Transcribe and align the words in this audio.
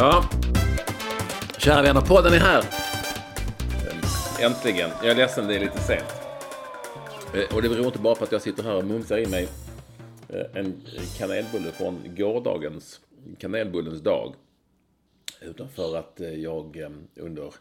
Ja. 0.00 0.24
Kära 1.58 1.82
vänner, 1.82 2.00
podden 2.00 2.32
är 2.32 2.38
här. 2.38 2.64
Äntligen. 4.40 4.90
Jag 5.02 5.10
är 5.10 5.14
ledsen, 5.14 5.46
det 5.48 5.54
är 5.56 5.60
lite 5.60 5.78
sent. 5.78 6.04
Eh, 7.34 7.56
Och 7.56 7.62
det 7.62 7.68
beror 7.68 7.86
inte 7.86 7.98
bara 7.98 8.14
på 8.14 8.24
att 8.24 8.32
jag 8.32 8.42
sitter 8.42 8.62
här 8.62 8.76
och 8.76 8.84
mumsar 8.84 9.18
i 9.18 9.26
mig 9.26 9.48
eh, 10.28 10.60
en 10.60 10.82
kanelbulle 11.18 11.72
från 11.72 12.14
gårdagens 12.16 13.00
kanelbullens 13.38 14.00
dag. 14.00 14.34
Utan 15.40 15.68
för 15.68 15.96
att 15.96 16.20
eh, 16.20 16.34
jag 16.34 16.76
under 17.16 17.54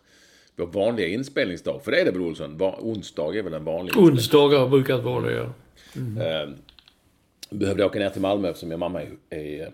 vår 0.56 0.68
vanliga 0.68 1.08
inspelningsdag, 1.08 1.82
för 1.84 1.92
det 1.92 2.02
är 2.02 2.06
det 2.06 2.12
väl 2.12 2.22
Olsson? 2.22 2.62
Onsdag 2.80 3.36
är 3.38 3.44
väl 3.44 3.54
en 3.54 3.66
vanlig 3.66 3.98
Onsdagar 3.98 4.60
har 4.60 4.68
brukat 4.68 5.04
vara 5.04 5.26
det, 5.26 5.34
ja. 5.34 5.54
Eh, 6.24 6.50
behövde 7.50 7.86
åka 7.86 8.00
ner 8.00 8.10
till 8.10 8.22
Malmö 8.22 8.48
eftersom 8.50 8.70
min 8.70 8.80
mamma 8.80 9.02
är, 9.02 9.12
är, 9.30 9.72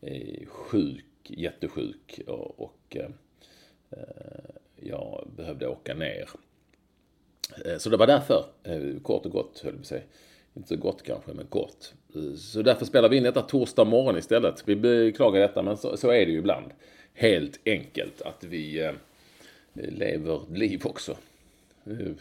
är 0.00 0.46
sjuk, 0.46 1.05
jättesjuk. 1.30 2.20
Och, 2.26 2.60
och 2.60 2.96
eh, 2.96 3.08
jag 4.76 5.28
behövde 5.36 5.68
åka 5.68 5.94
ner. 5.94 6.28
Eh, 7.64 7.78
Så 7.78 7.90
det 7.90 7.96
var 7.96 8.06
därför, 8.06 8.44
eh, 8.62 9.00
kort 9.02 9.26
och 9.26 9.32
gott 9.32 9.58
höll 9.58 9.72
jag 9.72 9.80
på 9.80 9.86
säga. 9.86 10.02
Inte 10.54 10.68
så 10.68 10.76
gott 10.76 11.02
kanske, 11.02 11.32
men 11.32 11.46
kort. 11.46 11.92
Så 12.38 12.62
därför 12.62 12.84
spelar 12.84 13.08
vi 13.08 13.16
in 13.16 13.22
detta 13.22 13.42
torsdag 13.42 13.84
morgon 13.84 14.18
istället. 14.18 14.62
Vi 14.66 14.76
beklagar 14.76 15.40
detta, 15.40 15.62
men 15.62 15.76
så, 15.76 15.96
så 15.96 16.10
är 16.10 16.26
det 16.26 16.32
ju 16.32 16.38
ibland. 16.38 16.66
Helt 17.14 17.60
enkelt 17.64 18.22
att 18.22 18.44
vi 18.44 18.92
lever 19.72 20.40
liv 20.54 20.80
också. 20.84 21.16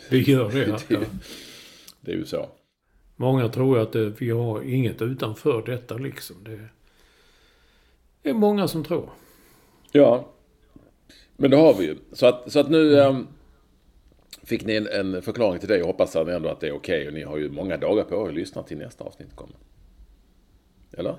Vi 0.09 0.21
gör 0.31 0.51
det, 0.51 0.65
ja. 0.67 0.79
Det, 0.87 1.05
det 2.01 2.11
är 2.11 2.15
ju 2.15 2.25
så. 2.25 2.49
Många 3.15 3.49
tror 3.49 3.79
att 3.79 3.95
vi 3.95 4.29
har 4.29 4.63
inget 4.63 5.01
utanför 5.01 5.63
detta 5.65 5.97
liksom. 5.97 6.35
Det, 6.43 6.59
det 8.25 8.31
är 8.31 8.33
många 8.33 8.67
som 8.67 8.83
tror. 8.83 9.09
Ja, 9.91 10.27
men 11.35 11.51
det 11.51 11.57
har 11.57 11.73
vi 11.73 11.85
ju. 11.85 11.97
Så 12.11 12.25
att, 12.25 12.51
så 12.51 12.59
att 12.59 12.69
nu 12.69 12.99
ehm, 12.99 13.27
fick 14.43 14.65
ni 14.65 14.75
en, 14.75 14.87
en 14.87 15.21
förklaring 15.21 15.59
till 15.59 15.69
det. 15.69 15.77
Jag 15.77 15.85
hoppas 15.85 16.15
att 16.15 16.27
ändå 16.27 16.49
att 16.49 16.59
det 16.59 16.67
är 16.67 16.75
okej. 16.75 17.07
Och 17.07 17.13
ni 17.13 17.23
har 17.23 17.37
ju 17.37 17.51
många 17.51 17.77
dagar 17.77 18.03
på 18.03 18.25
er 18.25 18.29
att 18.29 18.35
lyssna 18.35 18.63
till 18.63 18.77
nästa 18.77 19.03
avsnitt 19.03 19.35
kommer. 19.35 19.55
Eller? 20.91 21.15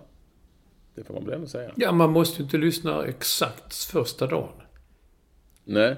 Det 0.94 1.04
får 1.04 1.14
man 1.14 1.24
väl 1.24 1.34
ändå 1.34 1.46
säga. 1.46 1.72
Ja, 1.76 1.92
man 1.92 2.10
måste 2.10 2.38
ju 2.38 2.44
inte 2.44 2.56
lyssna 2.56 3.04
exakt 3.04 3.74
första 3.74 4.26
dagen. 4.26 4.62
Nej. 5.64 5.96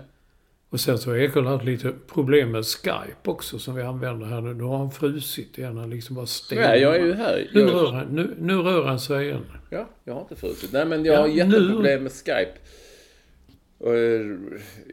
Och 0.71 0.81
sen 0.81 0.99
så 0.99 1.11
har 1.11 1.17
Ekerlund 1.17 1.49
haft 1.49 1.65
lite 1.65 1.93
problem 2.13 2.51
med 2.51 2.65
Skype 2.65 3.31
också 3.31 3.59
som 3.59 3.75
vi 3.75 3.83
använder 3.83 4.27
här 4.27 4.41
nu. 4.41 4.55
Nu 4.55 4.63
har 4.65 4.79
han 4.79 4.91
frusit 4.91 5.59
igen. 5.59 5.77
Han 5.77 5.91
liksom 5.91 6.17
bara 6.17 6.27
stelnar. 6.27 6.69
Nej, 6.69 6.81
jag 6.81 6.97
är 6.97 7.05
ju 7.05 7.13
här. 7.15 7.51
Nu 7.55 7.61
Jag, 7.61 7.75
rör, 7.75 7.93
han, 7.93 8.07
nu, 8.07 8.35
nu 8.39 8.55
rör 8.57 8.85
han 8.85 9.01
sig 9.01 9.27
igen. 9.27 9.47
ja, 9.71 9.89
jag 10.05 10.15
har 10.15 10.21
inte 10.21 10.37
frusit. 10.37 10.73
Nej, 10.73 10.87
men 10.87 11.05
jag 11.05 11.17
har 11.21 11.29
Ja, 11.29 11.35
jätteproblem 11.35 12.03
med 12.03 12.13
Skype. 12.13 12.53
Och, 13.79 13.95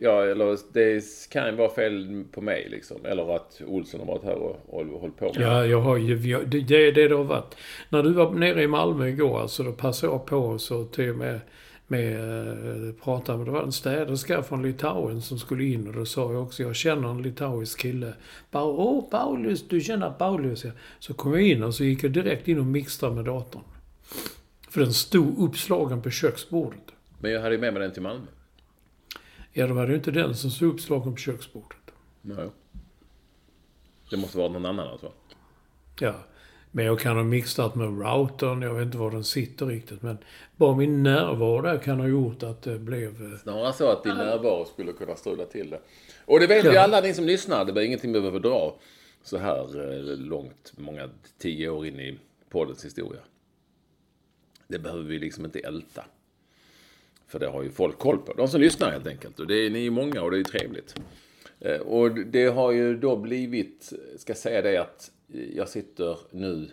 ja, 0.01 0.25
eller 0.25 0.57
det 0.73 1.03
kan 1.31 1.45
ju 1.49 1.55
vara 1.55 1.69
fel 1.69 2.23
på 2.31 2.41
mig 2.41 2.67
liksom. 2.71 3.05
Eller 3.05 3.35
att 3.35 3.61
Olsson 3.67 3.99
har 3.99 4.07
varit 4.07 4.23
här 4.23 4.35
och, 4.35 4.59
och 4.67 4.85
hållit 4.85 5.17
på 5.17 5.25
med 5.25 5.47
Ja, 5.47 5.65
jag 5.65 5.81
har 5.81 5.97
ju, 5.97 6.15
det 6.45 6.57
är 6.57 6.91
det 6.91 7.07
det 7.07 7.15
har 7.15 7.23
varit. 7.23 7.55
När 7.89 8.03
du 8.03 8.13
var 8.13 8.31
nere 8.31 8.63
i 8.63 8.67
Malmö 8.67 9.07
igår, 9.07 9.41
alltså, 9.41 9.63
då 9.63 9.71
passade 9.71 10.13
jag 10.13 10.25
på 10.25 10.57
så 10.57 10.83
till 10.83 11.09
och 11.09 11.15
med, 11.15 11.39
med 11.87 12.87
eh, 12.87 12.93
prata 13.03 13.37
med, 13.37 13.47
det 13.47 13.51
var 13.51 13.63
en 13.63 13.71
städerska 13.71 14.43
från 14.43 14.63
Litauen 14.63 15.21
som 15.21 15.39
skulle 15.39 15.63
in 15.63 15.87
och 15.87 15.93
då 15.93 16.05
sa 16.05 16.33
jag 16.33 16.43
också, 16.43 16.63
jag 16.63 16.75
känner 16.75 17.09
en 17.09 17.21
litauisk 17.21 17.79
kille. 17.79 18.13
Åh 18.51 19.09
Paulus, 19.09 19.67
du 19.67 19.81
känner 19.81 20.09
Paulus? 20.09 20.65
Ja. 20.65 20.71
Så 20.99 21.13
kom 21.13 21.33
jag 21.33 21.41
in 21.41 21.63
och 21.63 21.75
så 21.75 21.83
gick 21.83 22.03
jag 22.03 22.11
direkt 22.11 22.47
in 22.47 22.59
och 22.59 22.65
mixtrade 22.65 23.15
med 23.15 23.25
datorn. 23.25 23.63
För 24.69 24.81
den 24.81 24.93
stod 24.93 25.39
uppslagen 25.39 26.01
på 26.01 26.09
köksbordet. 26.09 26.91
Men 27.19 27.31
jag 27.31 27.41
hade 27.41 27.55
ju 27.55 27.61
med 27.61 27.73
mig 27.73 27.81
den 27.81 27.91
till 27.91 28.01
Malmö. 28.01 28.25
Ja, 29.51 29.67
då 29.67 29.73
var 29.73 29.87
ju 29.87 29.95
inte 29.95 30.11
den 30.11 30.35
som 30.35 30.51
stod 30.51 30.73
uppslagen 30.73 31.13
på 31.13 31.17
köksbordet. 31.17 31.77
Nej. 32.21 32.49
Det 34.09 34.17
måste 34.17 34.37
vara 34.37 34.49
någon 34.49 34.65
annan 34.65 34.87
alltså. 34.87 35.11
Ja. 35.99 36.15
Men 36.75 36.85
jag 36.85 36.99
kan 36.99 37.15
ha 37.15 37.23
mixat 37.23 37.75
med 37.75 37.87
routern, 37.87 38.61
jag 38.61 38.73
vet 38.73 38.85
inte 38.85 38.97
var 38.97 39.11
den 39.11 39.23
sitter 39.23 39.65
riktigt. 39.65 40.01
Men 40.01 40.17
bara 40.55 40.75
min 40.75 41.03
närvaro 41.03 41.61
där 41.61 41.77
kan 41.77 41.99
ha 41.99 42.07
gjort 42.07 42.43
att 42.43 42.61
det 42.61 42.79
blev... 42.79 43.33
eh, 43.33 43.39
Snarare 43.39 43.73
så 43.73 43.89
att 43.91 44.03
din 44.03 44.15
närvaro 44.17 44.65
skulle 44.65 44.93
kunna 44.93 45.15
strula 45.15 45.45
till 45.45 45.69
det. 45.69 45.79
Och 46.25 46.39
det 46.39 46.47
vet 46.47 46.65
ju 46.65 46.69
Ja. 46.71 46.81
alla 46.81 47.01
ni 47.01 47.13
som 47.13 47.25
lyssnar. 47.25 47.65
Det 47.65 47.71
var 47.71 47.81
ingenting 47.81 48.13
vi 48.13 48.19
behöver 48.19 48.39
dra 48.39 48.75
så 49.23 49.37
här 49.37 49.91
eh, 49.93 50.17
långt, 50.17 50.73
många 50.77 51.09
tio 51.37 51.69
år 51.69 51.85
in 51.87 51.99
i 51.99 52.19
poddens 52.49 52.85
historia. 52.85 53.21
Det 54.67 54.79
behöver 54.79 55.03
vi 55.03 55.19
liksom 55.19 55.45
inte 55.45 55.59
älta. 55.59 56.05
För 57.27 57.39
det 57.39 57.47
har 57.47 57.63
ju 57.63 57.69
folk 57.71 57.97
koll 57.97 58.17
på. 58.17 58.33
De 58.33 58.47
som 58.47 58.61
lyssnar 58.61 58.91
helt 58.91 59.07
enkelt. 59.07 59.39
Och 59.39 59.47
det 59.47 59.55
är, 59.55 59.69
ni 59.69 59.89
många 59.89 60.21
och 60.21 60.31
det 60.31 60.35
är 60.35 60.39
ju 60.39 60.43
trevligt. 60.43 60.95
Eh, 61.59 61.79
Och 61.79 62.11
det 62.11 62.45
har 62.45 62.71
ju 62.71 62.97
då 62.97 63.15
blivit, 63.15 63.93
ska 64.17 64.35
säga 64.35 64.61
det 64.61 64.77
att 64.77 65.11
jag 65.53 65.69
sitter 65.69 66.19
nu 66.31 66.71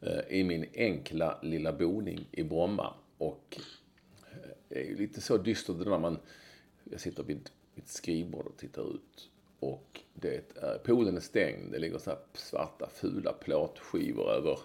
eh, 0.00 0.20
i 0.28 0.44
min 0.44 0.66
enkla 0.74 1.38
lilla 1.42 1.72
boning 1.72 2.26
i 2.32 2.42
Bromma. 2.42 2.94
Och 3.18 3.58
eh, 4.32 4.48
det 4.68 4.80
är 4.80 4.84
ju 4.84 4.96
lite 4.96 5.20
så 5.20 5.36
dystert 5.36 5.76
när 5.76 5.98
man, 5.98 6.18
jag 6.84 7.00
sitter 7.00 7.22
vid 7.22 7.50
mitt 7.74 7.88
skrivbord 7.88 8.46
och 8.46 8.56
tittar 8.56 8.94
ut. 8.94 9.30
Och 9.60 10.00
det 10.14 10.56
är, 10.56 10.78
poolen 10.78 11.16
är 11.16 11.20
stängd. 11.20 11.72
Det 11.72 11.78
ligger 11.78 11.98
så 11.98 12.10
här 12.10 12.18
svarta 12.32 12.88
fula 12.94 13.32
plåtskivor 13.32 14.30
över 14.30 14.58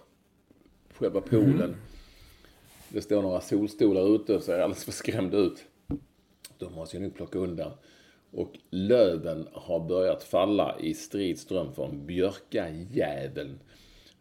själva 0.94 1.22
poolen. 1.22 1.76
Det 2.90 3.02
står 3.02 3.22
några 3.22 3.42
solstolar 3.42 4.16
ute 4.16 4.36
och 4.36 4.44
ser 4.44 4.60
alldeles 4.60 4.86
för 4.86 4.92
skrämda 4.92 5.38
ut. 5.38 5.66
De 6.58 6.74
måste 6.74 6.96
jag 6.98 7.02
nu 7.02 7.10
plocka 7.10 7.40
undan. 7.40 7.72
Och 8.32 8.60
löven 8.70 9.48
har 9.54 9.80
börjat 9.80 10.24
falla 10.24 10.80
i 10.80 10.94
strid 10.94 11.40
ström 11.40 11.74
från 11.74 12.06
björkajäveln 12.06 13.60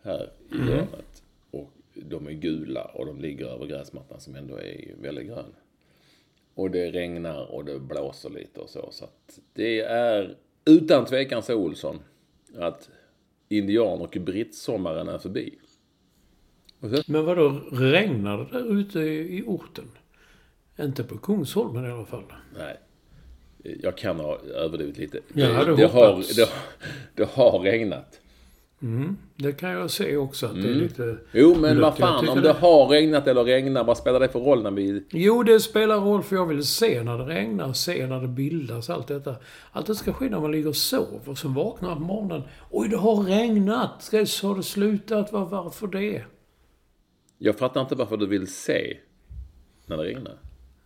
här 0.02 0.32
i 0.52 0.56
hörnet. 0.56 1.22
Och 1.50 1.72
de 1.94 2.26
är 2.26 2.32
gula 2.32 2.84
och 2.84 3.06
de 3.06 3.20
ligger 3.20 3.46
över 3.46 3.66
gräsmattan 3.66 4.20
som 4.20 4.34
ändå 4.34 4.56
är 4.56 4.94
väldigt 5.00 5.26
grön. 5.26 5.54
Och 6.54 6.70
det 6.70 6.90
regnar 6.90 7.52
och 7.54 7.64
det 7.64 7.78
blåser 7.78 8.30
lite 8.30 8.60
och 8.60 8.70
så. 8.70 8.88
Så 8.90 9.04
att 9.04 9.38
det 9.52 9.80
är 9.80 10.36
utan 10.64 11.04
tvekan 11.04 11.42
så 11.42 11.54
Olsson 11.54 11.98
att 12.56 12.90
indian 13.48 14.00
och 14.00 14.16
brittsommaren 14.20 15.08
är 15.08 15.18
förbi. 15.18 15.58
Men 17.06 17.24
vad 17.24 17.36
då 17.36 17.50
regnar 17.72 18.38
det 18.38 18.58
där 18.58 18.78
ute 18.78 19.00
i 19.00 19.44
orten? 19.46 19.90
Inte 20.80 21.04
på 21.04 21.18
Kungsholmen 21.18 21.84
i 21.84 21.90
alla 21.90 22.06
fall. 22.06 22.24
Nej. 22.58 22.76
Jag 23.62 23.96
kan 23.96 24.20
ha 24.20 24.38
överdrivit 24.38 24.98
lite. 24.98 25.20
Jag 25.32 25.54
hade 25.54 25.76
det, 25.76 25.86
har, 25.86 26.06
hoppats. 26.06 26.36
det, 26.36 26.48
det 27.14 27.28
har 27.30 27.58
regnat. 27.58 28.20
Mm, 28.82 29.16
det 29.36 29.52
kan 29.52 29.70
jag 29.70 29.90
se 29.90 30.16
också 30.16 30.46
att 30.46 30.54
det 30.54 30.68
är 30.68 30.74
lite... 30.74 31.16
Jo, 31.32 31.54
men 31.60 31.80
vad 31.80 31.96
fan, 31.96 32.28
om 32.28 32.40
det 32.40 32.52
har 32.52 32.88
regnat 32.88 33.26
eller 33.26 33.44
regnar, 33.44 33.84
vad 33.84 33.96
spelar 33.96 34.20
det 34.20 34.28
för 34.28 34.40
roll 34.40 34.62
när 34.62 34.70
vi... 34.70 35.04
Jo, 35.10 35.42
det 35.42 35.60
spelar 35.60 36.00
roll 36.00 36.22
för 36.22 36.36
jag 36.36 36.46
vill 36.46 36.64
se 36.64 37.02
när 37.02 37.18
det 37.18 37.24
regnar, 37.24 37.72
se 37.72 38.06
när 38.06 38.20
det 38.20 38.28
bildas, 38.28 38.90
allt 38.90 39.06
detta. 39.06 39.34
Allt 39.72 39.86
det 39.86 39.94
ska 39.94 40.12
ske 40.12 40.28
när 40.28 40.40
man 40.40 40.52
ligger 40.52 40.68
och 40.68 40.76
sover. 40.76 41.20
Och 41.24 41.38
sen 41.38 41.54
vaknar 41.54 41.88
man 41.88 41.98
på 41.98 42.04
morgonen. 42.04 42.42
Oj, 42.70 42.88
det 42.88 42.96
har 42.96 43.22
regnat! 43.22 44.02
Ska 44.02 44.26
så 44.26 44.48
har 44.48 44.56
det 44.56 44.62
slutat? 44.62 45.32
Var, 45.32 45.46
varför 45.46 45.86
det? 45.86 46.24
Jag 47.38 47.58
fattar 47.58 47.80
inte 47.80 47.94
varför 47.94 48.16
du 48.16 48.26
vill 48.26 48.46
se 48.46 48.96
när 49.86 49.96
det 49.96 50.02
regnar. 50.02 50.38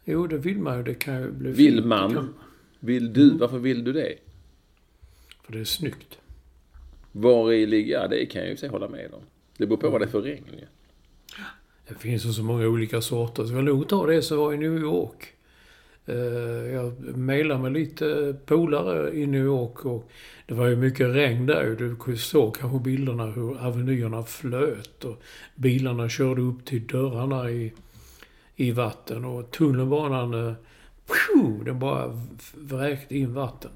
Jo, 0.05 0.27
det 0.27 0.39
vill 0.39 0.59
man 0.59 0.77
ju. 0.77 0.83
Det 0.83 0.95
kan 0.95 1.21
ju 1.21 1.31
bli 1.31 1.51
Vill 1.51 1.75
fint. 1.75 1.83
Det 1.83 1.89
man? 1.89 2.35
Vill 2.85 3.13
du? 3.13 3.39
Varför 3.39 3.59
vill 3.59 3.85
du 3.85 3.93
det? 3.93 4.15
För 5.45 5.53
det 5.53 5.61
är 5.61 5.65
snyggt. 5.65 6.19
Var 7.13 7.53
i 7.53 7.67
ligger... 7.67 7.93
Ja, 8.01 8.09
det 8.09 8.27
kan 8.27 8.41
jag 8.43 8.51
ju 8.51 8.57
sig 8.57 8.69
hålla 8.69 8.89
med 8.89 9.15
om. 9.15 9.21
Det 9.57 9.67
beror 9.67 9.77
på 9.79 9.91
vad 9.91 10.01
det 10.01 10.05
är 10.05 10.09
för 10.09 10.23
regn 10.23 10.45
ju. 10.53 10.67
Det 11.89 11.95
finns 11.95 12.27
ju 12.27 12.33
så 12.33 12.43
många 12.43 12.67
olika 12.67 13.01
sorter. 13.01 13.45
Så 13.45 13.55
jag 13.55 13.65
nog 13.65 13.89
ta 13.89 14.07
det 14.07 14.23
som 14.23 14.39
var 14.39 14.53
i 14.53 14.57
New 14.57 14.79
York. 14.79 15.33
Eh, 16.07 16.17
Jag 16.75 17.17
mejlade 17.17 17.63
med 17.63 17.73
lite 17.73 18.37
polare 18.47 19.17
i 19.17 19.27
New 19.27 19.45
York 19.45 19.85
och 19.85 20.11
det 20.47 20.55
var 20.55 20.67
ju 20.67 20.77
mycket 20.77 21.15
regn 21.15 21.47
där. 21.47 21.97
Du 22.07 22.17
såg 22.17 22.57
kanske 22.57 22.79
bilderna 22.79 23.27
hur 23.27 23.67
avenyerna 23.67 24.23
flöt 24.23 25.05
och 25.05 25.23
bilarna 25.55 26.09
körde 26.09 26.43
upp 26.43 26.65
till 26.65 26.87
dörrarna 26.87 27.51
i, 27.51 27.73
i 28.57 28.71
vatten 28.71 29.25
och 29.25 29.51
tunnelbanan, 29.51 30.49
eh, 30.49 30.55
den 31.65 31.79
bara 31.79 32.21
vräkte 32.55 33.17
in 33.17 33.35
vatten. 33.35 33.71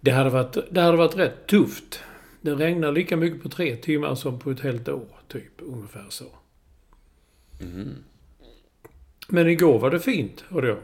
Det 0.00 0.10
hade 0.10 0.30
varit, 0.30 0.56
det 0.70 0.80
hade 0.80 0.96
varit 0.96 1.16
rätt 1.16 1.46
tufft. 1.46 2.00
Det 2.40 2.54
regnar 2.54 2.92
lika 2.92 3.16
mycket 3.16 3.42
på 3.42 3.48
tre 3.48 3.76
timmar 3.76 4.14
som 4.14 4.38
på 4.38 4.50
ett 4.50 4.60
helt 4.60 4.88
år, 4.88 5.08
typ. 5.28 5.52
Ungefär 5.58 6.06
så. 6.08 6.24
Men 9.28 9.48
igår 9.48 9.78
var 9.78 9.90
det 9.90 10.00
fint, 10.00 10.44
hörde 10.48 10.68
jag. 10.68 10.78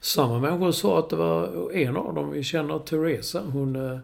Samma 0.00 0.38
människor 0.38 0.72
sa 0.72 0.98
att 0.98 1.10
det 1.10 1.16
var 1.16 1.72
en 1.72 1.96
av 1.96 2.14
dem, 2.14 2.30
vi 2.30 2.42
känner 2.42 2.78
Teresa, 2.78 3.40
hon 3.40 3.76
eh, 3.76 3.98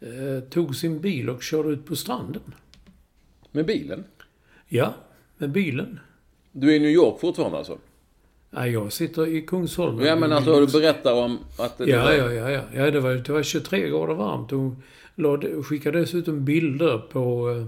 eh, 0.00 0.40
tog 0.40 0.76
sin 0.76 1.00
bil 1.00 1.30
och 1.30 1.42
körde 1.42 1.68
ut 1.68 1.86
på 1.86 1.96
stranden. 1.96 2.54
Med 3.52 3.66
bilen? 3.66 4.04
Ja, 4.68 4.94
med 5.38 5.50
bilen. 5.50 6.00
Du 6.52 6.70
är 6.70 6.76
i 6.76 6.80
New 6.80 6.90
York 6.90 7.20
fortfarande 7.20 7.58
alltså? 7.58 7.78
Nej, 8.50 8.70
jag 8.72 8.92
sitter 8.92 9.26
i 9.26 9.42
Kungsholmen. 9.42 10.06
Ja, 10.06 10.16
men 10.16 10.32
alltså 10.32 10.66
du 10.66 10.72
berättar 10.80 11.12
om 11.14 11.38
att... 11.58 11.78
det 11.78 11.86
Ja, 11.86 12.02
var- 12.02 12.12
ja, 12.12 12.32
ja, 12.32 12.50
ja. 12.50 12.62
ja 12.74 12.90
det, 12.90 13.00
var, 13.00 13.10
det 13.14 13.32
var 13.32 13.42
23 13.42 13.88
grader 13.88 14.14
varmt. 14.14 14.50
Hon 14.50 14.82
lade, 15.14 15.62
skickade 15.62 16.00
dessutom 16.00 16.44
bilder 16.44 16.98
på 16.98 17.50
eh, 17.50 17.66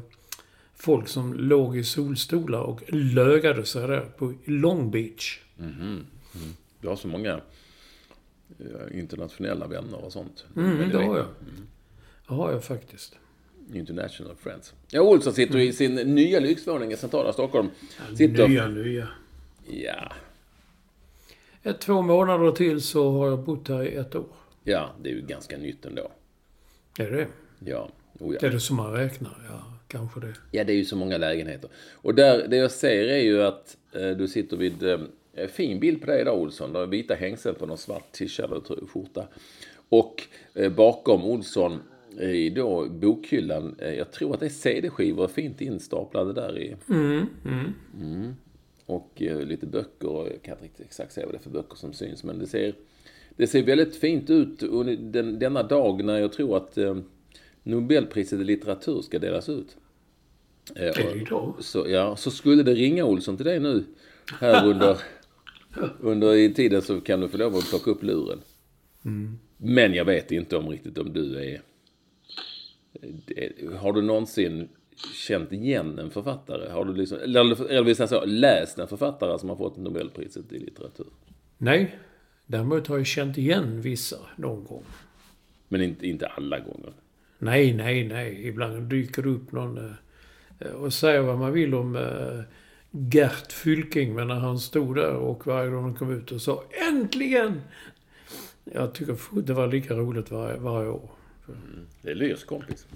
folk 0.76 1.08
som 1.08 1.34
låg 1.34 1.76
i 1.76 1.84
solstolar 1.84 2.60
och 2.60 2.80
lögade 2.92 3.64
sig 3.64 3.88
där 3.88 4.00
på 4.00 4.34
Long 4.44 4.90
Beach. 4.90 5.38
Du 6.80 6.88
har 6.88 6.96
så 6.96 7.08
många 7.08 7.40
eh, 8.58 8.98
internationella 8.98 9.66
vänner 9.66 10.04
och 10.04 10.12
sånt. 10.12 10.44
Mm, 10.56 10.76
Men 10.76 10.90
det 10.90 10.96
har 10.96 11.16
jag. 11.16 11.26
Det 12.28 12.34
har 12.34 12.52
jag 12.52 12.64
faktiskt. 12.64 13.16
International 13.74 14.34
Friends. 14.42 14.72
Ja, 14.90 15.00
Olsson 15.00 15.32
sitter 15.32 15.58
i 15.58 15.72
sin 15.72 15.94
nya 15.94 16.40
lyxvåning 16.40 16.92
i 16.92 16.96
centrala 16.96 17.32
Stockholm. 17.32 17.68
Sitter... 18.16 18.48
Nya, 18.48 18.68
nya. 18.68 19.08
Ja. 19.70 20.12
Ett, 21.62 21.80
två 21.80 22.02
månader 22.02 22.52
till 22.52 22.80
så 22.80 23.10
har 23.10 23.28
jag 23.28 23.38
bott 23.44 23.68
här 23.68 23.82
i 23.82 23.94
ett 23.94 24.14
år. 24.14 24.26
Ja, 24.64 24.90
det 25.02 25.10
är 25.10 25.14
ju 25.14 25.20
ganska 25.20 25.58
nytt 25.58 25.84
ändå. 25.84 26.10
Är 26.98 27.10
det 27.10 27.26
Ja. 27.64 27.88
Oh, 28.18 28.30
det? 28.30 28.38
ja. 28.40 28.48
Är 28.48 28.52
det 28.52 28.60
som 28.60 28.76
man 28.76 28.92
räknar? 28.92 29.46
Ja, 29.50 29.64
kanske 29.88 30.20
det. 30.20 30.34
ja, 30.50 30.64
det 30.64 30.72
är 30.72 30.76
ju 30.76 30.84
så 30.84 30.96
många 30.96 31.18
lägenheter. 31.18 31.70
Och 31.92 32.14
där, 32.14 32.48
det 32.48 32.56
jag 32.56 32.70
ser 32.70 33.06
är 33.06 33.22
ju 33.22 33.42
att 33.42 33.76
eh, 33.92 34.10
du 34.10 34.28
sitter 34.28 34.56
vid... 34.56 34.82
Eh, 34.82 34.98
fin 35.48 35.80
bild 35.80 36.00
på 36.00 36.06
dig 36.06 36.20
idag, 36.20 36.38
Olsson. 36.38 36.72
Du 36.72 36.78
har 36.78 36.86
vita 36.86 37.14
hängsel 37.14 37.54
på 37.54 37.66
någon 37.66 37.78
svart 37.78 38.12
t-shirt 38.12 38.50
och 38.50 38.90
skjorta. 38.90 39.26
Och 39.88 40.22
eh, 40.54 40.72
bakom 40.72 41.24
Olsson 41.24 41.80
i 42.20 42.50
då 42.50 42.88
bokhyllan, 42.88 43.76
eh, 43.78 43.94
jag 43.94 44.12
tror 44.12 44.34
att 44.34 44.40
det 44.40 44.46
är 44.46 44.50
CD-skivor 44.50 45.28
fint 45.28 45.60
instaplade 45.60 46.32
där 46.32 46.58
i. 46.58 46.76
Mm. 46.88 47.26
Och 48.86 49.22
eh, 49.22 49.40
lite 49.42 49.66
böcker, 49.66 50.08
och 50.08 50.26
jag 50.28 50.42
kan 50.42 50.52
inte 50.52 50.64
riktigt 50.64 50.86
exakt 50.86 51.12
säga 51.12 51.26
vad 51.26 51.34
det 51.34 51.38
är 51.38 51.42
för 51.42 51.50
böcker 51.50 51.76
som 51.76 51.92
syns, 51.92 52.24
men 52.24 52.38
det 52.38 52.46
ser, 52.46 52.74
det 53.36 53.46
ser 53.46 53.62
väldigt 53.62 53.96
fint 53.96 54.30
ut 54.30 54.62
under 54.62 54.96
den, 54.96 55.38
denna 55.38 55.62
dag 55.62 56.04
när 56.04 56.18
jag 56.18 56.32
tror 56.32 56.56
att 56.56 56.78
eh, 56.78 56.96
Nobelpriset 57.62 58.40
i 58.40 58.44
litteratur 58.44 59.02
ska 59.02 59.18
delas 59.18 59.48
ut. 59.48 59.76
Eh, 60.76 60.88
och-? 61.32 61.64
Så, 61.64 61.86
ja, 61.88 62.16
så 62.16 62.30
skulle 62.30 62.62
det 62.62 62.74
ringa 62.74 63.04
Olsson 63.04 63.36
till 63.36 63.46
dig 63.46 63.60
nu 63.60 63.84
här 64.40 64.66
under, 64.68 64.98
under 66.00 66.34
i 66.34 66.54
tiden 66.54 66.82
så 66.82 67.00
kan 67.00 67.20
du 67.20 67.28
få 67.28 67.36
lov 67.36 67.56
att 67.56 67.68
plocka 67.70 67.90
upp 67.90 68.02
luren. 68.02 68.38
Men 69.56 69.94
jag 69.94 70.04
vet 70.04 70.32
inte 70.32 70.56
om 70.56 70.68
riktigt 70.68 70.98
om 70.98 71.12
du 71.12 71.36
är... 71.44 71.62
det- 73.26 73.76
Har 73.76 73.92
du 73.92 74.02
någonsin 74.02 74.68
känt 75.14 75.52
igen 75.52 75.98
en 75.98 76.10
författare? 76.10 76.70
Har 76.70 76.84
du 76.84 76.94
liksom, 76.94 77.18
eller, 77.18 77.70
eller 77.70 77.82
vill 77.82 77.96
säga 77.96 78.06
så, 78.06 78.24
läst 78.24 78.78
en 78.78 78.88
författare 78.88 79.38
som 79.38 79.48
har 79.48 79.56
fått 79.56 79.76
Nobelpriset 79.76 80.52
i 80.52 80.58
litteratur? 80.58 81.06
Nej. 81.58 81.98
Däremot 82.46 82.86
har 82.86 82.96
jag 82.96 83.06
känt 83.06 83.38
igen 83.38 83.80
vissa 83.80 84.16
någon 84.36 84.64
gång. 84.64 84.84
Men 85.68 85.82
inte, 85.82 86.06
inte 86.06 86.26
alla 86.26 86.58
gånger. 86.58 86.92
Nej, 87.38 87.74
nej, 87.74 88.08
nej. 88.08 88.46
Ibland 88.48 88.82
dyker 88.82 89.22
det 89.22 89.28
upp 89.28 89.52
någon 89.52 89.96
eh, 90.58 90.70
och 90.70 90.92
säger 90.92 91.20
vad 91.20 91.38
man 91.38 91.52
vill 91.52 91.74
om 91.74 91.96
eh, 91.96 92.40
Gert 92.90 93.52
Fylking. 93.52 94.14
Men 94.14 94.28
när 94.28 94.34
han 94.34 94.58
stod 94.58 94.96
där 94.96 95.14
och 95.14 95.46
varje 95.46 95.70
gång 95.70 95.82
han 95.82 95.94
kom 95.94 96.12
ut 96.12 96.32
och 96.32 96.42
sa 96.42 96.64
ÄNTLIGEN! 96.88 97.60
Jag 98.64 98.94
tycker 98.94 99.42
det 99.42 99.52
var 99.52 99.66
lika 99.66 99.94
roligt 99.94 100.30
varje, 100.30 100.56
varje 100.56 100.88
år. 100.88 101.10
Det 102.02 102.10
är 102.10 102.14
Lyrs 102.14 102.44
kompis. 102.44 102.86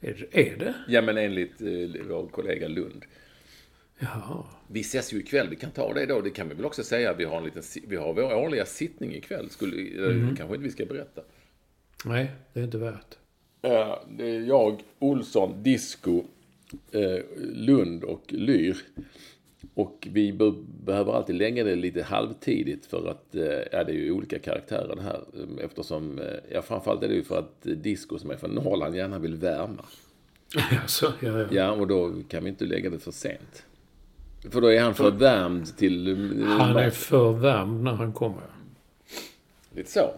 Är 0.00 0.28
det? 0.30 0.40
Är 0.40 0.56
det? 0.56 0.74
Ja, 0.88 1.02
men 1.02 1.18
enligt 1.18 1.60
eh, 1.60 2.06
vår 2.08 2.28
kollega 2.28 2.68
Lund. 2.68 3.04
Jaha. 3.98 4.44
Vi 4.68 4.80
ses 4.80 5.12
ju 5.12 5.18
ikväll, 5.18 5.48
vi 5.48 5.56
kan 5.56 5.70
ta 5.70 5.94
det 5.94 6.06
då. 6.06 6.20
Det 6.20 6.30
kan 6.30 6.48
vi 6.48 6.54
väl 6.54 6.64
också 6.64 6.84
säga. 6.84 7.14
Vi 7.14 7.24
har, 7.24 7.38
en 7.38 7.44
liten, 7.44 7.62
vi 7.88 7.96
har 7.96 8.14
vår 8.14 8.34
årliga 8.34 8.66
sittning 8.66 9.14
ikväll. 9.14 9.50
Skulle, 9.50 10.06
mm. 10.10 10.36
kanske 10.36 10.54
inte 10.54 10.64
vi 10.64 10.70
ska 10.70 10.84
berätta. 10.84 11.22
Nej, 12.04 12.30
det 12.52 12.60
är 12.60 12.64
inte 12.64 12.78
värt. 12.78 13.18
Eh, 13.62 13.98
det 14.10 14.30
är 14.30 14.40
jag, 14.40 14.82
Olsson, 14.98 15.62
Disco, 15.62 16.24
eh, 16.92 17.18
Lund 17.38 18.04
och 18.04 18.24
Lyr. 18.28 18.76
Och 19.74 20.08
vi 20.12 20.32
be- 20.32 20.54
behöver 20.84 21.12
alltid 21.12 21.36
lägga 21.36 21.64
det 21.64 21.74
lite 21.76 22.02
halvtidigt 22.02 22.86
för 22.86 23.08
att, 23.10 23.34
eh, 23.34 23.42
ja 23.72 23.84
det 23.84 23.92
är 23.92 23.96
ju 23.96 24.12
olika 24.12 24.38
karaktärer 24.38 24.96
det 24.96 25.02
här. 25.02 25.20
eh, 25.34 25.64
Eftersom, 25.64 26.18
eh, 26.18 26.24
ja 26.52 26.62
framförallt 26.62 27.02
är 27.02 27.08
det 27.08 27.14
ju 27.14 27.24
för 27.24 27.38
att 27.38 27.62
Disco 27.62 28.18
som 28.18 28.30
är 28.30 28.36
från 28.36 28.50
Norrland 28.50 28.96
gärna 28.96 29.18
vill 29.18 29.34
värma. 29.34 29.84
Alltså, 30.82 31.12
ja, 31.20 31.38
ja. 31.40 31.46
Ja, 31.50 31.70
och 31.70 31.86
då 31.86 32.12
kan 32.28 32.44
vi 32.44 32.50
inte 32.50 32.64
lägga 32.64 32.90
det 32.90 32.98
för 32.98 33.10
sent. 33.10 33.64
För 34.50 34.60
då 34.60 34.72
är 34.72 34.80
han 34.80 34.94
för 34.94 35.10
värmd 35.10 35.76
till... 35.76 36.42
Han 36.46 36.76
är 36.76 36.90
för 36.90 37.32
värmd 37.32 37.82
när 37.82 37.92
han 37.92 38.12
kommer. 38.12 38.42
Lite 39.74 39.90
så. 39.90 40.10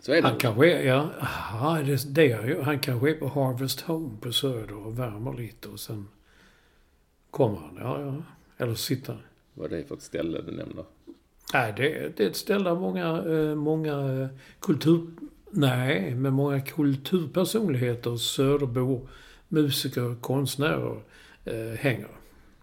Så 0.00 0.12
är 0.12 0.22
det. 0.22 0.28
Han 0.28 0.38
kanske 0.38 0.72
är, 0.72 0.86
ja, 0.86 1.08
aha, 1.20 1.78
det, 1.82 2.14
det 2.14 2.62
han 2.62 2.78
kanske 2.78 3.10
är 3.10 3.14
på 3.14 3.28
Harvest 3.28 3.80
Home 3.80 4.10
på 4.20 4.32
Söder 4.32 4.86
och 4.86 4.98
värmer 4.98 5.32
lite 5.32 5.68
och 5.68 5.80
sen 5.80 6.08
kommer 7.30 7.56
han. 7.56 7.76
Ja, 7.80 8.00
ja. 8.00 8.22
Eller 8.60 8.74
sitter 8.74 9.12
han. 9.12 9.22
Vad 9.54 9.72
är 9.72 9.76
det 9.76 9.84
för 9.84 9.94
ett 9.94 10.02
ställe 10.02 10.42
du 10.42 10.52
nämner? 10.52 10.84
Nej, 11.54 11.74
det, 11.76 12.16
det 12.16 12.24
är 12.24 12.28
ett 12.28 12.36
ställe 12.36 12.64
där 12.64 12.74
många, 12.74 13.24
eh, 13.26 13.54
många 13.54 14.22
eh, 14.22 14.28
kultur... 14.60 15.06
Nej, 15.50 16.14
men 16.14 16.32
många 16.32 16.60
kulturpersonligheter, 16.60 18.16
Söderbor, 18.16 19.08
musiker, 19.48 20.20
konstnärer 20.20 21.02
eh, 21.44 21.78
hänger. 21.78 22.08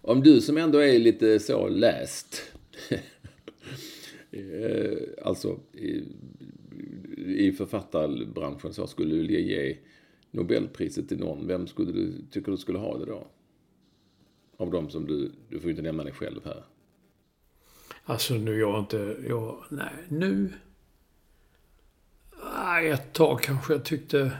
Om 0.01 0.21
du 0.23 0.41
som 0.41 0.57
ändå 0.57 0.79
är 0.79 0.99
lite 0.99 1.39
så 1.39 1.67
läst. 1.67 2.41
eh, 4.31 4.97
alltså 5.23 5.59
i, 5.73 6.03
i 7.17 7.51
författarbranschen 7.51 8.73
så 8.73 8.87
skulle 8.87 9.15
du 9.15 9.41
ge 9.41 9.77
Nobelpriset 10.31 11.09
till 11.09 11.19
någon. 11.19 11.47
Vem 11.47 11.67
skulle 11.67 11.91
du 11.91 12.13
tycker 12.31 12.51
du 12.51 12.57
skulle 12.57 12.79
ha 12.79 12.97
det 12.97 13.05
då? 13.05 13.27
Av 14.57 14.71
de 14.71 14.89
som 14.89 15.07
du, 15.07 15.31
du 15.49 15.59
får 15.59 15.63
ju 15.65 15.69
inte 15.69 15.81
nämna 15.81 16.03
dig 16.03 16.13
själv 16.13 16.41
här. 16.45 16.63
Alltså 18.05 18.33
nu 18.33 18.59
jag 18.59 18.79
inte... 18.79 19.15
Jag, 19.27 19.63
nej, 19.69 19.89
nu... 20.07 20.53
Nej, 22.55 22.89
ett 22.89 23.13
tag 23.13 23.41
kanske 23.41 23.73
jag 23.73 23.85
tyckte... 23.85 24.31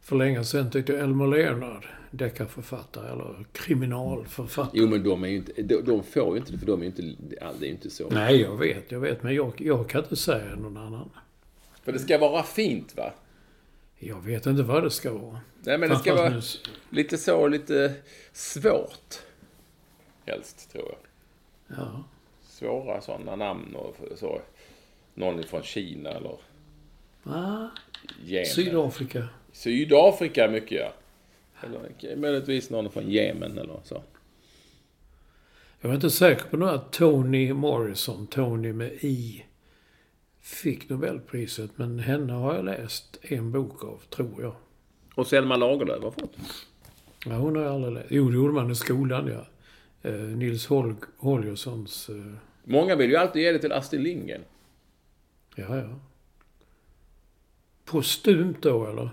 För 0.00 0.16
länge 0.16 0.44
sedan 0.44 0.70
tyckte 0.70 0.92
jag 0.92 1.02
Elmer 1.02 1.26
Leonard, 1.26 1.86
deckarförfattare 2.10 3.12
eller 3.12 3.46
kriminalförfattare. 3.52 4.80
Jo 4.80 4.88
men 4.88 5.02
de 5.02 5.24
är 5.24 5.28
ju 5.28 5.36
inte, 5.36 5.62
de, 5.62 5.82
de 5.82 6.02
får 6.02 6.34
ju 6.34 6.40
inte 6.40 6.52
det 6.52 6.58
för 6.58 6.66
de 6.66 6.80
är 6.80 6.84
ju 6.84 6.86
inte, 6.86 7.02
det 7.02 7.36
är 7.40 7.54
ju 7.60 7.66
inte 7.68 7.90
så. 7.90 8.08
Nej, 8.10 8.40
jag 8.40 8.56
vet, 8.56 8.92
jag 8.92 9.00
vet. 9.00 9.22
Men 9.22 9.34
jag, 9.34 9.52
jag 9.60 9.88
kan 9.88 10.02
inte 10.02 10.16
säga 10.16 10.56
någon 10.56 10.76
annan. 10.76 11.10
För 11.82 11.92
det 11.92 11.98
ska 11.98 12.18
vara 12.18 12.42
fint 12.42 12.96
va? 12.96 13.12
Jag 13.98 14.20
vet 14.20 14.46
inte 14.46 14.62
vad 14.62 14.82
det 14.82 14.90
ska 14.90 15.12
vara. 15.12 15.40
Nej, 15.62 15.78
men 15.78 15.88
det 15.88 15.96
ska 15.98 16.14
vara 16.14 16.28
nu- 16.28 16.40
lite 16.90 17.18
så, 17.18 17.48
lite 17.48 17.94
svårt. 18.32 19.18
Helst, 20.26 20.72
tror 20.72 20.84
jag. 20.84 20.98
Ja. 21.78 22.04
Svåra 22.42 23.00
sådana 23.00 23.36
namn 23.36 23.76
och 23.76 23.96
så. 24.18 24.40
Någon 25.14 25.42
från 25.42 25.62
Kina 25.62 26.10
eller 26.10 26.36
Ah, 27.24 27.68
Jemen. 28.24 28.46
Sydafrika. 28.46 29.28
Sydafrika 29.52 30.48
mycket, 30.48 30.80
ja. 30.80 30.92
Eller 31.62 32.16
möjligtvis 32.16 32.70
någon 32.70 32.90
från 32.90 33.10
Jemen 33.10 33.58
eller 33.58 33.80
så. 33.84 34.02
Jag 35.80 35.90
är 35.90 35.94
inte 35.94 36.10
säker 36.10 36.44
på 36.56 36.64
att 36.66 36.92
Toni 36.92 37.52
Morrison, 37.52 38.26
Tony 38.26 38.72
med 38.72 38.92
I, 38.92 39.44
fick 40.40 40.88
Nobelpriset. 40.88 41.70
Men 41.76 41.98
henne 41.98 42.32
har 42.32 42.54
jag 42.54 42.64
läst 42.64 43.18
en 43.22 43.52
bok 43.52 43.84
av, 43.84 44.00
tror 44.10 44.42
jag. 44.42 44.54
Och 45.14 45.26
Selma 45.26 45.56
Lagerlöf 45.56 46.02
har 46.02 46.10
fått. 46.10 46.36
Ja, 47.26 47.32
hon 47.34 47.56
har 47.56 47.62
jag 47.62 47.72
aldrig 47.74 47.92
läst. 47.94 48.06
Jo, 48.10 48.28
det 48.28 48.36
gjorde 48.36 48.52
man 48.54 48.70
i 48.70 48.74
skolan, 48.74 49.26
ja. 49.26 49.46
Eh, 50.06 50.12
Nils 50.12 50.66
Hol- 50.68 51.04
Holgerssons... 51.18 52.08
Eh, 52.08 52.32
Många 52.64 52.96
vill 52.96 53.10
ju 53.10 53.16
alltid 53.16 53.42
ge 53.42 53.52
det 53.52 53.58
till 53.58 53.72
Astrid 53.72 54.00
Lindgren. 54.02 54.44
ja, 55.56 55.76
ja. 55.76 56.00
Postumt 57.84 58.54
då, 58.60 58.86
eller? 58.86 59.08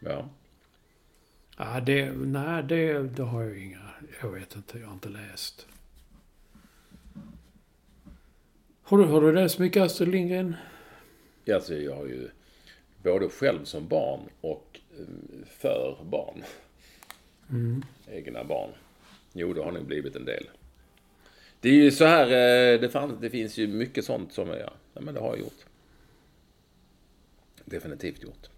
Ja. 0.00 0.28
Ja, 1.58 1.80
det... 1.80 2.12
Nej, 2.12 2.62
det, 2.62 3.02
det 3.02 3.22
har 3.22 3.42
jag 3.42 3.58
inga... 3.58 3.80
Jag 4.22 4.30
vet 4.30 4.56
inte. 4.56 4.78
Jag 4.78 4.86
har 4.86 4.94
inte 4.94 5.08
läst. 5.08 5.66
Har 8.82 8.98
du, 8.98 9.04
har 9.04 9.20
du 9.20 9.32
läst 9.32 9.58
mycket 9.58 9.82
Astrid 9.82 10.08
Lindgren? 10.08 10.54
Alltså, 11.54 11.74
jag 11.74 11.96
har 11.96 12.06
ju 12.06 12.28
både 13.02 13.28
själv 13.28 13.64
som 13.64 13.88
barn 13.88 14.20
och 14.40 14.80
eh, 14.98 15.46
för 15.48 15.98
barn. 16.04 16.42
Egna 18.10 18.44
barn. 18.44 18.70
Jo, 19.36 19.52
det 19.52 19.62
har 19.62 19.72
nog 19.72 19.84
blivit 19.84 20.16
en 20.16 20.24
del. 20.24 20.50
Det 21.60 21.68
är 21.68 21.72
ju 21.72 21.90
så 21.90 22.04
här, 22.04 22.26
eh, 22.26 22.80
det, 22.80 22.88
fann, 22.88 23.18
det 23.20 23.30
finns 23.30 23.58
ju 23.58 23.66
mycket 23.66 24.04
sånt 24.04 24.32
som 24.32 24.48
jag, 24.48 24.70
ja, 24.94 25.00
men 25.00 25.14
det 25.14 25.20
har 25.20 25.28
jag 25.28 25.38
gjort. 25.38 25.64
Definitivt 27.64 28.22
gjort. 28.22 28.48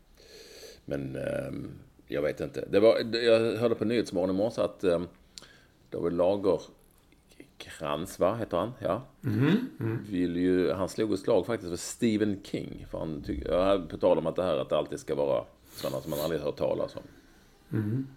Men 0.84 1.16
ehm, 1.16 1.70
jag 2.06 2.22
vet 2.22 2.40
inte. 2.40 2.68
Det 2.70 2.80
var, 2.80 3.16
jag 3.16 3.56
hörde 3.56 3.74
på 3.74 3.84
Nyhetsmorgon 3.84 4.30
i 4.30 4.38
morse 4.38 4.62
att 4.62 4.84
um, 4.84 5.08
David 5.90 6.12
Lager 6.12 6.60
Krantz, 7.58 8.18
va, 8.18 8.34
heter 8.34 8.56
han? 8.56 8.72
Ja. 8.78 9.02
Vill 10.10 10.36
ju, 10.36 10.72
han 10.72 10.88
slog 10.88 11.12
ett 11.12 11.20
slag 11.20 11.46
faktiskt 11.46 11.70
för 11.70 11.76
Stephen 11.76 12.40
King. 12.42 12.86
För 12.90 12.98
han 12.98 13.22
tycker, 13.22 13.52
ja, 13.52 13.86
på 13.90 13.96
tal 13.96 14.18
om 14.18 14.26
att 14.26 14.36
det 14.36 14.42
här 14.42 14.56
att 14.56 14.68
det 14.68 14.76
alltid 14.76 15.00
ska 15.00 15.14
vara 15.14 15.44
sådana 15.70 16.00
som 16.00 16.10
man 16.10 16.20
aldrig 16.20 16.40
hört 16.40 16.56
talas 16.56 16.96
om. 16.96 17.02
Eh, 17.78 18.15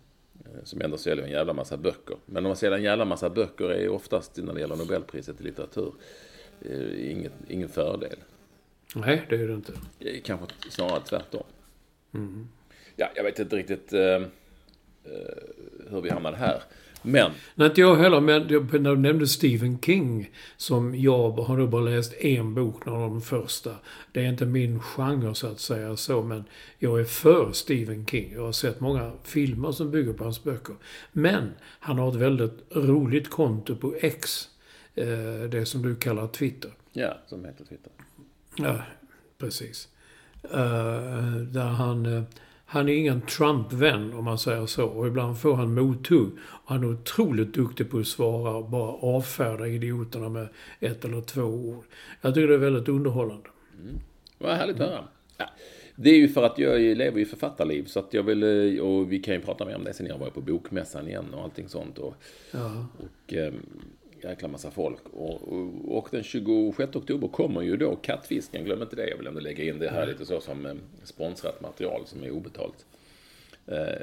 Som 0.63 0.81
ändå 0.81 0.97
säljer 0.97 1.25
en 1.25 1.31
jävla 1.31 1.53
massa 1.53 1.77
böcker. 1.77 2.17
Men 2.25 2.45
om 2.45 2.49
man 2.49 2.55
säljer 2.55 2.77
en 2.77 2.83
jävla 2.83 3.05
massa 3.05 3.29
böcker 3.29 3.69
är 3.69 3.81
ju 3.81 3.89
oftast 3.89 4.37
när 4.37 4.53
det 4.53 4.59
gäller 4.59 4.75
Nobelpriset 4.75 5.41
i 5.41 5.43
litteratur 5.43 5.93
eh, 6.61 7.11
inget, 7.11 7.33
ingen 7.47 7.69
fördel. 7.69 8.17
Nej, 8.95 9.25
det 9.29 9.35
är 9.35 9.47
det 9.47 9.53
inte. 9.53 9.73
Eh, 9.99 10.21
Kanske 10.23 10.45
snarare 10.69 11.01
tvärtom. 11.01 11.43
Ja, 12.95 13.11
jag 13.15 13.23
vet 13.23 13.39
inte 13.39 13.55
riktigt 13.55 13.93
eh, 13.93 14.01
eh, 14.01 14.21
hur 15.89 16.01
vi 16.01 16.09
hamnade 16.09 16.37
här. 16.37 16.61
Men, 17.01 17.31
Nej, 17.55 17.67
inte 17.67 17.81
jag 17.81 17.95
heller, 17.95 18.19
men 18.19 18.41
när 18.83 18.95
du 18.95 18.97
nämnde 18.97 19.27
Stephen 19.27 19.79
King, 19.81 20.29
som 20.57 20.95
jag 20.95 21.31
har 21.31 21.57
nog 21.57 21.69
bara 21.69 21.81
läst 21.81 22.13
en 22.13 22.55
bok, 22.55 22.85
någon 22.85 23.03
av 23.03 23.09
de 23.09 23.21
första. 23.21 23.75
Det 24.11 24.25
är 24.25 24.29
inte 24.29 24.45
min 24.45 24.79
genre 24.79 25.35
så 25.35 25.47
att 25.47 25.59
säga 25.59 25.95
så, 25.95 26.21
men 26.21 26.43
jag 26.79 26.99
är 26.99 27.03
för 27.05 27.51
Stephen 27.51 28.05
King. 28.05 28.31
Jag 28.33 28.41
har 28.41 28.51
sett 28.51 28.79
många 28.79 29.11
filmer 29.23 29.71
som 29.71 29.91
bygger 29.91 30.13
på 30.13 30.23
hans 30.23 30.43
böcker. 30.43 30.75
Men 31.11 31.51
han 31.79 31.97
har 31.99 32.09
ett 32.09 32.15
väldigt 32.15 32.59
roligt 32.71 33.29
konto 33.29 33.75
på 33.75 33.95
X, 34.01 34.49
eh, 34.95 35.49
det 35.49 35.65
som 35.65 35.81
du 35.81 35.95
kallar 35.95 36.27
Twitter. 36.27 36.71
ja, 36.93 37.17
som 37.27 37.45
heter 37.45 37.65
Twitter. 37.65 37.91
Ja, 38.57 38.83
precis. 39.37 39.87
Eh, 40.43 41.35
där 41.51 41.67
han, 41.69 42.05
eh, 42.05 42.23
han 42.71 42.89
är 42.89 42.93
ingen 42.93 43.21
Trump-vän 43.21 44.13
om 44.13 44.25
man 44.25 44.37
säger 44.37 44.65
så. 44.65 44.85
Och 44.85 45.07
ibland 45.07 45.37
får 45.39 45.55
han 45.55 45.73
mothugg. 45.73 46.31
Och 46.41 46.69
han 46.71 46.83
är 46.83 46.87
otroligt 46.87 47.53
duktig 47.53 47.89
på 47.89 47.97
att 47.97 48.07
svara 48.07 48.55
och 48.55 48.69
bara 48.69 48.91
avfärda 48.91 49.67
idioterna 49.67 50.29
med 50.29 50.47
ett 50.79 51.05
eller 51.05 51.21
två 51.21 51.41
ord. 51.43 51.83
Jag 52.21 52.33
tycker 52.33 52.47
det 52.47 52.53
är 52.53 52.57
väldigt 52.57 52.89
underhållande. 52.89 53.49
Vad 54.37 54.55
härligt 54.55 54.79
att 54.79 54.89
höra. 54.89 55.03
Ja, 55.37 55.45
det 55.95 56.09
är 56.09 56.17
ju 56.17 56.29
för 56.29 56.43
att 56.43 56.59
jag 56.59 56.81
lever 56.81 57.19
i 57.19 57.25
författarliv 57.25 57.83
så 57.85 57.99
att 57.99 58.13
jag 58.13 58.23
vill, 58.23 58.43
eh, 58.77 58.81
och 58.83 59.11
vi 59.11 59.19
kan 59.19 59.33
ju 59.33 59.39
prata 59.41 59.65
mer 59.65 59.75
om 59.75 59.83
det 59.83 59.93
sen 59.93 60.05
jag 60.05 60.17
var 60.17 60.29
på 60.29 60.41
bokmässan 60.41 61.07
igen 61.07 61.25
och 61.33 61.43
allting 61.43 61.69
sånt. 61.69 61.97
Och, 61.97 62.13
Ja. 62.51 62.85
och 62.97 63.33
eh, 63.33 63.53
jäkla 64.23 64.47
massa 64.47 64.71
folk. 64.71 65.01
Och, 65.13 65.53
och, 65.53 65.97
och 65.97 66.07
den 66.11 66.23
26 66.23 66.95
oktober 66.95 67.27
kommer 67.27 67.61
ju 67.61 67.77
då 67.77 67.95
Kattfisken, 67.95 68.65
glöm 68.65 68.81
inte 68.81 68.95
det. 68.95 69.09
Jag 69.09 69.17
vill 69.17 69.27
ändå 69.27 69.39
lägga 69.39 69.63
in 69.63 69.79
det 69.79 69.89
här 69.89 70.07
lite 70.07 70.25
så 70.25 70.41
som 70.41 70.65
eh, 70.65 70.73
sponsrat 71.03 71.61
material 71.61 72.01
som 72.05 72.23
är 72.23 72.31
obetalt. 72.31 72.85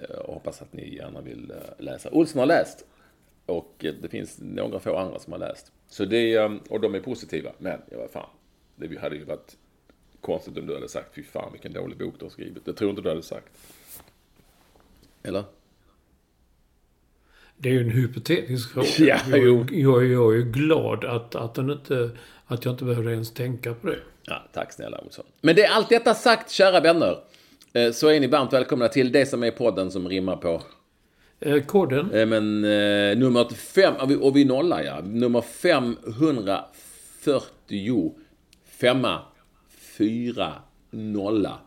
Jag 0.09 0.25
hoppas 0.27 0.63
att 0.63 0.73
ni 0.73 0.95
gärna 0.95 1.21
vill 1.21 1.51
eh, 1.51 1.85
läsa. 1.85 2.11
Olsson 2.13 2.39
har 2.39 2.47
läst. 2.47 2.85
Och 3.47 3.75
det 3.79 4.09
finns 4.09 4.39
några 4.41 4.81
få 4.81 4.97
andra 4.97 5.19
som 5.19 5.33
har 5.33 5.41
läst. 5.41 5.73
Så 5.89 6.05
det, 6.05 6.39
och 6.69 6.81
de 6.81 6.95
är 6.95 7.01
positiva. 7.01 7.53
Men, 7.59 7.81
ja 7.91 7.99
vad 7.99 8.11
fan. 8.11 8.31
Det 8.77 9.01
hade 9.01 9.17
ju 9.17 9.25
varit 9.25 9.57
konstigt 10.21 10.59
om 10.59 10.67
du 10.67 10.75
hade 10.75 10.89
sagt 10.89 11.15
fy 11.15 11.23
fan 11.23 11.53
vilken 11.53 11.73
dålig 11.73 11.99
bok 11.99 12.15
du 12.19 12.25
har 12.25 12.31
skrivit. 12.31 12.65
Det 12.65 12.73
tror 12.73 12.91
inte 12.91 13.03
du 13.03 13.09
hade 13.09 13.23
sagt. 13.23 13.49
Eller? 15.23 15.45
Det 17.59 17.69
är 17.69 17.73
ju 17.73 17.81
en 17.81 17.91
hypotetisk 17.91 18.73
fråga. 18.73 18.87
Ja, 18.99 19.19
jag, 19.37 19.73
jag, 19.73 20.07
jag 20.07 20.37
är 20.37 20.43
glad 20.43 21.05
att, 21.05 21.35
att, 21.35 21.55
den 21.55 21.71
inte, 21.71 22.11
att 22.47 22.65
jag 22.65 22.75
inte 22.75 22.85
behövde 22.85 23.13
ens 23.13 23.35
tänka 23.35 23.75
på 23.75 23.87
det. 23.87 23.99
Ja, 24.27 24.43
tack 24.53 24.73
snälla 24.73 25.01
Olsson. 25.05 25.25
Men 25.41 25.57
det 25.57 25.65
är 25.65 25.71
allt 25.77 25.89
detta 25.89 26.15
sagt, 26.15 26.51
kära 26.51 26.81
vänner. 26.81 27.19
eh, 27.73 27.91
Så 27.93 28.09
är 28.09 28.21
ni 28.21 28.27
varmt 28.27 28.53
välkomna 28.53 28.89
till 28.89 29.13
det 29.13 29.27
som 29.27 29.43
är 29.43 29.51
podden 29.51 29.91
som 29.91 30.09
rimmar 30.09 30.37
på 30.37 30.63
Eh, 31.41 31.63
koden? 31.63 32.11
Eh, 32.11 32.27
Men 32.27 32.65
eh, 32.65 33.17
nummer 33.19 33.55
fem, 33.55 33.95
och 34.01 34.11
vi, 34.11 34.17
och 34.17 34.37
vi 34.37 34.45
nollar 34.45 34.83
ja. 34.83 35.01
Nummer 35.05 35.41
540, 35.41 38.15
femma, 38.81 39.19
fyra, 39.99 40.53
nolla. 40.91 41.59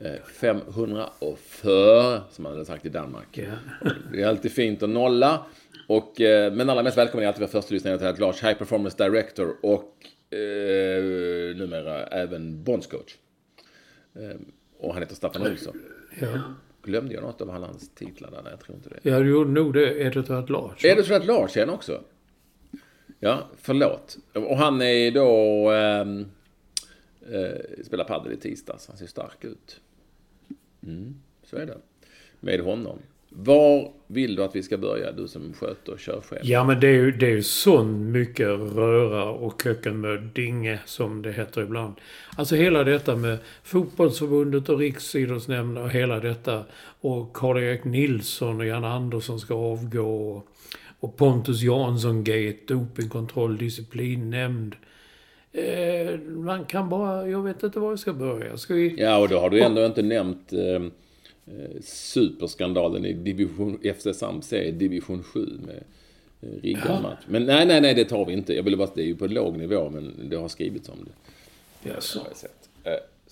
Eh, 0.00 0.22
540, 0.24 2.20
som 2.30 2.42
man 2.42 2.52
hade 2.52 2.64
sagt 2.64 2.86
i 2.86 2.88
Danmark. 2.88 3.38
Ja. 3.38 3.52
Det 4.12 4.22
är 4.22 4.26
alltid 4.28 4.52
fint 4.52 4.82
att 4.82 4.90
nolla. 4.90 5.44
Och, 5.86 6.20
eh, 6.20 6.52
men 6.52 6.70
allra 6.70 6.82
mest 6.82 6.98
välkommen 6.98 7.24
är 7.24 7.28
alltid 7.28 7.40
vår 7.40 7.48
första 7.48 7.74
lyssnare 7.74 7.98
till 7.98 8.06
att 8.06 8.18
Lars, 8.18 8.42
High 8.42 8.54
Performance 8.58 9.04
Director 9.04 9.56
och 9.62 10.06
eh, 10.34 11.56
numera 11.56 12.06
även 12.06 12.64
bondscoach. 12.64 13.16
Eh, 14.14 14.36
och 14.78 14.92
han 14.92 15.02
heter 15.02 15.14
Staffan 15.14 15.46
Olsson. 15.46 15.82
Ja. 16.20 16.28
Glömde 16.82 17.14
jag 17.14 17.22
något 17.22 17.40
av 17.40 17.50
alla 17.50 17.66
hans 17.66 17.90
titlar 17.94 18.30
där? 18.30 18.42
Nej, 18.42 18.52
jag 18.52 18.60
tror 18.60 18.76
inte 18.76 18.88
det. 18.88 19.10
ja, 19.10 19.18
du 19.18 19.30
gjorde 19.30 19.50
nog 19.50 19.74
det. 19.74 20.00
Editor 20.00 20.34
at 20.38 20.50
large. 20.50 20.88
Är 20.92 20.96
det 20.96 21.04
så 21.04 21.14
att 21.14 21.26
Lars 21.26 21.56
är 21.56 21.62
en 21.62 21.70
också? 21.70 22.02
Ja, 23.18 23.48
förlåt. 23.56 24.16
Och 24.32 24.56
han 24.56 24.82
är 24.82 25.10
då... 25.10 25.70
ehm, 25.70 26.26
eh, 27.32 27.84
spelar 27.84 28.04
padel 28.04 28.32
i 28.32 28.36
tisdags. 28.36 28.88
Han 28.88 28.96
ser 28.96 29.06
stark 29.06 29.44
ut. 29.44 29.80
Mm, 30.82 31.14
så 31.44 31.56
är 31.56 31.66
det. 31.66 31.78
Med 32.40 32.60
honom. 32.60 32.98
Var 33.32 33.92
vill 34.06 34.36
du 34.36 34.44
att 34.44 34.56
vi 34.56 34.62
ska 34.62 34.78
börja? 34.78 35.12
Du 35.12 35.28
som 35.28 35.52
sköter 35.52 35.96
körschema. 35.96 36.40
Ja, 36.44 36.64
men 36.64 36.80
det 36.80 36.86
är 36.86 36.92
ju 36.92 37.10
det 37.10 37.26
är 37.26 37.30
ju 37.30 37.42
sån 37.42 38.12
mycket 38.12 38.46
röra 38.48 39.24
och 39.24 39.62
kökkenmöddinge 39.62 40.78
som 40.86 41.22
det 41.22 41.32
heter 41.32 41.62
ibland. 41.62 41.94
Alltså 42.36 42.54
hela 42.56 42.84
detta 42.84 43.16
med 43.16 43.38
fotbollsförbundet 43.62 44.68
och 44.68 44.78
riksidrottsnämnden 44.78 45.84
och 45.84 45.90
hela 45.90 46.20
detta. 46.20 46.64
Och 47.00 47.32
Karl-Erik 47.32 47.84
Nilsson 47.84 48.60
och 48.60 48.66
Jan 48.66 48.84
Andersson 48.84 49.40
ska 49.40 49.54
avgå. 49.54 50.30
Och, 50.30 50.46
och 51.00 51.16
Pontus 51.16 51.62
Jansson-gate, 51.62 52.58
dopingkontroll, 52.66 53.58
disciplinnämnd. 53.58 54.76
Eh, 55.52 56.20
man 56.20 56.64
kan 56.64 56.88
bara... 56.88 57.28
Jag 57.28 57.42
vet 57.42 57.62
inte 57.62 57.78
var 57.78 57.90
jag 57.90 57.98
ska 57.98 58.12
börja. 58.12 58.56
Ska 58.56 58.74
vi... 58.74 58.94
Ja, 58.98 59.18
och 59.18 59.28
då 59.28 59.38
har 59.38 59.50
du 59.50 59.62
ändå 59.62 59.86
inte 59.86 60.02
nämnt 60.02 60.52
eh, 60.52 60.60
eh, 60.60 61.80
superskandalen 61.82 63.04
i 63.04 63.12
division, 63.12 63.78
FC 63.98 64.18
Samse 64.18 64.62
i 64.62 64.72
division 64.72 65.22
7 65.22 65.46
med 65.66 65.84
eh, 66.40 66.62
riggad 66.62 67.02
match. 67.02 67.24
Men 67.26 67.46
nej, 67.46 67.66
nej, 67.66 67.80
nej, 67.80 67.94
det 67.94 68.04
tar 68.04 68.24
vi 68.24 68.32
inte. 68.32 68.54
Jag 68.54 68.62
ville 68.62 68.76
bara, 68.76 68.90
det 68.94 69.02
är 69.02 69.06
ju 69.06 69.16
på 69.16 69.26
låg 69.26 69.56
nivå, 69.56 69.90
men 69.90 70.28
det 70.28 70.36
har 70.36 70.48
skrivits 70.48 70.88
om 70.88 70.98
det. 71.04 71.90
Jaså, 71.90 72.18
har 72.18 72.26
jag 72.26 72.36
sett. 72.36 72.68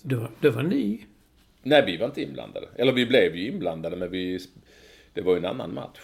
Det, 0.02 0.16
var, 0.16 0.30
det 0.40 0.50
var 0.50 0.62
ni? 0.62 1.06
Nej, 1.62 1.84
vi 1.86 1.96
var 1.96 2.06
inte 2.06 2.22
inblandade. 2.22 2.68
Eller 2.76 2.92
vi 2.92 3.06
blev 3.06 3.36
ju 3.36 3.48
inblandade, 3.48 3.96
men 3.96 4.10
vi, 4.10 4.38
det 5.12 5.20
var 5.20 5.32
ju 5.32 5.38
en 5.38 5.44
annan 5.44 5.74
match. 5.74 6.00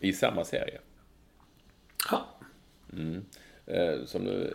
I 0.00 0.12
samma 0.12 0.44
serie. 0.44 0.78
Ja. 2.10 2.26
Eh, 3.66 4.04
som 4.06 4.22
nu, 4.22 4.54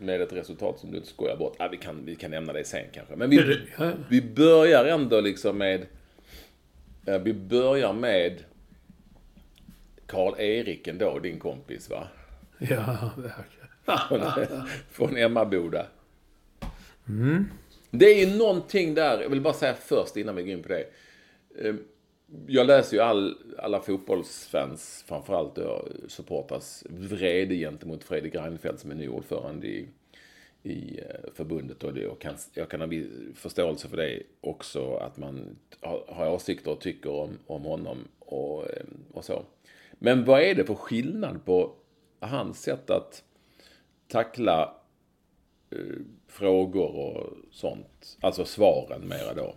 med 0.00 0.20
ett 0.20 0.32
resultat 0.32 0.78
som 0.78 0.90
du 0.90 0.96
inte 0.96 1.08
skojar 1.08 1.36
bort. 1.36 1.56
Ah, 1.58 1.68
vi, 1.68 1.76
kan, 1.76 2.04
vi 2.04 2.16
kan 2.16 2.30
nämna 2.30 2.52
det 2.52 2.64
sen 2.64 2.84
kanske. 2.92 3.16
Men 3.16 3.30
vi, 3.30 3.36
vi 4.08 4.22
börjar 4.22 4.84
ändå 4.84 5.20
liksom 5.20 5.58
med... 5.58 5.86
eh, 7.06 7.18
Vi 7.18 7.32
börjar 7.34 7.92
med 7.92 8.44
Karl-Erik 10.06 10.86
ändå, 10.88 11.18
din 11.18 11.38
kompis 11.38 11.90
va? 11.90 12.08
Ja, 12.58 13.10
verkligen. 13.16 14.68
Från, 14.90 15.16
Emmaboda. 15.16 15.86
Det 17.90 18.06
är 18.06 18.26
ju 18.26 18.36
någonting 18.38 18.94
där, 18.94 19.20
jag 19.22 19.28
vill 19.28 19.40
bara 19.40 19.54
säga 19.54 19.74
först 19.74 20.16
innan 20.16 20.36
vi 20.36 20.42
går 20.42 20.52
in 20.52 20.62
på 20.62 20.68
det. 20.68 20.84
Jag 22.46 22.66
läser 22.66 22.96
ju 22.96 23.02
all, 23.02 23.36
alla 23.58 23.80
fotbollsfans, 23.80 25.04
framförallt 25.06 25.54
då 25.54 25.88
supportras 26.08 26.84
vrede 26.88 27.54
gentemot 27.54 28.04
Fredrik 28.04 28.34
Reinfeldt 28.34 28.80
som 28.80 28.90
är 28.90 28.94
ny 28.94 29.08
ordförande 29.08 29.66
i, 29.66 29.88
i 30.62 31.00
eh, 31.00 31.32
förbundet. 31.34 31.84
Och 31.84 31.94
det, 31.94 32.00
jag, 32.00 32.18
kan, 32.18 32.34
jag 32.54 32.68
kan 32.68 32.80
ha 32.80 32.86
viss 32.86 33.06
förståelse 33.34 33.88
för 33.88 33.96
det 33.96 34.22
också, 34.40 34.94
att 34.94 35.16
man 35.16 35.56
har, 35.80 36.04
har 36.08 36.30
åsikter 36.30 36.70
och 36.70 36.80
tycker 36.80 37.10
om, 37.10 37.38
om 37.46 37.64
honom 37.64 37.98
och, 38.18 38.70
eh, 38.70 38.86
och 39.12 39.24
så. 39.24 39.42
Men 39.92 40.24
vad 40.24 40.42
är 40.42 40.54
det 40.54 40.64
för 40.64 40.74
skillnad 40.74 41.44
på 41.44 41.74
hans 42.20 42.62
sätt 42.62 42.90
att 42.90 43.24
tackla 44.08 44.74
eh, 45.70 45.78
frågor 46.26 46.96
och 46.96 47.32
sånt. 47.50 48.18
Alltså 48.20 48.44
svaren 48.44 49.08
mera 49.08 49.34
då. 49.34 49.54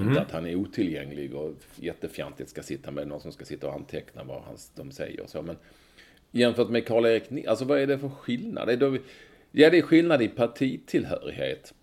Inte 0.00 0.20
att 0.20 0.30
han 0.30 0.46
är 0.46 0.54
otillgänglig 0.54 1.34
och 1.34 1.54
jättefjantigt 1.76 2.50
ska 2.50 2.62
sitta 2.62 2.90
med 2.90 3.08
någon 3.08 3.20
som 3.20 3.32
ska 3.32 3.44
sitta 3.44 3.66
och 3.66 3.74
anteckna 3.74 4.24
vad 4.24 4.42
han, 4.42 4.56
de 4.74 4.90
säger 4.90 5.20
och 5.20 5.30
så. 5.30 5.42
Men 5.42 5.56
jämfört 6.30 6.68
med 6.68 6.86
Karl-Erik 6.86 7.46
alltså 7.46 7.64
vad 7.64 7.78
är 7.78 7.86
det 7.86 7.98
för 7.98 8.08
skillnad? 8.08 8.68
Det 8.68 8.72
är 8.72 8.76
då, 8.76 8.96
ja, 9.52 9.70
det 9.70 9.78
är 9.78 9.82
skillnad 9.82 10.22
i 10.22 10.28
partitillhörighet. 10.28 11.74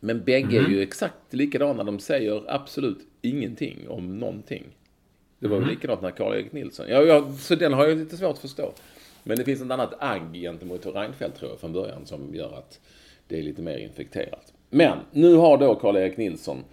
Men 0.00 0.24
bägge 0.24 0.58
är 0.58 0.68
ju 0.68 0.82
exakt 0.82 1.34
likadana. 1.34 1.84
De 1.84 1.98
säger 1.98 2.42
absolut 2.48 2.98
ingenting 3.22 3.88
om 3.88 4.18
någonting. 4.18 4.64
Det 5.38 5.48
var 5.48 5.58
väl 5.58 5.68
likadant 5.68 6.02
när 6.02 6.10
Karl-Erik 6.10 6.52
Nilsson... 6.52 6.86
Ja, 6.88 7.02
ja, 7.02 7.32
så 7.32 7.54
den 7.54 7.72
har 7.72 7.86
jag 7.86 7.98
lite 7.98 8.16
svårt 8.16 8.30
att 8.30 8.38
förstå. 8.38 8.72
Men 9.22 9.36
det 9.36 9.44
finns 9.44 9.62
ett 9.62 9.70
annat 9.70 9.94
agg 9.98 10.34
gentemot 10.34 10.86
Reinfeldt 10.86 11.36
tror 11.36 11.50
jag 11.50 11.60
från 11.60 11.72
början 11.72 12.06
som 12.06 12.34
gör 12.34 12.58
att 12.58 12.80
det 13.28 13.38
är 13.38 13.42
lite 13.42 13.62
mer 13.62 13.78
infekterat. 13.78 14.52
Men 14.70 14.98
nu 15.12 15.34
har 15.34 15.58
då 15.58 15.74
Karl-Erik 15.74 16.16
Nilsson, 16.16 16.64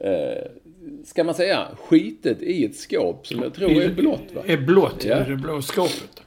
eh, 0.00 0.42
ska 1.04 1.24
man 1.24 1.34
säga, 1.34 1.68
skitet 1.88 2.42
i 2.42 2.64
ett 2.64 2.76
skåp 2.76 3.26
som 3.26 3.42
jag 3.42 3.54
tror 3.54 3.70
är 3.70 3.90
blått 3.90 4.32
va? 4.34 4.42
Är 4.46 4.56
blått, 4.56 5.04
ja. 5.04 5.18
Det 5.24 5.36
blå 5.36 5.62
skåpet. 5.62 6.22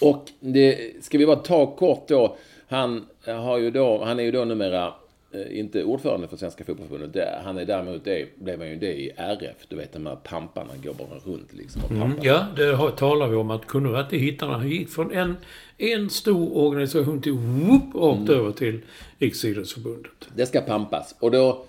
Och 0.00 0.24
det 0.40 0.90
ska 1.04 1.18
vi 1.18 1.26
bara 1.26 1.36
ta 1.36 1.76
kort 1.76 2.08
då. 2.08 2.36
Han, 2.68 3.06
har 3.24 3.58
ju 3.58 3.70
då, 3.70 4.04
han 4.04 4.18
är 4.20 4.22
ju 4.24 4.30
då 4.30 4.44
numera 4.44 4.94
eh, 5.32 5.58
inte 5.58 5.84
ordförande 5.84 6.28
för 6.28 6.36
Svenska 6.36 6.64
Fotbollförbundet. 6.64 7.12
Det- 7.12 7.40
Han 7.44 7.58
är 7.58 7.64
däremot 7.64 8.04
det, 8.04 8.36
blev 8.38 8.58
han 8.58 8.68
ju 8.68 8.76
det 8.76 9.00
i 9.00 9.10
RF. 9.16 9.56
Du 9.68 9.76
vet 9.76 9.92
de 9.92 10.06
här 10.06 10.16
pamparna 10.16 10.70
går 10.84 10.94
bara 10.94 11.18
runt 11.34 11.48
liksom. 11.52 11.82
Mm, 11.90 12.12
ja, 12.22 12.46
det 12.56 12.64
har, 12.74 12.90
talar 12.90 13.28
vi 13.28 13.36
om 13.36 13.50
att 13.50 13.66
kunde 13.66 13.92
vi 13.92 13.98
inte 14.00 14.16
hitta 14.16 14.46
Han 14.46 14.68
gick 14.68 14.88
från 14.88 15.12
en, 15.12 15.36
en 15.78 16.10
stor 16.10 16.56
organisation 16.56 17.22
till 17.22 17.32
whoop, 17.32 17.94
rakt 17.94 18.28
Mm. 18.30 18.40
över 18.40 18.52
till 18.52 18.80
Riksidrottsförbundet. 19.18 20.10
Det 20.36 20.46
ska 20.46 20.60
pampas. 20.60 21.14
Och 21.20 21.30
då 21.30 21.64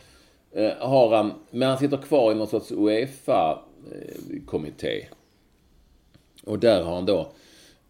eh, 0.51 0.73
har 0.79 1.15
han, 1.15 1.33
men 1.51 1.69
han 1.69 1.77
sitter 1.77 1.97
kvar 1.97 2.31
i 2.31 2.35
någon 2.35 2.47
sorts 2.47 2.71
Uefa-kommitté. 2.71 5.05
Och 6.43 6.59
där 6.59 6.83
har 6.83 6.95
han 6.95 7.05
då 7.05 7.31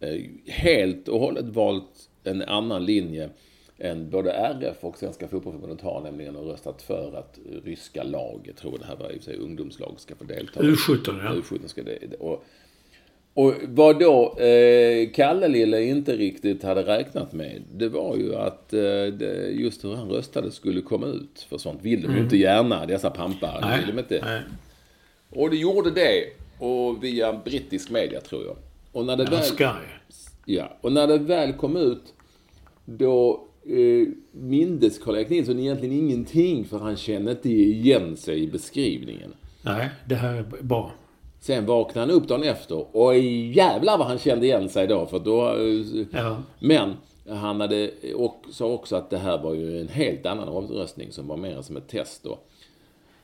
eh, 0.00 0.20
helt 0.46 1.08
och 1.08 1.20
hållet 1.20 1.44
valt 1.44 2.08
en 2.24 2.42
annan 2.42 2.84
linje 2.84 3.30
än 3.78 4.10
både 4.10 4.32
RF 4.32 4.84
och 4.84 4.98
Svenska 4.98 5.28
Fotbollförbundet 5.28 5.80
har, 5.80 6.00
nämligen 6.00 6.36
och 6.36 6.46
röstat 6.46 6.82
för 6.82 7.16
att 7.16 7.38
ryska 7.64 8.02
lag, 8.02 8.40
jag 8.44 8.56
tror 8.56 8.78
det 8.78 8.84
här 8.84 8.96
var 8.96 9.10
i 9.10 9.20
sig 9.20 9.36
ungdomslag, 9.36 9.94
ska 9.98 10.14
få 10.14 10.24
delta. 10.24 10.60
U17, 10.60 11.20
ja. 11.24 11.34
U17 11.34 11.66
ska 11.66 11.82
det, 11.82 12.14
och, 12.14 12.44
och 13.34 13.54
vad 13.68 13.98
då 13.98 14.38
eh, 14.38 15.10
Kalle 15.10 15.48
Lille 15.48 15.82
inte 15.82 16.16
riktigt 16.16 16.62
hade 16.62 16.82
räknat 16.82 17.32
med, 17.32 17.62
det 17.72 17.88
var 17.88 18.16
ju 18.16 18.34
att 18.34 18.72
eh, 18.72 18.80
det, 19.18 19.50
just 19.50 19.84
hur 19.84 19.94
han 19.94 20.08
röstade 20.08 20.50
skulle 20.50 20.80
komma 20.80 21.06
ut. 21.06 21.46
För 21.48 21.58
sånt 21.58 21.82
vill 21.82 22.02
de 22.02 22.14
ju 22.14 22.22
inte 22.22 22.36
gärna, 22.36 22.86
dessa 22.86 23.10
pampar. 23.10 23.60
Det 23.60 23.78
vill 23.78 23.96
de 23.96 24.00
inte. 24.00 24.18
Mm. 24.18 24.30
nej. 24.30 24.42
Och 25.30 25.50
det 25.50 25.56
gjorde 25.56 25.90
det, 25.90 26.24
och 26.58 27.04
via 27.04 27.32
brittisk 27.32 27.90
media 27.90 28.20
tror 28.20 28.44
jag. 28.44 28.56
Och 28.92 29.06
när 29.06 29.16
det 29.16 29.24
väl... 29.24 29.42
Sky. 29.42 29.64
Ja, 30.44 30.76
och 30.80 30.92
när 30.92 31.06
det 31.06 31.18
väl 31.18 31.52
kom 31.52 31.76
ut, 31.76 32.02
då 32.84 33.46
eh, 33.66 34.08
mindes 34.32 34.98
Karl-Erik 34.98 35.28
Nilsson 35.28 35.58
egentligen 35.58 35.98
ingenting, 35.98 36.64
för 36.64 36.78
han 36.78 36.96
kände 36.96 37.30
inte 37.30 37.48
igen 37.48 38.16
sig 38.16 38.42
i 38.42 38.46
beskrivningen. 38.46 39.34
Nej, 39.62 39.88
det 40.06 40.14
här 40.14 40.34
är 40.34 40.62
bra. 40.62 40.92
Sen 41.42 41.66
vaknade 41.66 42.00
han 42.00 42.10
upp 42.22 42.28
dagen 42.28 42.42
efter 42.42 42.96
och 42.96 43.18
jävlar 43.18 43.98
vad 43.98 44.06
han 44.06 44.18
kände 44.18 44.46
igen 44.46 44.68
sig 44.68 44.86
då. 44.86 45.06
För 45.06 45.18
då 45.18 45.48
eh, 45.56 46.06
Ja. 46.22 46.36
Men 46.58 46.96
han 47.28 47.60
hade 47.60 47.90
och 48.16 48.44
sa 48.50 48.66
också 48.66 48.96
att 48.96 49.10
det 49.10 49.18
här 49.18 49.38
var 49.38 49.54
ju 49.54 49.80
en 49.80 49.88
helt 49.88 50.26
annan 50.26 50.48
omröstning 50.48 51.12
som 51.12 51.28
var 51.28 51.36
mer 51.36 51.62
som 51.62 51.76
ett 51.76 51.88
test 51.88 52.22
då. 52.24 52.38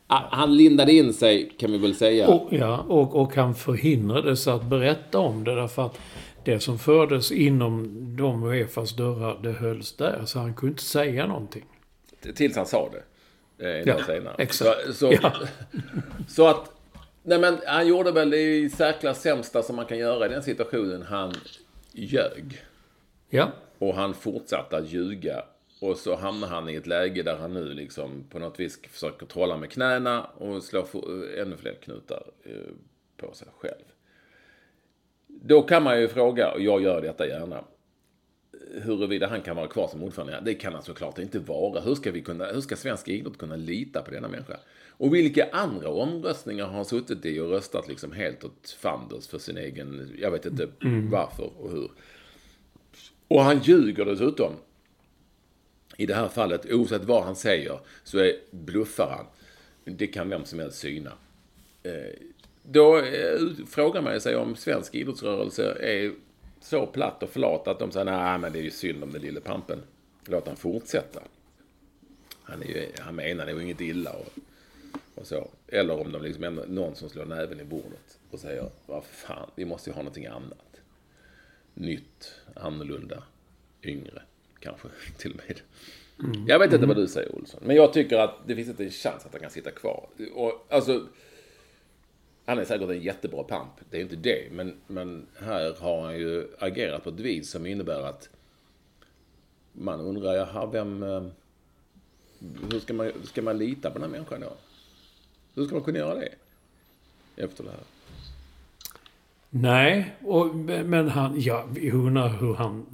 Ah, 0.07 0.21
Han 0.31 0.57
lindade 0.57 0.93
in 0.93 1.13
sig 1.13 1.51
kan 1.59 1.73
vi 1.73 1.79
väl 1.79 1.95
säga. 1.95 2.29
Och, 2.29 2.49
ja, 2.51 2.85
och, 2.89 3.17
och 3.17 3.35
han 3.35 3.55
förhindrades 3.55 4.49
att 4.49 4.65
berätta 4.65 5.19
om 5.19 5.45
det 5.45 5.55
därför 5.55 5.87
att 5.87 5.99
det 6.45 6.61
som 6.61 6.79
fördes 6.79 7.33
inom 7.33 7.89
de 8.17 8.43
Uefas 8.45 8.97
dörrar, 8.97 9.39
det 9.43 9.53
hölls 9.53 9.93
där. 9.97 10.23
Så 10.27 10.39
han 10.39 10.55
kunde 10.55 10.71
inte 10.73 10.83
säga 10.83 11.27
någonting. 11.27 11.65
Tills 12.35 12.57
han 12.57 12.67
sa 12.67 12.89
det. 12.93 13.03
Eh, 13.71 13.81
en 13.81 13.85
Ja, 13.89 13.95
dag 13.95 14.05
senare. 14.05 14.35
exakt. 14.39 14.71
Så, 14.87 14.93
så, 14.93 15.13
Ja. 15.23 15.33
så 16.29 16.47
att, 16.47 16.73
nej 17.29 17.38
men 17.38 17.59
han 17.67 17.87
gjorde 17.87 18.12
väl 18.12 18.31
det 18.31 18.57
i 18.57 18.71
särklass 18.71 19.23
sämsta 19.23 19.62
som 19.62 19.77
man 19.77 19.87
kan 19.87 19.99
göra 19.99 20.27
i 20.27 20.29
den 20.29 20.43
situationen. 20.43 21.03
Han 21.03 21.35
ljög. 21.93 22.64
Ja, 23.29 23.53
Och 23.79 23.95
han 23.95 24.14
fortsatte 24.14 24.77
att 24.77 24.88
ljuga. 24.88 25.45
Och 25.81 25.97
så 25.97 26.17
hamnar 26.17 26.49
han 26.49 26.69
i 26.69 26.75
ett 26.75 26.87
läge 26.87 27.23
där 27.23 27.37
han 27.37 27.55
nu 27.55 27.75
liksom 27.75 28.25
på 28.31 28.38
något 28.38 28.61
vis 28.61 28.81
försöker 28.83 29.27
trolla 29.27 29.57
med 29.57 29.71
knäna 29.71 30.25
och 30.25 30.62
slå 30.62 30.87
ännu 31.38 31.57
fler 31.57 31.75
knutar 31.75 32.23
eh, 32.45 32.53
på 33.17 33.35
sig 33.35 33.49
själv. 33.59 33.85
Då 35.27 35.62
kan 35.62 35.83
man 35.83 36.01
ju 36.01 36.09
fråga, 36.09 36.53
och 36.53 36.61
jag 36.61 36.83
gör 36.83 37.03
detta 37.03 37.27
gärna, 37.27 37.64
huruvida 38.83 39.27
han 39.27 39.41
kan 39.41 39.57
vara 39.57 39.67
kvar 39.69 39.88
som 39.88 40.03
ordförande. 40.03 40.41
Det 40.45 40.55
kan 40.55 40.75
han 40.75 40.83
såklart 40.83 41.19
inte 41.19 41.38
vara. 41.38 41.81
Hur 41.81 41.95
ska, 41.95 42.12
vi 42.12 42.23
kunna, 42.23 42.47
hur 42.47 42.61
ska 42.61 42.77
svensk 42.77 43.09
idrott 43.09 43.38
kunna 43.38 43.57
lita 43.57 44.03
på 44.03 44.11
denna 44.11 44.29
människa? 44.29 44.57
Och 44.99 45.15
vilka 45.15 45.49
andra 45.53 45.89
omröstningar 45.89 46.67
har 46.67 46.73
han 46.73 46.85
suttit 46.85 47.25
i 47.25 47.41
och 47.41 47.51
röstat 47.51 47.89
liksom 47.89 48.13
helt 48.13 48.45
åt 48.45 48.77
fanders 48.81 49.29
för 49.29 49.39
sin 49.39 49.57
egen, 49.57 50.17
jag 50.19 50.31
vet 50.31 50.47
inte 50.47 50.69
varför 51.11 51.51
och 51.59 51.71
hur. 51.71 51.91
Och 53.29 53.43
han 53.43 53.59
ljuger 53.59 54.05
dessutom. 54.05 54.53
I 55.97 56.07
det 56.07 56.15
här 56.15 56.29
fallet, 56.29 56.73
oavsett 56.73 57.05
vad 57.05 57.25
han 57.25 57.37
säger, 57.37 57.81
så 58.05 58.19
är, 58.19 58.37
bluffar 58.51 59.11
han. 59.17 59.27
Det 59.97 60.07
kan 60.07 60.29
vem 60.29 60.45
som 60.45 60.59
helst 60.59 60.79
syna. 60.79 61.13
Eh, 61.83 61.93
då 62.63 62.99
eh, 62.99 63.41
frågar 63.67 64.03
man 64.03 64.21
sig 64.21 64.37
om 64.37 64.57
svensk 64.57 64.95
idrottsrörelse 64.95 65.77
är 65.81 66.13
så 66.61 66.87
platt 66.87 67.23
och 67.23 67.31
flat 67.31 67.69
att 67.69 67.79
de 67.79 67.91
säger 67.91 68.05
nej 68.05 68.39
men 68.39 68.53
det 68.53 68.59
är 68.59 68.63
ju 68.63 68.71
synd 68.71 69.03
om 69.03 69.13
den 69.13 69.23
lille 69.23 69.41
pampen. 69.41 69.83
Låt 70.25 70.47
han 70.47 70.57
fortsätta. 70.57 71.21
Han, 72.43 72.63
är 72.63 72.67
ju, 72.67 72.87
han 72.99 73.15
menar 73.15 73.47
nog 73.47 73.63
inget 73.63 73.81
illa 73.81 74.13
och, 74.13 74.33
och 75.21 75.27
så. 75.27 75.51
Eller 75.67 76.01
om 76.01 76.13
de 76.13 76.23
liksom 76.23 76.45
ändå, 76.45 76.65
någon 76.69 76.95
som 76.95 77.09
slår 77.09 77.25
näven 77.25 77.61
i 77.61 77.65
bordet 77.65 78.19
och 78.31 78.41
säger 78.41 78.71
vad 78.87 79.05
fan, 79.05 79.51
vi 79.55 79.65
måste 79.65 79.91
ju 79.91 79.95
ha 79.95 80.03
någonting 80.03 80.27
annat. 80.27 80.81
Nytt, 81.75 82.35
annorlunda, 82.55 83.23
yngre 83.83 84.23
kanske 84.61 84.89
till 85.19 85.31
och 85.31 85.37
med. 85.49 85.61
Jag 86.49 86.59
vet 86.59 86.73
inte 86.73 86.87
vad 86.87 86.97
du 86.97 87.07
säger 87.09 87.35
Olsson, 87.35 87.61
men 87.65 87.77
jag 87.77 87.93
tycker 87.93 88.19
att 88.19 88.35
det 88.47 88.57
finns 88.57 88.69
inte 88.69 88.85
en 88.85 88.91
chans 88.91 89.27
att 89.27 89.33
han 89.33 89.41
kan 89.41 89.51
sitta 89.51 89.71
kvar. 89.71 90.09
Och, 90.35 90.67
alltså, 90.69 91.07
han 92.45 92.59
är 92.59 92.65
säkert 92.65 92.91
en 92.91 93.03
jättebra 93.03 93.43
pamp, 93.43 93.71
det 93.91 93.97
är 93.97 94.01
inte 94.01 94.17
det. 94.17 94.49
Men, 94.53 94.77
men 94.87 95.27
här 95.39 95.75
har 95.79 96.01
han 96.03 96.19
ju 96.19 96.47
agerat 96.59 97.05
på 97.05 97.11
ett 97.11 97.21
vis 97.21 97.51
som 97.51 97.67
innebär 97.67 98.03
att 98.03 98.29
man 99.73 100.01
undrar, 100.01 100.35
jaha, 100.35 100.67
vem... 100.67 101.03
eh, 101.03 101.27
Hur 102.71 102.81
ska 102.81 102.95
man, 102.95 103.13
ska 103.25 103.43
man 103.43 103.59
lita 103.59 103.91
på 103.91 103.95
den 103.99 104.03
här 104.03 104.11
människan 104.11 104.41
då? 104.41 104.53
Hur 105.59 105.64
ska 105.64 105.75
man 105.75 105.85
kunna 105.85 105.99
göra 105.99 106.14
det? 106.14 106.29
Efter 107.37 107.64
det 107.64 107.71
här. 107.71 107.81
Nej, 109.51 110.16
och, 110.25 110.55
men 110.85 111.09
han, 111.09 111.40
ja, 111.40 111.64
vi 111.73 111.90
undrar 111.90 112.29
hur 112.29 112.55
han, 112.55 112.87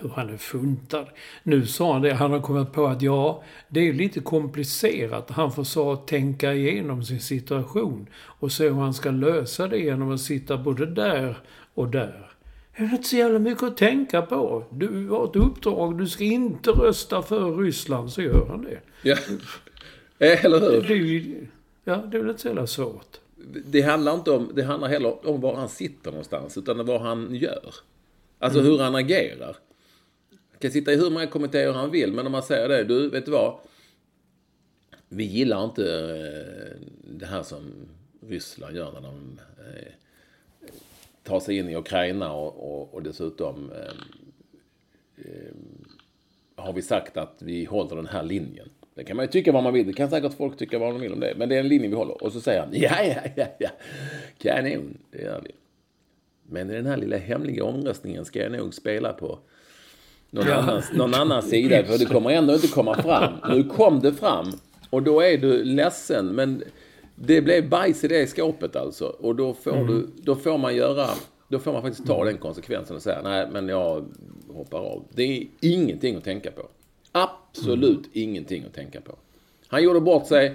hur 0.00 0.08
han 0.08 0.28
är 0.28 0.36
funtad. 0.36 1.06
Nu 1.42 1.66
sa 1.66 1.92
han 1.92 2.02
det, 2.02 2.12
han 2.12 2.30
har 2.30 2.40
kommit 2.40 2.72
på 2.72 2.86
att 2.86 3.02
ja, 3.02 3.42
det 3.68 3.88
är 3.88 3.92
lite 3.92 4.20
komplicerat. 4.20 5.30
Han 5.30 5.52
får 5.52 5.64
så 5.64 5.96
tänka 5.96 6.54
igenom 6.54 7.04
sin 7.04 7.20
situation 7.20 8.06
och 8.14 8.52
se 8.52 8.68
hur 8.68 8.74
han 8.74 8.94
ska 8.94 9.10
lösa 9.10 9.68
det 9.68 9.78
genom 9.78 10.14
att 10.14 10.20
sitta 10.20 10.58
både 10.58 10.86
där 10.86 11.38
och 11.74 11.88
där. 11.88 12.30
Det 12.76 12.82
är 12.82 12.92
inte 12.92 13.08
så 13.08 13.16
jävla 13.16 13.38
mycket 13.38 13.62
att 13.62 13.76
tänka 13.76 14.22
på. 14.22 14.64
Du 14.70 15.08
har 15.08 15.24
ett 15.24 15.36
uppdrag, 15.36 15.98
du 15.98 16.06
ska 16.06 16.24
inte 16.24 16.70
rösta 16.70 17.22
för 17.22 17.56
Ryssland, 17.56 18.12
så 18.12 18.22
gör 18.22 18.46
han 18.48 18.62
det. 18.62 18.78
Ja. 19.02 19.16
Eller 20.18 20.60
hur? 20.60 20.82
Det 20.88 20.94
ju, 20.94 21.46
ja, 21.84 21.96
det 21.96 22.16
är 22.16 22.20
väl 22.20 22.30
inte 22.30 22.42
så 22.42 22.48
jävla 22.48 22.66
svårt. 22.66 23.20
det 23.64 23.82
handlar 23.82 24.14
inte 24.14 24.30
om, 24.30 24.52
det 24.54 24.62
handlar 24.62 24.88
heller 24.88 25.28
om 25.28 25.40
var 25.40 25.54
han 25.54 25.68
sitter 25.68 26.10
någonstans, 26.10 26.58
utan 26.58 26.86
vad 26.86 27.00
han 27.00 27.34
gör. 27.34 27.74
Alltså 28.38 28.60
hur 28.60 28.78
han 28.78 28.94
agerar. 28.94 29.56
Han 30.30 30.58
kan 30.58 30.70
sitta 30.70 30.92
i 30.92 30.96
hur 30.96 31.10
många 31.10 31.26
kommittéer 31.26 31.72
han 31.72 31.90
vill, 31.90 32.12
men 32.12 32.26
om 32.26 32.32
man 32.32 32.42
säger 32.42 32.68
det, 32.68 32.84
du, 32.84 33.10
vet 33.10 33.24
du 33.24 33.30
vad? 33.30 33.58
Vi 35.08 35.24
gillar 35.24 35.64
inte 35.64 35.84
eh, 35.84 36.86
det 37.18 37.26
här 37.26 37.42
som 37.42 37.72
Ryssland 38.28 38.76
gör 38.76 38.92
när 38.92 39.00
de 39.00 39.40
eh, 39.58 39.92
tar 41.22 41.40
sig 41.40 41.56
in 41.56 41.68
i 41.68 41.76
Ukraina 41.76 42.32
och, 42.32 42.72
och, 42.72 42.94
och 42.94 43.02
dessutom 43.02 43.72
eh, 43.72 43.92
har 46.56 46.72
vi 46.72 46.82
sagt 46.82 47.16
att 47.16 47.42
vi 47.42 47.64
håller 47.64 47.96
den 47.96 48.06
här 48.06 48.22
linjen. 48.22 48.68
Det 48.94 49.04
kan 49.04 49.16
man 49.16 49.24
ju 49.24 49.30
tycka 49.30 49.52
vad 49.52 49.62
man 49.62 49.72
vill. 49.72 49.86
Det 49.86 49.92
kan 49.92 50.10
säkert 50.10 50.34
folk 50.34 50.56
tycka 50.58 50.78
vad 50.78 50.92
de 50.94 51.00
vill 51.00 51.12
om 51.12 51.20
det. 51.20 51.34
Men 51.36 51.48
det 51.48 51.56
är 51.56 51.60
en 51.60 51.68
linje 51.68 51.88
vi 51.88 51.94
håller. 51.94 52.24
Och 52.24 52.32
så 52.32 52.40
säger 52.40 52.60
han, 52.60 52.68
ja, 52.72 53.02
ja, 53.04 53.30
ja, 53.36 53.46
ja. 53.58 53.68
Kanon, 54.38 54.98
det 55.10 55.22
gör 55.22 55.40
vi. 55.44 55.50
Men 56.48 56.70
i 56.70 56.74
den 56.74 56.86
här 56.86 56.96
lilla 56.96 57.16
hemliga 57.16 57.64
omröstningen 57.64 58.24
ska 58.24 58.38
jag 58.42 58.52
nog 58.52 58.74
spela 58.74 59.12
på 59.12 59.38
någon, 60.30 60.46
Ja. 60.48 60.54
annan, 60.54 60.82
någon 60.94 61.14
annan 61.14 61.42
sida. 61.42 61.84
För 61.84 61.98
det 61.98 62.04
kommer 62.04 62.30
ändå 62.30 62.54
inte 62.54 62.68
komma 62.68 62.94
fram. 63.02 63.32
Nu 63.48 63.64
kom 63.64 64.00
det 64.00 64.12
fram. 64.12 64.52
Och 64.90 65.02
då 65.02 65.20
är 65.20 65.38
du 65.38 65.64
ledsen. 65.64 66.26
Men 66.26 66.62
det 67.14 67.40
blev 67.42 67.68
bajs 67.68 68.04
i 68.04 68.08
det 68.08 68.26
skåpet 68.26 68.76
alltså. 68.76 69.04
Och 69.04 69.36
då 69.36 69.54
får, 69.54 69.84
du, 69.86 70.06
då 70.22 70.36
får 70.36 70.58
man 70.58 70.76
göra... 70.76 71.06
Då 71.48 71.58
får 71.58 71.72
man 71.72 71.82
faktiskt 71.82 72.06
ta 72.06 72.24
den 72.24 72.38
konsekvensen 72.38 72.96
och 72.96 73.02
säga 73.02 73.20
nej, 73.24 73.48
men 73.52 73.68
jag 73.68 74.04
hoppar 74.48 74.78
av. 74.78 75.04
Det 75.14 75.22
är 75.22 75.46
ingenting 75.60 76.16
att 76.16 76.24
tänka 76.24 76.50
på. 76.50 76.62
Absolut 77.12 78.08
ingenting 78.12 78.64
att 78.64 78.74
tänka 78.74 79.00
på. 79.00 79.16
Han 79.68 79.82
gjorde 79.82 80.00
bort 80.00 80.26
sig. 80.26 80.54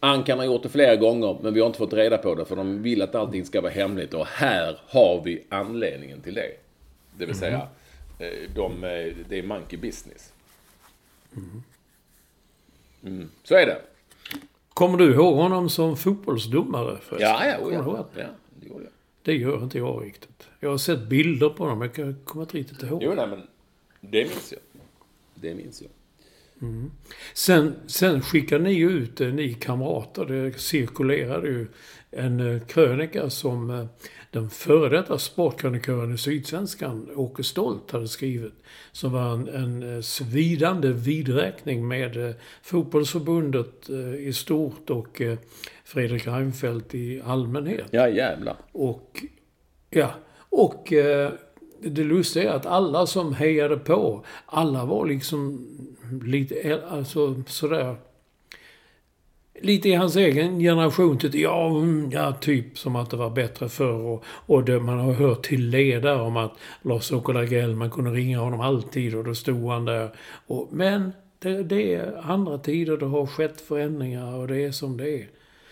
Han 0.00 0.22
kan 0.22 0.38
ha 0.38 0.44
gjort 0.44 0.62
det 0.62 0.68
flera 0.68 0.96
gånger, 0.96 1.38
men 1.42 1.54
vi 1.54 1.60
har 1.60 1.66
inte 1.66 1.78
fått 1.78 1.92
reda 1.92 2.18
på 2.18 2.34
det 2.34 2.44
för 2.44 2.56
de 2.56 2.82
vill 2.82 3.02
att 3.02 3.14
allting 3.14 3.44
ska 3.44 3.60
vara 3.60 3.72
hemligt. 3.72 4.14
Och 4.14 4.26
här 4.26 4.78
har 4.86 5.22
vi 5.24 5.44
anledningen 5.48 6.20
till 6.20 6.34
det. 6.34 6.50
Det 7.16 7.26
vill 7.26 7.34
säga, 7.34 7.68
eh, 8.18 8.50
de, 8.54 8.84
eh, 8.84 9.16
det 9.28 9.38
är 9.38 9.42
monkey 9.42 9.78
business. 9.78 10.32
Mm. 13.04 13.30
Så 13.42 13.54
är 13.54 13.66
det. 13.66 13.82
Kommer 14.74 14.98
du 14.98 15.14
ihåg 15.14 15.36
honom 15.36 15.70
som 15.70 15.96
fotbollsdomare 15.96 16.98
förresten? 17.02 17.30
Ja, 17.30 17.46
ja, 17.46 17.58
oh, 17.58 17.74
ja. 17.74 18.06
det? 18.14 18.20
ja 18.20 18.26
det 18.60 18.66
gjorde 18.66 18.84
jag. 18.84 18.92
Det 19.22 19.34
gör 19.34 19.62
inte 19.62 19.78
jag 19.78 20.04
riktigt. 20.04 20.48
Jag 20.60 20.70
har 20.70 20.78
sett 20.78 21.00
bilder 21.00 21.48
på 21.48 21.64
honom, 21.64 21.78
men 21.78 21.90
jag 21.94 22.14
kommer 22.24 22.44
inte 22.44 22.56
riktigt 22.56 22.82
ihåg. 22.82 23.02
Jo, 23.02 23.14
nej, 23.14 23.26
men 23.26 23.42
det 24.00 24.24
minns 24.24 24.52
jag. 24.52 24.60
Det 25.42 25.54
minns 25.54 25.82
jag. 25.82 25.90
Sen, 27.34 27.74
sen 27.86 28.20
skickade 28.20 28.64
ni 28.64 28.78
ut, 28.78 29.20
eh, 29.20 29.28
ni 29.28 29.54
kamrater, 29.54 30.24
det 30.24 30.58
cirkulerade 30.60 31.48
ju 31.48 31.66
en 32.10 32.40
eh, 32.40 32.62
krönika 32.62 33.30
som 33.30 33.70
eh, 33.70 33.86
den 34.30 34.50
före 34.50 34.96
detta 34.96 35.18
sportkrönikören 35.18 36.14
i 36.14 36.18
Sydsvenskan, 36.18 37.10
Åke 37.14 37.44
Stolt, 37.44 37.90
hade 37.90 38.08
skrivit. 38.08 38.52
Som 38.92 39.12
var 39.12 39.32
en, 39.32 39.48
en 39.48 40.02
svidande 40.02 40.92
vidräkning 40.92 41.88
med 41.88 42.34
fotbollsförbundet 42.62 43.90
i 44.18 44.32
stort 44.32 44.90
och 44.90 45.22
Fredrik 45.84 46.26
Reinfeldt 46.26 46.94
i 46.94 47.20
allmänhet. 47.24 47.86
Ja, 47.90 48.08
jävlar. 48.08 48.56
Och, 48.72 49.24
ja, 49.90 50.14
och 50.38 50.92
det 51.84 52.04
lustiga 52.04 52.52
är 52.52 52.56
att 52.56 52.66
alla 52.66 53.06
som 53.06 53.34
hejade 53.34 53.76
på, 53.76 54.24
alla 54.46 54.84
var 54.84 55.06
liksom 55.06 55.66
lite, 56.24 56.82
alltså 56.88 57.34
sådär, 57.46 57.96
lite 59.60 59.88
i 59.88 59.94
hans 59.94 60.16
egen 60.16 60.60
generation 60.60 61.18
tyckte 61.18 61.38
ja, 61.38 61.66
mm, 61.68 62.10
ja, 62.10 62.32
typ 62.32 62.78
som 62.78 62.96
att 62.96 63.10
det 63.10 63.16
var 63.16 63.30
bättre 63.30 63.68
förr. 63.68 64.00
Och, 64.00 64.24
och 64.26 64.64
det, 64.64 64.80
man 64.80 64.98
har 64.98 65.12
hört 65.12 65.42
till 65.42 65.68
ledare 65.68 66.20
om 66.20 66.36
att 66.36 66.52
Lars-Åke 66.82 67.32
Lagrell, 67.32 67.76
man 67.76 67.90
kunde 67.90 68.10
ringa 68.10 68.38
honom 68.38 68.60
alltid 68.60 69.14
och 69.14 69.24
då 69.24 69.34
stod 69.34 69.70
han 69.70 69.84
där. 69.84 70.10
Och, 70.46 70.68
men 70.72 71.12
det, 71.38 71.62
det 71.62 71.94
är 71.94 72.30
andra 72.30 72.58
tider, 72.58 72.96
det 72.96 73.06
har 73.06 73.26
skett 73.26 73.60
förändringar 73.60 74.34
och 74.34 74.48
det 74.48 74.64
är 74.64 74.72
som 74.72 74.96
det 74.96 75.10
är. 75.10 75.28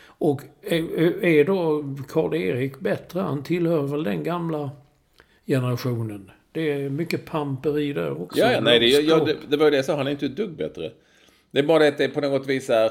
Och 0.06 0.42
är, 0.62 1.24
är 1.24 1.44
då 1.44 1.84
Karl-Erik 2.08 2.80
bättre? 2.80 3.20
Han 3.20 3.42
tillhör 3.42 3.82
väl 3.82 4.04
den 4.04 4.24
gamla 4.24 4.70
generationen. 5.50 6.30
Det 6.52 6.72
är 6.72 6.88
mycket 6.88 7.24
pamperi 7.24 7.92
där 7.92 8.22
också. 8.22 8.38
Ja, 8.38 8.52
ja 8.52 8.60
nej, 8.60 8.78
det, 8.78 8.86
jag, 8.86 9.26
det, 9.26 9.36
det 9.48 9.56
var 9.56 9.64
ju 9.64 9.70
det 9.70 9.76
jag 9.76 9.84
sa. 9.84 9.96
Han 9.96 10.06
är 10.06 10.10
inte 10.10 10.26
ett 10.26 10.36
dugg 10.36 10.50
bättre. 10.50 10.92
Det 11.50 11.58
är 11.58 11.62
bara 11.62 11.78
det 11.78 11.88
att 11.88 11.98
det 11.98 12.08
på 12.08 12.20
något 12.20 12.46
vis 12.46 12.70
är... 12.70 12.90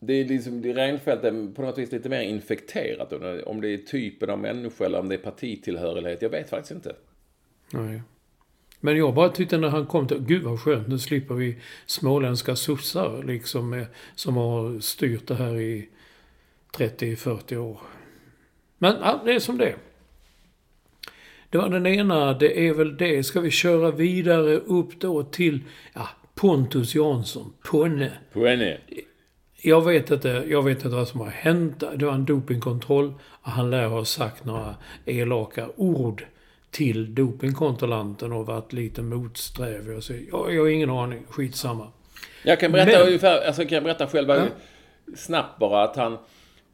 Det 0.00 0.12
är 0.12 0.24
liksom, 0.24 0.62
det 0.62 0.72
Reinfeldt 0.72 1.24
är 1.24 1.54
på 1.54 1.62
något 1.62 1.78
vis 1.78 1.92
lite 1.92 2.08
mer 2.08 2.20
infekterat. 2.20 3.12
Om 3.46 3.60
det 3.60 3.68
är 3.68 3.78
typen 3.78 4.30
av 4.30 4.38
människa 4.38 4.84
eller 4.84 4.98
om 4.98 5.08
det 5.08 5.14
är 5.14 5.18
partitillhörighet. 5.18 6.22
Jag 6.22 6.30
vet 6.30 6.50
faktiskt 6.50 6.70
inte. 6.70 6.94
Nej. 7.70 8.02
Men 8.80 8.96
jag 8.96 9.14
bara 9.14 9.28
tyckte 9.28 9.58
när 9.58 9.68
han 9.68 9.86
kom 9.86 10.08
till... 10.08 10.20
Gud 10.20 10.42
vad 10.42 10.60
skönt, 10.60 10.88
nu 10.88 10.98
slipper 10.98 11.34
vi 11.34 11.58
småländska 11.86 12.56
sossar 12.56 13.22
liksom 13.22 13.70
med, 13.70 13.86
som 14.14 14.36
har 14.36 14.80
styrt 14.80 15.26
det 15.26 15.34
här 15.34 15.60
i 15.60 15.88
30-40 16.76 17.56
år. 17.56 17.80
Men 18.78 18.96
ja, 19.00 19.22
det 19.24 19.32
är 19.32 19.38
som 19.38 19.58
det 19.58 19.66
är. 19.66 19.76
Det 21.50 21.58
var 21.58 21.68
den 21.68 21.86
ena. 21.86 22.32
Det 22.34 22.68
är 22.68 22.74
väl 22.74 22.96
det. 22.96 23.24
Ska 23.24 23.40
vi 23.40 23.50
köra 23.50 23.90
vidare 23.90 24.56
upp 24.56 25.00
då 25.00 25.22
till 25.22 25.60
ja, 25.94 26.08
Pontus 26.34 26.94
Jansson, 26.94 27.52
Ponne. 27.70 28.12
Poänge. 28.32 28.78
Jag 29.62 29.84
vet 29.84 30.10
inte, 30.10 30.44
jag 30.48 30.62
vet 30.62 30.76
inte 30.84 30.88
vad 30.96 31.08
som 31.08 31.20
har 31.20 31.26
hänt. 31.26 31.82
Det 31.96 32.06
var 32.06 32.12
en 32.12 32.24
dopingkontroll. 32.24 33.14
Han 33.42 33.70
lär 33.70 33.86
ha 33.86 34.04
sagt 34.04 34.44
några 34.44 34.74
elaka 35.04 35.68
ord 35.76 36.24
till 36.70 37.14
dopingkontrollanten 37.14 38.32
och 38.32 38.46
varit 38.46 38.72
lite 38.72 39.02
motsträvig. 39.02 39.96
och 39.96 40.04
så. 40.04 40.12
Jag, 40.12 40.54
jag 40.54 40.62
har 40.62 40.68
ingen 40.68 40.90
aning. 40.90 41.22
Skitsamma. 41.28 41.86
Jag 42.44 42.60
kan 42.60 42.72
berätta 42.72 42.98
Men- 42.98 43.06
ungefär, 43.06 43.46
alltså 43.46 43.62
kan 43.62 43.72
jag 43.74 43.82
berätta 43.84 44.06
själv 44.06 44.28
Ja. 44.28 44.42
snabbt 45.16 45.58
bara 45.58 45.82
att 45.84 45.96
han... 45.96 46.18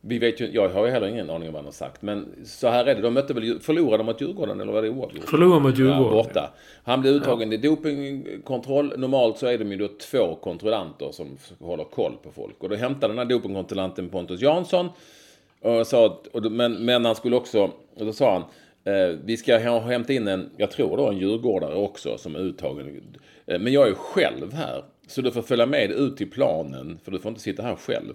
Vi 0.06 0.18
vet 0.18 0.40
ju, 0.40 0.50
jag 0.52 0.68
har 0.68 0.86
ju 0.86 0.90
heller 0.92 1.06
ingen 1.06 1.30
aning 1.30 1.48
om 1.48 1.52
vad 1.52 1.60
han 1.60 1.64
har 1.64 1.72
sagt. 1.72 2.02
Men 2.02 2.26
så 2.44 2.68
här 2.68 2.84
är 2.86 2.94
det. 2.94 3.00
De 3.00 3.14
mötte 3.14 3.34
väl, 3.34 3.60
förlorade 3.60 3.96
de 3.96 4.06
mot 4.06 4.20
Djurgården 4.20 4.60
eller 4.60 4.72
var 4.72 4.82
det 4.82 4.88
oavgjort? 4.90 5.28
Förlorade 5.28 5.60
mot 5.62 5.78
Ja, 5.78 5.84
Djurgården. 5.84 6.12
borta. 6.12 6.50
Han 6.84 7.00
blev 7.00 7.14
uttagen 7.14 7.52
i 7.52 7.56
dopingkontroll. 7.56 8.92
Normalt 8.98 9.38
så 9.38 9.46
är 9.46 9.58
de 9.58 9.72
ju 9.72 9.76
då 9.78 9.88
två 10.10 10.34
kontrollanter 10.34 11.08
som 11.12 11.36
håller 11.58 11.84
koll 11.84 12.12
på 12.22 12.30
folk. 12.30 12.54
Och 12.62 12.68
då 12.68 12.76
hämtade 12.76 13.12
den 13.12 13.18
här 13.18 13.24
dopingkontrollanten 13.24 14.08
Pontus 14.08 14.40
Jansson. 14.40 14.88
Och 15.60 15.86
sa 15.86 16.06
att, 16.06 16.26
och 16.26 16.52
men, 16.52 16.72
men 16.72 17.04
han 17.04 17.14
skulle 17.14 17.36
också, 17.36 17.62
och 17.94 18.06
då 18.06 18.12
sa 18.12 18.32
han, 18.32 18.42
eh, 18.94 19.16
vi 19.24 19.36
ska 19.36 19.58
hämta 19.58 20.12
in 20.12 20.28
en, 20.28 20.50
jag 20.56 20.70
tror 20.70 20.96
då 20.96 21.08
en 21.08 21.18
djurgårdare 21.18 21.74
också 21.74 22.18
som 22.18 22.34
är 22.36 22.40
uttagen. 22.40 23.02
Eh, 23.46 23.58
men 23.58 23.72
jag 23.72 23.88
är 23.88 23.94
själv 23.94 24.52
här. 24.52 24.84
Så 25.06 25.20
du 25.20 25.30
får 25.30 25.42
följa 25.42 25.66
med 25.66 25.90
ut 25.90 26.16
till 26.16 26.30
planen, 26.30 26.98
för 27.04 27.12
du 27.12 27.18
får 27.18 27.28
inte 27.28 27.40
sitta 27.40 27.62
här 27.62 27.76
själv. 27.76 28.14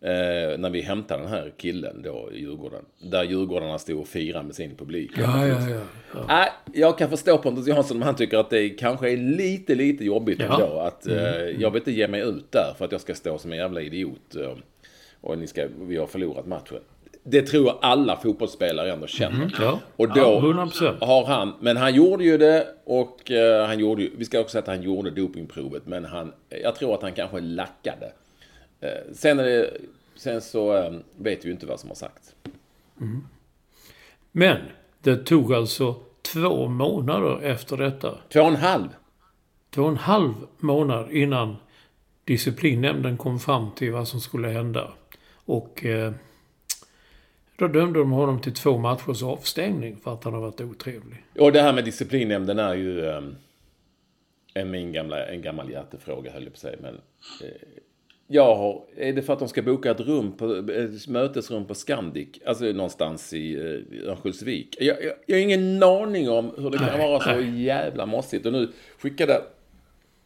Eh, 0.00 0.58
när 0.58 0.70
vi 0.70 0.80
hämtar 0.80 1.18
den 1.18 1.28
här 1.28 1.52
killen 1.56 2.02
då 2.02 2.28
i 2.32 2.38
Djurgården. 2.40 2.84
Där 2.98 3.24
Djurgårdarna 3.24 3.78
stod 3.78 4.00
och 4.00 4.08
firade 4.08 4.44
med 4.44 4.54
sin 4.54 4.76
publik. 4.76 5.10
Ja, 5.16 5.46
ja, 5.46 5.70
ja. 5.70 5.80
ja. 6.14 6.24
Nej, 6.28 6.48
jag 6.72 6.98
kan 6.98 7.10
förstå 7.10 7.38
Pontus 7.38 7.66
Jansson 7.66 7.96
om 7.96 8.02
han 8.02 8.14
tycker 8.16 8.38
att 8.38 8.50
det 8.50 8.68
kanske 8.68 9.10
är 9.12 9.16
lite, 9.16 9.74
lite 9.74 10.04
jobbigt 10.04 10.40
Ja. 10.48 10.54
ändå. 10.54 10.78
Att 10.80 11.06
eh, 11.06 11.16
jag 11.58 11.70
vill 11.70 11.80
inte 11.80 11.92
ge 11.92 12.08
mig 12.08 12.20
ut 12.20 12.52
där 12.52 12.74
för 12.78 12.84
att 12.84 12.92
jag 12.92 13.00
ska 13.00 13.14
stå 13.14 13.38
som 13.38 13.52
en 13.52 13.58
jävla 13.58 13.80
idiot. 13.80 14.36
eh, 14.36 14.52
och 15.20 15.38
ni 15.38 15.46
ska, 15.46 15.66
vi 15.80 15.96
har 15.96 16.06
förlorat 16.06 16.46
matchen. 16.46 16.78
Det 17.22 17.42
tror 17.42 17.66
jag 17.66 17.78
alla 17.80 18.16
fotbollsspelare 18.16 18.92
ändå 18.92 19.06
känner. 19.06 19.54
ja. 19.60 19.78
Och 19.96 20.08
då 20.08 20.20
Ja, 20.20 20.40
100%. 20.40 20.96
har 21.04 21.24
han, 21.24 21.52
men 21.60 21.76
han 21.76 21.94
gjorde 21.94 22.24
ju 22.24 22.38
det 22.38 22.66
och 22.84 23.30
eh, 23.30 23.66
han 23.66 23.78
gjorde 23.78 24.02
ju, 24.02 24.10
vi 24.16 24.24
ska 24.24 24.40
också 24.40 24.50
säga 24.52 24.62
att 24.62 24.66
han 24.68 24.82
gjorde 24.82 25.10
dopingprovet, 25.10 25.82
men 25.86 26.04
han, 26.04 26.32
jag 26.62 26.74
tror 26.74 26.94
att 26.94 27.02
han 27.02 27.12
kanske 27.12 27.40
lackade. 27.40 28.12
Eh, 28.80 29.12
sen, 29.12 29.38
är 29.38 29.44
det, 29.44 29.70
sen 30.14 30.40
så 30.40 30.76
eh, 30.76 30.92
vet 31.16 31.44
vi 31.44 31.48
ju 31.48 31.52
inte 31.52 31.66
vad 31.66 31.80
som 31.80 31.88
har 31.88 31.96
sagts. 31.96 32.34
Men 34.32 34.56
det 35.02 35.16
tog 35.16 35.54
alltså 35.54 35.94
två 36.32 36.68
månader 36.68 37.42
efter 37.42 37.76
detta. 37.76 38.18
Två 38.28 38.40
och 38.40 38.48
en 38.48 38.56
halv. 38.56 38.88
Två 39.70 39.82
och 39.82 39.88
en 39.88 39.96
halv 39.96 40.34
månad 40.58 41.10
innan 41.10 41.56
disciplinnämnden 42.24 43.16
kom 43.16 43.40
fram 43.40 43.70
till 43.70 43.92
vad 43.92 44.08
som 44.08 44.20
skulle 44.20 44.48
hända. 44.48 44.92
Och 45.44 45.84
eh, 45.84 46.12
då 47.56 47.68
dömde 47.68 47.98
de 47.98 48.10
honom 48.10 48.40
till 48.40 48.54
två 48.54 48.78
matchers 48.78 49.22
avstängning 49.22 49.96
för 49.96 50.14
att 50.14 50.24
han 50.24 50.32
har 50.32 50.40
varit 50.40 50.60
otrevlig. 50.60 51.24
Och 51.38 51.52
det 51.52 51.62
här 51.62 51.72
med 51.72 51.84
disciplinnämnden 51.84 52.58
är 52.58 52.74
ju 52.74 53.00
um, 53.00 53.36
en, 54.54 54.70
min 54.70 54.92
gamla, 54.92 55.26
en 55.26 55.42
gammal 55.42 55.70
hjärtefråga 55.70 56.32
höll 56.32 56.42
jag 56.42 56.52
på 56.52 56.56
att 56.56 56.60
säga. 56.60 56.76
Men 56.80 56.94
eh, 56.94 57.50
jag 58.30 58.54
har, 58.54 58.82
är 58.96 59.12
det 59.12 59.22
för 59.22 59.32
att 59.32 59.38
de 59.38 59.48
ska 59.48 59.62
boka 59.62 59.90
ett 59.90 60.00
rum 60.00 60.32
på, 60.32 60.54
ett 60.54 61.08
mötesrum 61.08 61.64
på 61.64 61.74
Scandic, 61.74 62.28
alltså 62.46 62.64
någonstans 62.64 63.32
i 63.32 63.54
eh, 63.54 64.08
Örnsköldsvik. 64.08 64.76
Jag, 64.80 65.04
jag, 65.04 65.12
jag 65.26 65.36
har 65.36 65.42
ingen 65.42 65.82
aning 65.82 66.30
om 66.30 66.52
hur 66.56 66.70
det 66.70 66.78
kan 66.78 66.98
vara 66.98 67.20
så 67.20 67.40
jävla 67.40 68.06
mossigt. 68.06 68.46
Och 68.46 68.52
nu 68.52 68.68
skickade, 68.98 69.42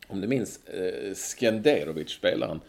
om 0.07 0.21
du 0.21 0.29
minns, 0.29 0.67
eh, 0.67 1.15
Skenderovic, 1.15 2.11
spelaren. 2.11 2.61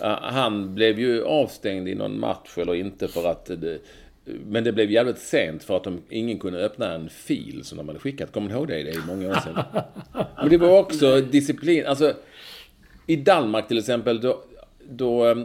Uh, 0.00 0.06
han 0.22 0.74
blev 0.74 1.00
ju 1.00 1.24
avstängd 1.24 1.88
i 1.88 1.94
någon 1.94 2.20
match 2.20 2.58
eller 2.58 2.74
inte 2.74 3.08
för 3.08 3.30
att 3.30 3.46
det, 3.46 3.78
men 4.24 4.64
det 4.64 4.72
blev 4.72 4.90
jävligt 4.90 5.18
sent 5.18 5.64
för 5.64 5.76
att 5.76 5.84
de, 5.84 6.02
ingen 6.08 6.38
kunde 6.38 6.58
öppna 6.64 6.94
en 6.94 7.08
fil 7.08 7.64
som 7.64 7.78
de 7.78 7.88
hade 7.88 8.00
skickat. 8.00 8.32
Kommer 8.32 8.48
ni 8.48 8.54
ihåg 8.54 8.68
det? 8.68 8.82
Det 8.82 8.90
är 8.90 9.06
många 9.06 9.28
år 9.28 9.34
sedan. 9.34 9.62
Men 10.36 10.48
det 10.48 10.56
var 10.56 10.78
också 10.78 11.20
disciplin. 11.20 11.86
Alltså, 11.86 12.14
i 13.06 13.16
Danmark 13.16 13.68
till 13.68 13.78
exempel, 13.78 14.20
då, 14.20 14.42
då 14.96 15.26
eh, 15.28 15.36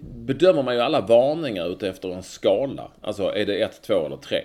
bedömer 0.00 0.62
man 0.62 0.74
ju 0.74 0.80
alla 0.80 1.00
varningar 1.00 1.66
utefter 1.68 2.08
en 2.14 2.22
skala. 2.22 2.90
Alltså, 3.00 3.22
är 3.22 3.46
det 3.46 3.62
1, 3.62 3.82
2 3.82 4.06
eller 4.06 4.16
3? 4.16 4.36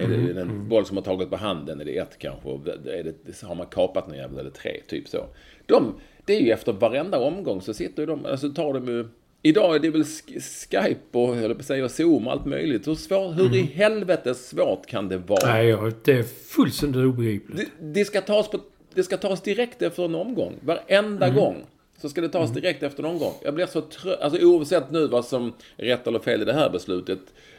Är 0.00 0.08
det 0.08 0.40
en 0.40 0.68
boll 0.68 0.86
som 0.86 0.96
har 0.96 1.04
tagit 1.04 1.30
på 1.30 1.36
handen, 1.36 1.80
är 1.80 1.84
det 1.84 1.98
1 1.98 2.18
kanske? 2.18 2.48
Är 2.50 3.02
det, 3.02 3.42
har 3.42 3.54
man 3.54 3.66
kapat 3.66 4.08
någon 4.08 4.16
jävel, 4.16 4.38
är 4.38 4.44
det 4.44 4.50
3? 4.50 4.80
Typ 4.88 5.08
så. 5.08 5.24
De, 5.66 5.94
det 6.24 6.36
är 6.36 6.40
ju 6.40 6.50
efter 6.50 6.72
varenda 6.72 7.18
omgång 7.18 7.60
så 7.60 7.74
sitter 7.74 8.02
ju 8.02 8.06
de, 8.06 8.26
alltså 8.26 8.48
tar 8.48 8.72
de 8.74 8.86
ju... 8.88 9.08
Idag 9.42 9.74
är 9.74 9.78
det 9.78 9.90
väl 9.90 10.02
sk- 10.02 10.40
Skype 10.40 11.18
och, 11.18 11.34
höll 11.34 11.54
på 11.54 11.60
att 11.60 11.66
säga, 11.66 11.88
Zoom 11.88 12.26
och 12.26 12.32
allt 12.32 12.44
möjligt. 12.46 12.88
Hur, 12.88 12.94
svår, 12.94 13.32
hur 13.32 13.56
i 13.56 13.60
helvete 13.62 14.34
svårt 14.34 14.86
kan 14.86 15.08
det 15.08 15.16
vara? 15.18 15.52
Nej, 15.52 15.66
ja, 15.68 15.90
det 16.04 16.12
är 16.12 16.22
fullständigt 16.22 17.04
obegripligt. 17.04 17.70
Det, 17.80 17.86
det, 17.86 18.04
ska 18.04 18.20
tas 18.20 18.48
på, 18.50 18.58
det 18.94 19.02
ska 19.02 19.16
tas 19.16 19.42
direkt 19.42 19.82
efter 19.82 20.04
en 20.04 20.14
omgång. 20.14 20.52
Varenda 20.60 21.28
gång. 21.28 21.56
Så 22.00 22.08
ska 22.08 22.20
det 22.20 22.28
tas 22.28 22.50
direkt 22.52 22.82
efter 22.82 23.02
en 23.02 23.08
omgång. 23.10 23.32
Jag 23.44 23.54
blir 23.54 23.66
så 23.66 23.80
trött. 23.80 24.20
Alltså 24.20 24.40
oavsett 24.42 24.90
nu 24.90 25.06
vad 25.06 25.24
som 25.24 25.52
är 25.76 25.84
rätt 25.84 26.06
eller 26.06 26.18
fel 26.18 26.42
i 26.42 26.44
det 26.44 26.52
här 26.52 26.70
beslutet. 26.70 27.18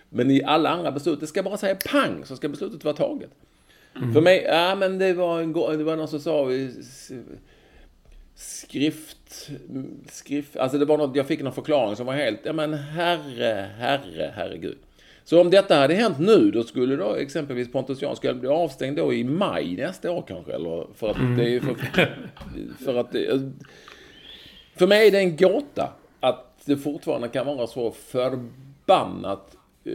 Men 0.09 0.31
i 0.31 0.43
alla 0.43 0.69
andra 0.69 0.91
beslut, 0.91 1.19
det 1.19 1.27
ska 1.27 1.43
bara 1.43 1.57
säga 1.57 1.75
pang 1.91 2.25
så 2.25 2.35
ska 2.35 2.49
beslutet 2.49 2.83
vara 2.83 2.95
taget. 2.95 3.29
För 4.13 4.21
mig, 4.21 4.43
ja 4.47 4.75
men 4.75 4.97
det 4.97 5.13
var, 5.13 5.41
en, 5.41 5.53
det 5.53 5.83
var 5.83 5.95
någon 5.95 6.07
som 6.07 6.19
sa 6.19 6.51
s- 6.51 7.11
skrift, 8.35 9.49
skrift, 10.11 10.57
alltså 10.57 10.77
det 10.77 10.85
var 10.85 10.97
något, 10.97 11.15
jag 11.15 11.27
fick 11.27 11.41
någon 11.41 11.53
förklaring 11.53 11.95
som 11.95 12.05
var 12.05 12.13
helt, 12.13 12.39
ja 12.43 12.53
men 12.53 12.73
herre, 12.73 13.69
herre, 13.77 14.33
herregud. 14.35 14.77
Så 15.23 15.41
om 15.41 15.49
detta 15.49 15.75
hade 15.75 15.93
hänt 15.93 16.19
nu, 16.19 16.51
då 16.51 16.63
skulle 16.63 16.95
då 16.95 17.13
exempelvis 17.15 17.71
Pontus 17.71 18.01
Jansson 18.01 18.39
bli 18.39 18.49
avstängd 18.49 18.97
då 18.97 19.13
i 19.13 19.23
maj 19.23 19.75
nästa 19.75 20.11
år 20.11 20.23
kanske, 20.27 20.53
eller 20.53 20.87
för 20.95 21.09
att 21.09 21.17
det 21.37 21.55
är 21.55 21.59
för, 21.59 21.75
för 22.85 22.95
att 22.95 23.11
det, 23.11 23.51
för 24.75 24.87
mig 24.87 25.07
är 25.07 25.11
det 25.11 25.19
en 25.19 25.37
gåta 25.37 25.93
att 26.19 26.65
det 26.65 26.77
fortfarande 26.77 27.27
kan 27.27 27.45
vara 27.45 27.67
så 27.67 27.91
förbannat 27.91 29.57
eh, 29.83 29.93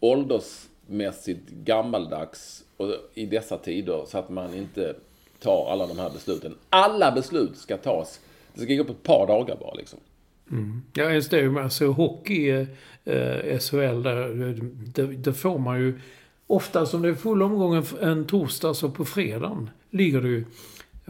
åldersmässigt 0.00 1.50
gammaldags 1.50 2.64
och 2.76 2.88
i 3.14 3.26
dessa 3.26 3.58
tider 3.58 4.02
så 4.06 4.18
att 4.18 4.30
man 4.30 4.54
inte 4.54 4.94
tar 5.40 5.70
alla 5.72 5.86
de 5.86 5.98
här 5.98 6.10
besluten. 6.10 6.54
Alla 6.70 7.12
beslut 7.12 7.56
ska 7.56 7.76
tas. 7.76 8.20
Det 8.54 8.60
ska 8.60 8.74
gå 8.74 8.84
på 8.84 8.92
ett 8.92 9.02
par 9.02 9.26
dagar 9.26 9.56
bara 9.60 9.74
liksom. 9.74 9.98
Mm. 10.50 10.82
Ja, 10.92 11.10
just 11.10 11.30
det. 11.30 11.46
Alltså 11.46 11.86
hockey, 11.86 12.50
eh, 13.04 13.58
SHL, 13.58 14.02
där, 14.02 14.58
det, 14.94 15.06
det 15.06 15.32
får 15.32 15.58
man 15.58 15.80
ju... 15.80 16.00
Ofta 16.46 16.86
som 16.86 17.02
det 17.02 17.08
är 17.08 17.14
full 17.14 17.42
omgång 17.42 17.74
en, 17.74 17.84
en 18.00 18.26
torsdag, 18.26 18.74
så 18.74 18.90
på 18.90 19.04
fredagen 19.04 19.70
ligger 19.90 20.20
det 20.20 20.28
ju... 20.28 20.44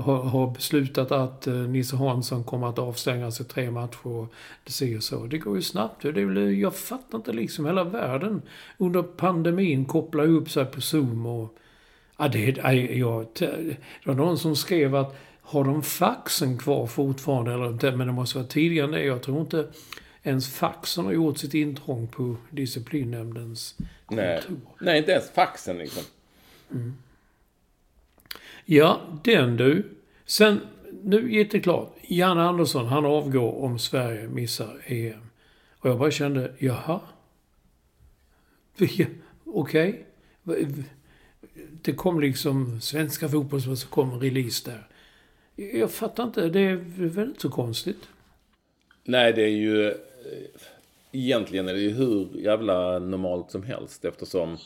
Har, 0.00 0.22
har 0.22 0.50
beslutat 0.50 1.12
att 1.12 1.46
eh, 1.46 1.54
Nisse 1.54 1.96
Hansson 1.96 2.44
kommer 2.44 2.68
att 2.68 2.78
avstängas 2.78 3.40
i 3.40 3.44
tre 3.44 3.70
matcher. 3.70 4.06
och 4.06 4.32
Det 4.64 4.72
ser 4.72 5.00
så. 5.00 5.26
Det 5.26 5.38
går 5.38 5.56
ju 5.56 5.62
snabbt. 5.62 6.02
Det 6.02 6.08
är 6.08 6.24
väl, 6.24 6.58
jag 6.58 6.74
fattar 6.76 7.18
inte 7.18 7.32
liksom 7.32 7.66
hela 7.66 7.84
världen 7.84 8.42
under 8.78 9.02
pandemin 9.02 9.84
kopplar 9.84 10.24
upp 10.24 10.50
sig 10.50 10.64
på 10.64 10.80
Zoom 10.80 11.26
och... 11.26 11.56
Ja, 12.18 12.28
det, 12.28 12.62
nej, 12.62 12.98
jag, 12.98 13.26
det 13.34 13.76
var 14.04 14.14
någon 14.14 14.38
som 14.38 14.56
skrev 14.56 14.94
att 14.96 15.16
har 15.42 15.64
de 15.64 15.82
faxen 15.82 16.58
kvar 16.58 16.86
fortfarande 16.86 17.52
eller 17.54 17.68
inte? 17.68 17.90
Men 17.92 18.06
det 18.06 18.12
måste 18.12 18.38
vara 18.38 18.48
tidigare 18.48 18.86
än 18.86 18.92
det. 18.92 19.04
Jag 19.04 19.22
tror 19.22 19.40
inte 19.40 19.68
ens 20.22 20.54
faxen 20.54 21.04
har 21.04 21.12
gjort 21.12 21.38
sitt 21.38 21.54
intrång 21.54 22.06
på 22.06 22.36
disciplinnämndens 22.50 23.74
Nej, 24.08 24.40
kontor. 24.46 24.62
nej 24.80 24.98
inte 24.98 25.12
ens 25.12 25.30
faxen 25.30 25.78
liksom. 25.78 26.02
Ja, 28.72 29.00
den 29.24 29.56
du. 29.56 29.84
Sen, 30.24 30.60
nu 31.02 31.32
gick 31.32 31.52
det 31.52 31.60
klart. 31.60 31.96
Janne 32.02 32.42
Andersson, 32.42 32.86
han 32.86 33.06
avgår 33.06 33.62
om 33.62 33.78
Sverige 33.78 34.28
missar 34.28 34.82
EM. 34.86 35.20
Och 35.78 35.90
jag 35.90 35.98
bara 35.98 36.10
kände, 36.10 36.52
jaha? 36.58 37.00
Ja, 38.76 39.06
Okej. 39.44 40.06
Det 41.82 41.92
kom 41.92 42.20
liksom 42.20 42.80
svenska 42.80 43.28
fotbollsmän, 43.28 43.76
så 43.76 43.88
kom 43.88 44.12
en 44.12 44.20
release 44.20 44.70
där. 44.70 44.88
Jag 45.78 45.90
fattar 45.90 46.24
inte, 46.24 46.48
det 46.48 46.60
är 46.60 46.76
väl 46.96 47.28
inte 47.28 47.40
så 47.40 47.50
konstigt? 47.50 48.08
Nej, 49.04 49.32
det 49.32 49.42
är 49.42 49.48
ju... 49.48 49.88
Eh, 49.88 49.94
egentligen 51.12 51.68
är 51.68 51.72
det 51.72 51.80
ju 51.80 51.90
hur 51.90 52.28
jävla 52.34 52.98
normalt 52.98 53.50
som 53.50 53.62
helst 53.62 54.04
eftersom 54.04 54.58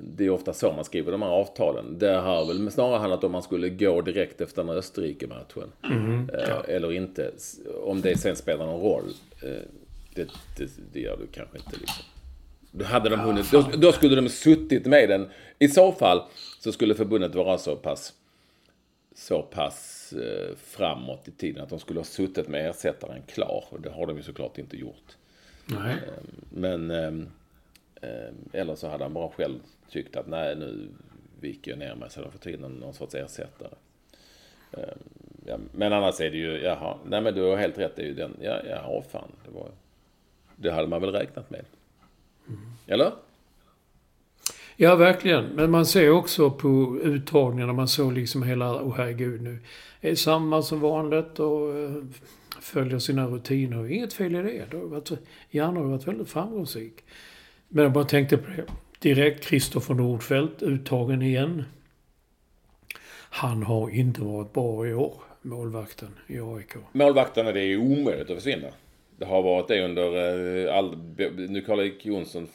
det 0.00 0.24
är 0.24 0.30
ofta 0.30 0.52
så 0.52 0.72
man 0.72 0.84
skriver 0.84 1.12
de 1.12 1.22
här 1.22 1.28
avtalen. 1.30 1.98
Det 1.98 2.10
har 2.12 2.46
väl 2.46 2.70
snarare 2.70 2.98
handlat 2.98 3.24
om 3.24 3.32
man 3.32 3.42
skulle 3.42 3.68
gå 3.68 4.00
direkt 4.00 4.40
efter 4.40 4.64
den 4.64 4.76
Österrike-matchen. 4.76 5.72
eh, 6.38 6.74
Eller 6.74 6.92
inte. 6.92 7.32
Om 7.84 8.00
det 8.00 8.18
sen 8.18 8.36
spelar 8.36 8.66
någon 8.66 8.80
roll. 8.80 9.04
eh, 9.42 9.48
Det, 10.14 10.28
det, 10.56 10.70
det 10.92 11.00
gör 11.00 11.16
det 11.16 11.26
kanske 11.32 11.58
inte 11.58 11.76
liksom. 11.80 12.04
Då 12.70 12.84
hade 12.84 13.08
de 13.08 13.20
hunnit, 13.20 13.50
då, 13.50 13.64
då 13.76 13.92
skulle 13.92 14.16
de 14.16 14.28
suttit 14.28 14.86
med 14.86 15.08
den. 15.08 15.28
I 15.58 15.68
så 15.68 15.92
fall 15.92 16.22
så 16.60 16.72
skulle 16.72 16.94
förbundet 16.94 17.34
vara 17.34 17.58
så 17.58 17.76
pass 17.76 18.12
så 19.16 19.42
pass 19.42 20.12
eh, 20.12 20.56
framåt 20.56 21.28
i 21.28 21.30
tiden 21.30 21.62
att 21.62 21.68
de 21.68 21.78
skulle 21.78 22.00
ha 22.00 22.04
suttit 22.04 22.48
med 22.48 22.70
ersättaren 22.70 23.22
klar. 23.26 23.64
Och 23.70 23.80
det 23.80 23.90
har 23.90 24.06
de 24.06 24.16
ju 24.16 24.22
såklart 24.22 24.58
inte 24.58 24.76
gjort. 24.76 25.16
Nej. 25.66 25.96
Men 26.50 26.90
ehm, 26.90 27.04
ehm, 27.04 27.28
eller 28.52 28.74
så 28.74 28.88
hade 28.88 29.04
han 29.04 29.12
bara 29.12 29.30
själv 29.30 29.58
tyckt 29.90 30.16
att 30.16 30.26
nej 30.26 30.56
nu 30.56 30.88
viker 31.40 31.70
jag 31.70 31.78
ner 31.78 31.94
mig 31.94 32.10
så 32.10 32.20
de 32.20 32.30
får 32.32 32.38
ta 32.38 32.50
in 32.50 32.60
någon, 32.60 32.72
någon 32.72 32.94
sorts 32.94 33.14
ersättare. 33.14 33.74
Ehm, 34.72 34.98
ja, 35.46 35.58
men 35.72 35.92
annars 35.92 36.20
är 36.20 36.30
det 36.30 36.36
ju, 36.36 36.62
jaha, 36.62 36.98
nej 37.04 37.20
men 37.20 37.34
du 37.34 37.42
har 37.42 37.56
helt 37.56 37.78
rätt, 37.78 37.96
det 37.96 38.02
är 38.02 38.06
ju 38.06 38.14
den, 38.14 38.36
ja, 38.40 38.60
ja, 38.68 39.04
fan, 39.12 39.32
det 39.44 39.50
var, 39.50 39.68
det 40.56 40.70
hade 40.70 40.88
man 40.88 41.00
väl 41.00 41.12
räknat 41.12 41.50
med. 41.50 41.64
Eller? 42.86 43.12
Ja, 44.76 44.96
verkligen. 44.96 45.44
Men 45.44 45.70
man 45.70 45.86
ser 45.86 46.10
också 46.10 46.50
på 46.50 46.98
uttagningarna, 47.02 47.72
man 47.72 47.88
såg 47.88 48.12
liksom 48.12 48.42
hela, 48.42 48.82
åh 48.82 48.94
herregud 48.96 49.42
nu. 49.42 49.58
Är 50.00 50.14
samma 50.14 50.62
som 50.62 50.80
vanligt 50.80 51.38
och 51.40 51.78
eh, 51.78 52.02
följer 52.60 52.98
sina 52.98 53.26
rutiner. 53.26 53.90
Inget 53.90 54.12
fel 54.12 54.34
i 54.34 54.42
det. 54.42 54.64
det 54.70 54.76
har 54.76 54.84
varit, 54.84 55.10
Janne 55.50 55.80
har 55.80 55.86
varit 55.86 56.08
väldigt 56.08 56.28
framgångsrik. 56.28 57.04
Men 57.74 57.82
jag 57.82 57.92
bara 57.92 58.04
tänkte 58.04 58.36
på 58.36 58.50
det. 58.50 58.64
Direkt 58.98 59.44
Kristoffer 59.44 59.94
Nordfeldt, 59.94 60.62
uttagen 60.62 61.22
igen. 61.22 61.64
Han 63.30 63.62
har 63.62 63.90
inte 63.90 64.20
varit 64.20 64.52
bra 64.52 64.86
i 64.86 64.94
år, 64.94 65.14
målvakten 65.42 66.08
i 66.26 66.40
AIK. 66.40 66.72
Målvakterna, 66.92 67.52
det 67.52 67.60
är 67.60 67.76
omöjligt 67.76 68.30
att 68.30 68.36
försvinna. 68.36 68.68
Det 69.16 69.24
har 69.24 69.42
varit 69.42 69.68
det 69.68 69.84
under 69.84 70.66
eh, 70.66 70.76
all... 70.76 70.96
Nu 71.48 71.62
Karl-Erik 71.66 72.06
Jonsson... 72.06 72.48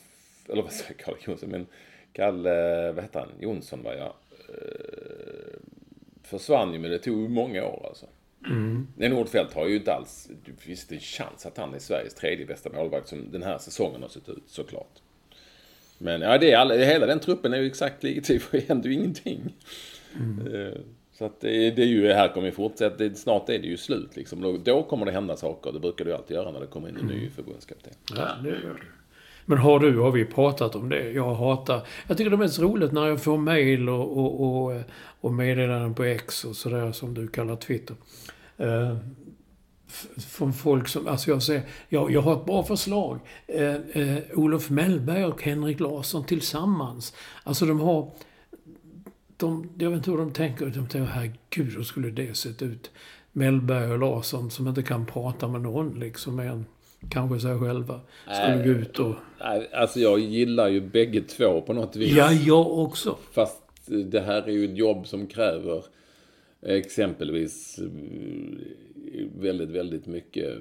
Eller 0.50 0.62
vad 0.62 0.72
säger 0.72 0.94
Karl-Erik 0.94 1.28
Jonsson? 1.28 1.50
Men 1.50 1.68
Kalle... 2.14 2.92
Vad 2.92 3.04
heter 3.04 3.20
han? 3.20 3.30
Jonsson 3.40 3.84
var 3.84 3.94
jag. 3.94 4.14
Eh, 4.50 5.60
försvann 6.24 6.74
ju, 6.74 6.80
men 6.80 6.92
det 6.92 7.00
tog 7.00 7.22
ju 7.22 7.28
många 7.28 7.66
år 7.66 7.86
alltså. 7.88 8.06
Mm. 8.46 8.88
Nordfeldt 8.96 9.54
har 9.54 9.68
ju 9.68 9.76
inte 9.76 9.94
alls... 9.94 10.30
Det 10.46 10.62
finns 10.62 10.84
inte 10.84 10.96
en 10.96 11.00
chans 11.00 11.46
att 11.46 11.58
han 11.58 11.74
är 11.74 11.80
Sveriges 11.80 12.14
tredje 12.14 12.46
bästa 12.46 12.70
målvakt 12.70 13.08
som 13.08 13.32
den 13.32 13.44
här 13.44 13.58
säsongen 13.58 14.02
har 14.02 14.10
sett 14.10 14.30
ut, 14.30 14.44
såklart. 14.48 15.02
Men 16.00 16.22
ja, 16.22 16.38
det 16.38 16.52
är 16.52 16.58
alla, 16.58 16.76
hela 16.76 17.06
den 17.06 17.20
truppen 17.20 17.54
är 17.54 17.58
ju 17.58 17.68
exakt 17.68 18.04
likativ 18.04 18.44
och 18.46 18.52
det 18.52 18.68
händer 18.68 18.90
ju 18.90 18.96
ingenting. 18.96 19.56
Eh, 20.54 20.80
Så 21.14 21.26
att 21.26 21.42
det, 21.42 21.72
det 21.72 21.82
är 21.82 21.86
ju, 21.86 22.12
här 22.14 22.28
kommer 22.28 22.48
ju 22.48 22.52
fortsätta, 22.54 22.98
det, 22.98 23.16
snart 23.16 23.50
är 23.50 23.60
det 23.60 23.68
ju 23.68 23.78
slut 23.78 24.16
liksom. 24.16 24.42
Då, 24.42 24.58
då 24.58 24.84
kommer 24.84 25.06
det 25.06 25.12
hända 25.12 25.38
saker, 25.38 25.72
det 25.72 25.80
brukar 25.80 26.06
det 26.06 26.12
ju 26.12 26.18
alltid 26.18 26.36
göra 26.38 26.52
när 26.52 26.60
det 26.60 26.68
kommer 26.68 26.90
in 26.90 26.98
en 26.98 27.06
ny 27.06 27.30
förbundskapten. 27.30 27.94
Ja, 28.16 28.28
det 28.44 28.50
gör 28.50 28.56
du. 28.56 28.86
Men 29.46 29.58
har 29.58 29.80
du, 29.80 29.98
har 30.00 30.12
vi 30.12 30.26
pratat 30.26 30.76
om 30.76 30.90
det? 30.90 31.12
Jag 31.12 31.36
hatar... 31.36 31.82
Jag 32.08 32.18
tycker 32.18 32.30
det 32.30 32.36
är 32.36 32.38
mest 32.38 32.60
roligt 32.60 32.92
när 32.92 33.08
jag 33.08 33.22
får 33.24 33.38
mail 33.38 33.90
och, 33.90 34.18
och, 34.18 34.66
och, 34.66 34.82
och 35.22 35.34
meddelanden 35.34 35.94
på 35.94 36.04
X 36.04 36.44
och 36.46 36.56
sådär 36.56 36.92
som 36.92 37.14
du 37.14 37.28
kallar 37.28 37.56
Twitter. 37.56 37.96
Eh, 39.90 40.22
från 40.22 40.54
folk 40.54 40.88
som... 40.88 41.08
Alltså 41.08 41.32
jag 41.32 41.44
säger, 41.44 41.64
jag, 41.90 42.12
jag 42.12 42.22
har 42.22 42.34
ett 42.34 42.46
bra 42.46 42.64
förslag. 42.64 43.20
Eh, 43.48 43.76
eh, 43.76 44.18
Olof 44.34 44.70
Mellberg 44.70 45.26
och 45.26 45.44
Henrik 45.44 45.80
Larsson 45.80 46.26
tillsammans. 46.26 47.14
Alltså 47.44 47.66
de 47.66 47.80
har... 47.80 48.12
De, 49.38 49.70
jag 49.78 49.90
vet 49.90 49.98
inte 49.98 50.12
hur 50.12 50.18
de 50.18 50.32
tänker. 50.34 50.66
De 50.66 50.88
tänker, 50.88 51.02
herregud, 51.02 51.76
hur 51.78 51.84
skulle 51.84 52.10
det 52.10 52.38
sett 52.38 52.62
ut? 52.62 52.92
Mellberg 53.32 53.92
och 53.92 54.00
Larsson 54.00 54.52
som 54.52 54.68
inte 54.68 54.84
kan 54.84 55.06
prata 55.06 55.48
med 55.48 55.62
någon 55.62 56.00
liksom 56.00 56.40
än 56.40 56.66
kanske 57.10 57.40
sig 57.40 57.60
själva. 57.60 58.00
Skulle 58.24 58.64
gå 58.64 58.80
ut 58.80 59.00
och... 59.00 59.16
Nej, 59.40 59.70
Alltså 59.74 60.00
jag 60.00 60.20
gillar 60.20 60.68
ju 60.68 60.82
bägge 60.82 61.22
två 61.22 61.62
på 61.62 61.74
något 61.74 61.96
vis. 61.96 62.12
Ja, 62.12 62.32
jag 62.32 62.80
också. 62.80 63.18
Fast 63.32 63.62
det 63.86 64.20
här 64.20 64.42
är 64.42 64.52
ju 64.52 64.66
ett 64.66 64.78
jobb 64.78 65.08
som 65.08 65.28
kräver 65.28 65.84
exempelvis 66.62 67.80
eh, 67.80 67.86
väldigt, 69.36 69.70
väldigt 69.70 70.06
mycket. 70.08 70.58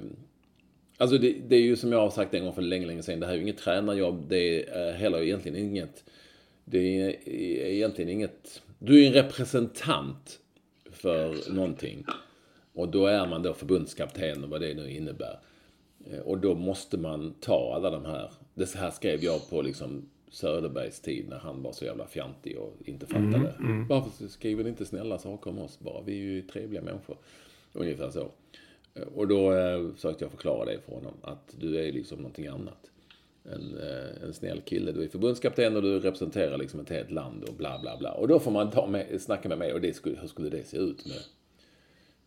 Alltså 0.97 1.17
det, 1.17 1.35
det 1.47 1.55
är 1.55 1.61
ju 1.61 1.75
som 1.75 1.91
jag 1.91 1.99
har 1.99 2.09
sagt 2.09 2.33
en 2.33 2.43
gång 2.43 2.53
för 2.53 2.61
länge, 2.61 2.85
länge 2.87 3.03
sedan. 3.03 3.19
Det 3.19 3.25
här 3.25 3.33
är 3.33 3.37
ju 3.37 3.43
inget 3.43 3.57
tränarjobb. 3.57 4.25
Det 4.29 4.69
är 4.69 4.91
heller 4.91 5.21
egentligen 5.21 5.57
inget. 5.57 6.03
Det 6.65 6.79
är 7.01 7.25
egentligen 7.65 8.09
inget. 8.09 8.61
Du 8.79 9.03
är 9.03 9.07
en 9.07 9.13
representant 9.13 10.39
för 10.91 11.51
någonting. 11.53 12.05
Och 12.73 12.89
då 12.89 13.05
är 13.05 13.27
man 13.27 13.43
då 13.43 13.53
förbundskapten 13.53 14.43
och 14.43 14.49
vad 14.49 14.61
det 14.61 14.73
nu 14.73 14.91
innebär. 14.91 15.39
Eh, 16.11 16.19
Och 16.19 16.37
då 16.37 16.55
måste 16.55 16.97
man 16.97 17.33
ta 17.39 17.73
alla 17.75 17.89
de 17.89 18.05
här. 18.05 18.31
Det 18.53 18.75
här 18.75 18.91
skrev 18.91 19.23
jag 19.23 19.49
på 19.49 19.61
liksom 19.61 20.09
Söderbergs 20.31 20.99
tid 20.99 21.29
när 21.29 21.37
han 21.39 21.63
var 21.63 21.71
så 21.71 21.85
jävla 21.85 22.07
fjantig 22.07 22.57
och 22.57 22.75
inte 22.85 23.05
fattade. 23.05 23.53
Varför 23.89 24.27
skriver 24.27 24.63
ni 24.63 24.69
inte 24.69 24.85
snälla 24.85 25.17
saker 25.17 25.49
om 25.51 25.59
oss 25.59 25.79
bara? 25.79 26.01
Vi 26.01 26.11
är 26.13 26.17
ju 26.23 26.41
trevliga 26.41 26.81
människor. 26.81 27.17
Ungefär 27.79 28.09
så. 28.09 28.31
Eh, 28.93 29.03
Och 29.03 29.27
då 29.27 29.53
eh, 29.53 29.93
försökte 29.93 30.23
jag 30.23 30.31
förklara 30.31 30.65
det 30.65 30.79
för 30.85 30.91
honom. 30.91 31.13
Att 31.21 31.55
du 31.59 31.79
är 31.79 31.91
liksom 31.91 32.17
någonting 32.17 32.47
annat. 32.47 32.91
En, 33.43 33.77
eh, 33.77 34.23
en 34.23 34.33
snäll 34.33 34.61
kille. 34.61 34.91
Du 34.91 35.03
är 35.03 35.07
förbundskapten 35.07 35.75
och 35.75 35.81
du 35.81 35.99
representerar 35.99 36.57
liksom 36.57 36.79
ett 36.79 36.89
helt 36.89 37.11
land 37.11 37.43
och 37.43 37.53
bla 37.55 37.79
bla 37.79 37.97
bla. 37.97 38.11
Och 38.11 38.27
då 38.27 38.39
får 38.39 38.51
man 38.51 38.71
ta 38.71 38.87
med, 38.87 39.21
snacka 39.21 39.49
med 39.49 39.57
mig. 39.57 39.73
Och 39.73 39.81
det 39.81 39.93
skulle, 39.93 40.19
hur 40.19 40.27
skulle 40.27 40.49
det 40.49 40.63
se 40.63 40.77
ut 40.77 41.05
med 41.05 41.21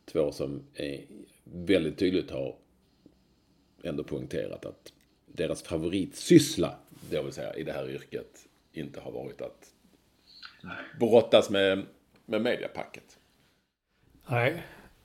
två 0.04 0.32
som 0.32 0.62
är 0.74 1.04
väldigt 1.44 1.98
tydligt 1.98 2.30
har 2.30 2.56
ändå 3.82 4.04
poängterat 4.04 4.66
att 4.66 4.92
deras 5.26 5.62
favoritsyssla, 5.62 6.74
det 7.10 7.22
vill 7.22 7.32
säga 7.32 7.54
i 7.54 7.62
det 7.62 7.72
här 7.72 7.90
yrket, 7.90 8.46
inte 8.72 9.00
har 9.00 9.12
varit 9.12 9.40
att 9.40 9.72
brottas 10.98 11.50
med, 11.50 11.86
med 12.26 12.42
mediapacket. 12.42 13.18
Nej. 14.26 14.62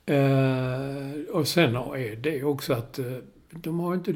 Eh, 0.08 1.36
och 1.36 1.48
sen 1.48 1.76
är 1.76 2.16
det 2.16 2.44
också 2.44 2.74
att 2.74 3.00
eh, 3.00 3.18
de 3.50 3.80
har 3.80 3.94
inte... 3.94 4.14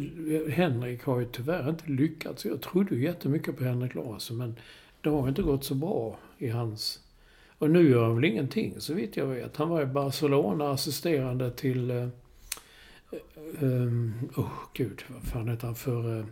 Henrik 0.52 1.04
har 1.04 1.20
ju 1.20 1.26
tyvärr 1.26 1.70
inte 1.70 1.92
lyckats. 1.92 2.46
Jag 2.46 2.62
trodde 2.62 2.96
ju 2.96 3.04
jättemycket 3.04 3.58
på 3.58 3.64
Henrik 3.64 3.96
Larsson 3.96 4.38
men 4.38 4.56
det 5.02 5.10
har 5.10 5.30
inte 5.30 5.42
gått 5.42 5.64
så 5.64 5.76
bra 5.76 6.20
i 6.38 6.50
hans... 6.50 7.00
Och 7.58 7.70
nu 7.70 7.90
gör 7.90 8.04
han 8.04 8.16
väl 8.16 8.26
ingenting 8.26 8.76
så 8.78 8.94
vitt 8.94 9.18
jag 9.18 9.26
vet. 9.26 9.58
Han 9.58 9.70
var 9.70 9.82
i 9.82 9.86
Barcelona 9.86 10.72
assisterande 10.72 11.52
till... 11.52 11.92
Eh, 11.92 12.08
Åh 14.38 14.46
oh, 14.46 14.52
gud, 14.74 15.04
vad 15.08 15.24
fan 15.24 15.48
heter 15.48 15.66
han 15.66 15.76
för... 15.76 16.18
Uh, 16.18 16.26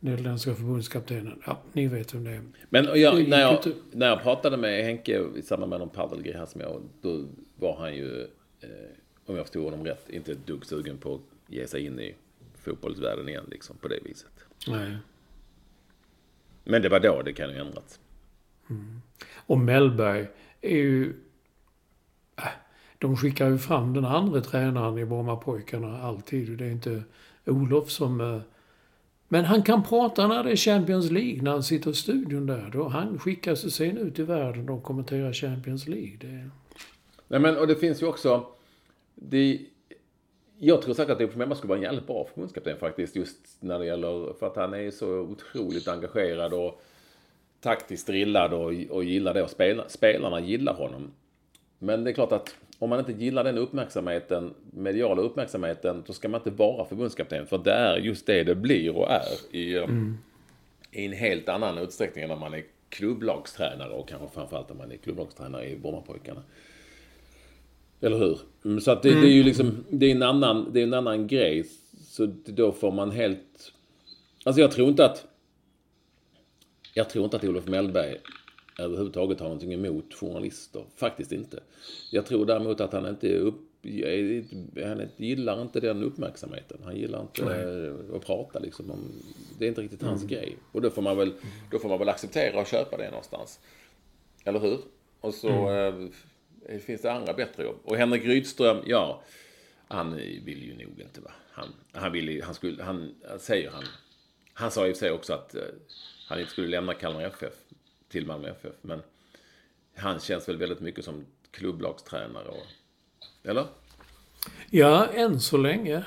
Nederländska 0.00 0.54
förbundskaptenen. 0.54 1.42
Ja, 1.46 1.58
ni 1.72 1.86
vet 1.86 2.14
vem 2.14 2.24
det 2.24 2.30
är. 2.30 2.42
Men 2.68 3.00
jag, 3.00 3.28
när, 3.28 3.40
jag, 3.40 3.58
när 3.92 4.06
jag 4.06 4.22
pratade 4.22 4.56
med 4.56 4.84
Henke 4.84 5.24
i 5.36 5.42
samband 5.42 5.70
med 5.70 5.78
någon 5.78 5.88
paddelgrej 5.88 6.34
här 6.34 6.46
som 6.46 6.60
jag, 6.60 6.82
då 7.00 7.24
var 7.56 7.76
han 7.76 7.96
ju, 7.96 8.20
eh, 8.22 8.26
om 9.26 9.36
jag 9.36 9.44
förstod 9.44 9.64
honom 9.64 9.84
rätt, 9.86 10.10
inte 10.10 10.32
ett 10.32 10.46
dugg 10.46 10.66
sugen 10.66 10.98
på 10.98 11.14
att 11.14 11.20
ge 11.54 11.66
sig 11.66 11.86
in 11.86 12.00
i 12.00 12.14
fotbollsvärlden 12.54 13.28
igen 13.28 13.44
liksom 13.50 13.76
på 13.76 13.88
det 13.88 13.98
viset. 14.04 14.44
Nej. 14.68 14.96
Men 16.64 16.82
det 16.82 16.88
var 16.88 17.00
då, 17.00 17.22
det 17.22 17.32
kan 17.32 17.50
ju 17.50 17.56
ändrats. 17.56 18.00
Och 19.34 19.58
Mellberg 19.58 20.26
är 20.60 20.76
ju... 20.76 21.14
äh, 22.36 22.44
De 22.98 23.16
skickar 23.16 23.48
ju 23.48 23.58
fram 23.58 23.92
den 23.94 24.04
andra 24.04 24.40
tränaren 24.40 24.98
i 24.98 25.04
Brommapojkarna 25.04 26.02
alltid. 26.02 26.58
Det 26.58 26.64
är 26.64 26.70
inte 26.70 27.02
Olof 27.46 27.90
som... 27.90 28.20
eh, 28.20 28.40
Men 29.28 29.44
han 29.44 29.62
kan 29.62 29.82
prata 29.82 30.26
när 30.26 30.44
det 30.44 30.50
är 30.50 30.56
Champions 30.56 31.10
League, 31.10 31.42
när 31.42 31.50
han 31.50 31.62
sitter 31.62 31.90
i 31.90 31.94
studion 31.94 32.46
där. 32.46 32.70
Då 32.72 32.88
han 32.88 33.18
skickar 33.18 33.54
sig 33.54 33.70
sen 33.70 33.98
ut 33.98 34.18
i 34.18 34.22
världen 34.22 34.68
och 34.68 34.82
kommenterar 34.82 35.32
Champions 35.32 35.88
League. 35.88 36.16
Det... 36.20 36.50
Nej 37.30 37.40
men, 37.40 37.56
och 37.58 37.66
det 37.66 37.76
finns 37.76 38.02
ju 38.02 38.06
också, 38.06 38.46
det, 39.14 39.60
jag 40.58 40.82
tror 40.82 40.94
säkert 40.94 41.12
att 41.12 41.20
Olof 41.20 41.36
Mellberg 41.36 41.58
skulle 41.58 41.68
vara 41.68 41.78
en 41.78 41.82
jävligt 41.82 42.06
bra 42.06 42.24
förbundskapten 42.24 42.76
faktiskt, 42.78 43.16
just 43.16 43.38
när 43.60 43.78
det 43.78 43.86
gäller, 43.86 44.32
för 44.38 44.46
att 44.46 44.56
han 44.56 44.74
är 44.74 44.90
så 44.90 45.08
otroligt 45.08 45.88
engagerad 45.88 46.52
och 46.52 46.82
taktiskt 47.60 48.06
drillad 48.06 48.52
och, 48.52 48.72
och 48.90 49.04
gillar 49.04 49.34
det 49.34 49.42
och 49.42 49.50
spela, 49.50 49.88
spelarna 49.88 50.40
gillar 50.40 50.74
honom. 50.74 51.10
Men 51.78 52.04
det 52.04 52.10
är 52.10 52.14
klart 52.14 52.32
att 52.32 52.56
om 52.78 52.90
man 52.90 52.98
inte 52.98 53.12
gillar 53.12 53.44
den 53.44 53.58
uppmärksamheten, 53.58 54.54
mediala 54.70 55.22
uppmärksamheten, 55.22 56.02
då 56.06 56.12
ska 56.12 56.28
man 56.28 56.40
inte 56.40 56.50
vara 56.50 56.84
förbundskapten. 56.84 57.46
För 57.46 57.58
det 57.58 57.72
är 57.72 57.96
just 57.96 58.26
det 58.26 58.44
det 58.44 58.54
blir 58.54 58.96
och 58.96 59.10
är 59.10 59.56
i, 59.56 59.76
mm. 59.76 60.18
i 60.90 61.06
en 61.06 61.12
helt 61.12 61.48
annan 61.48 61.78
utsträckning 61.78 62.24
än 62.24 62.30
när 62.30 62.36
man 62.36 62.54
är 62.54 62.64
klubblagstränare 62.88 63.90
och 63.90 64.08
kanske 64.08 64.28
framförallt 64.34 64.68
när 64.68 64.76
man 64.76 64.92
är 64.92 64.96
klubblagstränare 64.96 65.68
i 65.68 65.76
Brommapojkarna. 65.76 66.42
Eller 68.00 68.18
hur? 68.18 68.38
Mm, 68.64 68.80
Så 68.80 68.90
att 68.90 69.02
det, 69.02 69.20
det 69.20 69.26
är 69.26 69.32
ju 69.32 69.42
liksom, 69.42 69.84
det 69.90 70.06
är 70.06 70.10
en 70.10 70.22
annan, 70.22 70.70
det 70.72 70.80
är 70.80 70.84
en 70.84 70.94
annan 70.94 71.26
grej. 71.26 71.64
Så 72.02 72.26
då 72.44 72.72
får 72.72 72.92
man 72.92 73.10
helt... 73.10 73.72
Alltså 74.44 74.60
jag 74.60 74.70
tror 74.70 74.88
inte 74.88 75.04
att... 75.04 75.26
Jag 76.94 77.10
tror 77.10 77.24
inte 77.24 77.36
att 77.36 77.44
Olof 77.44 77.66
Mellberg 77.66 78.16
överhuvudtaget 78.78 79.40
har 79.40 79.46
någonting 79.46 79.72
emot 79.72 80.14
journalister. 80.14 80.84
Faktiskt 80.96 81.32
inte. 81.32 81.60
Jag 82.10 82.26
tror 82.26 82.46
däremot 82.46 82.80
att 82.80 82.92
han 82.92 83.06
inte 83.08 83.38
upp, 83.38 83.60
han 84.84 85.08
gillar 85.16 85.62
inte 85.62 85.80
den 85.80 86.02
uppmärksamheten. 86.02 86.78
Han 86.84 86.96
gillar 86.96 87.20
inte 87.20 87.42
eh, 87.42 88.16
att 88.16 88.26
prata 88.26 88.58
liksom 88.58 88.90
om... 88.90 88.98
Det 89.58 89.64
är 89.64 89.68
inte 89.68 89.82
riktigt 89.82 90.02
hans 90.02 90.24
grej. 90.24 90.56
Och 90.72 90.82
då 90.82 90.90
får 90.90 91.02
man 91.02 91.16
väl, 91.16 91.32
då 91.70 91.78
får 91.78 91.88
man 91.88 91.98
väl 91.98 92.08
acceptera 92.08 92.60
och 92.60 92.66
köpa 92.66 92.96
det 92.96 93.10
någonstans. 93.10 93.60
Eller 94.44 94.60
hur? 94.60 94.78
Och 95.20 95.34
så 95.34 95.48
eh, 95.70 95.94
Eh, 96.70 96.78
finns 96.78 97.02
det 97.02 97.12
andra 97.12 97.32
bättre 97.32 97.64
jobb. 97.64 97.78
Och 97.84 97.96
Henrik 97.96 98.24
Rydström, 98.24 98.82
ja, 98.86 99.22
han 99.88 100.12
eh, 100.12 100.44
vill 100.44 100.64
ju 100.64 100.86
nog 100.86 101.00
inte 101.00 101.20
va. 101.20 101.30
Han, 101.52 101.68
han 101.92 102.12
vill 102.12 102.28
ju, 102.28 102.42
han 102.42 102.54
skulle, 102.54 102.82
han 102.82 103.14
säger 103.38 103.70
han. 103.70 103.84
Han 104.54 104.70
sa 104.70 104.86
i 104.86 104.92
och 104.92 104.96
för 104.96 104.98
sig 104.98 105.10
också 105.10 105.32
att 105.32 105.54
eh, 105.54 105.62
han 106.28 106.40
inte 106.40 106.52
skulle 106.52 106.68
lämna 106.68 106.94
Kalmar 106.94 107.22
FF 107.22 107.54
till 108.08 108.26
Malmö 108.26 108.48
FF. 108.48 108.74
Men 108.82 109.02
han 109.96 110.20
känns 110.20 110.48
väl 110.48 110.56
väldigt 110.56 110.80
mycket 110.80 111.04
som 111.04 111.26
klubblagstränare 111.50 112.48
och... 112.48 112.66
Eller? 113.42 113.66
Ja, 114.70 115.06
än 115.06 115.40
så 115.40 115.56
länge. 115.56 116.04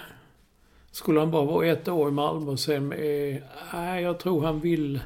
Skulle 0.91 1.19
han 1.19 1.31
bara 1.31 1.45
vara 1.45 1.67
ett 1.67 1.87
år 1.87 2.09
i 2.09 2.11
Malmö 2.11 2.51
och 2.51 2.59
sen... 2.59 2.91
Eh, 2.91 3.41
nej, 3.73 4.03
jag 4.03 4.19
tror 4.19 4.43
han 4.43 4.59
vill... 4.59 4.99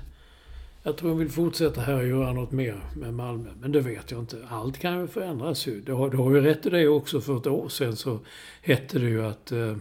Jag 0.87 0.97
tror 0.97 1.09
han 1.09 1.19
vill 1.19 1.29
fortsätta 1.29 1.81
här 1.81 1.95
och 1.95 2.07
göra 2.07 2.33
något 2.33 2.51
mer 2.51 2.81
med 2.95 3.13
Malmö. 3.13 3.49
Men 3.59 3.71
det 3.71 3.79
vet 3.81 4.11
jag 4.11 4.19
inte. 4.19 4.47
Allt 4.49 4.77
kan 4.77 4.99
ju 5.01 5.07
förändras 5.07 5.67
ju. 5.67 5.81
Du 5.81 5.93
har, 5.93 6.09
du 6.09 6.17
har 6.17 6.31
ju 6.35 6.41
rätt 6.41 6.65
i 6.65 6.69
det 6.69 6.87
också. 6.87 7.21
För 7.21 7.37
ett 7.37 7.47
år 7.47 7.69
sedan 7.69 7.95
så 7.95 8.19
hette 8.61 8.99
det 8.99 9.05
ju 9.09 9.25
att... 9.25 9.51
Eh, 9.51 9.75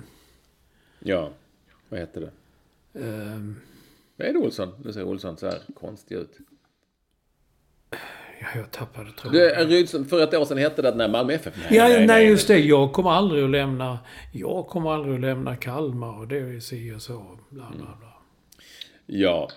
Ja, 0.99 1.31
vad 1.89 2.01
heter 2.01 2.21
det? 2.21 2.31
eh, 3.01 3.41
Vad 4.17 4.29
är 4.29 4.33
det 4.33 4.39
Olsson? 4.39 4.69
Nu 4.85 4.93
ser 4.93 5.03
Olsson 5.05 5.37
så 5.37 5.47
här 5.47 5.59
konstig 5.81 6.15
ut. 6.17 6.39
ja, 8.41 8.47
jag 8.55 8.71
tappade 8.71 9.07
Det, 9.07 9.13
tråden. 9.13 10.05
för 10.05 10.21
ett 10.23 10.35
år 10.35 10.45
sedan 10.45 10.59
hette 10.59 10.83
det 10.83 10.89
att 10.89 10.97
när 10.97 11.09
Malmö 11.09 11.33
FF... 11.33 11.55
Ja, 11.71 11.89
nej, 12.07 12.27
just 12.29 12.49
det. 12.49 12.59
Jag 12.59 12.93
kommer 12.93 13.11
aldrig 13.11 13.45
att 13.45 13.51
lämna... 13.51 13.99
Jag 14.33 14.67
kommer 14.67 14.91
aldrig 14.91 15.15
att 15.15 15.21
lämna 15.21 15.57
Kalmar 15.57 16.19
och 16.19 16.29
det 16.29 16.39
är 16.39 16.61
si 16.61 16.93
och 16.95 17.03
så. 17.03 17.39
Bla, 17.51 17.71
bla, 17.77 17.97
bla. 18.01 18.13
Ja. 19.07 19.49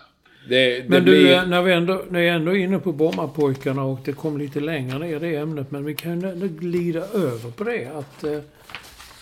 Det, 0.47 0.81
det 0.81 0.89
Men 0.89 1.03
blir... 1.03 1.41
du, 1.41 1.47
när 1.47 1.61
vi 1.61 1.73
ändå, 1.73 2.03
när 2.09 2.19
jag 2.19 2.35
ändå 2.35 2.51
är 2.51 2.55
inne 2.55 2.79
på 2.79 2.91
Brommapojkarna 2.91 3.83
och 3.83 3.99
det 4.05 4.13
kom 4.13 4.37
lite 4.37 4.59
längre 4.59 4.99
ner 4.99 5.19
det 5.19 5.35
ämnet. 5.35 5.71
Men 5.71 5.85
vi 5.85 5.95
kan 5.95 6.21
ju 6.21 6.47
glida 6.47 6.99
över 6.99 7.51
på 7.51 7.63
det. 7.63 7.85
Att 7.85 8.23
eh, 8.23 8.39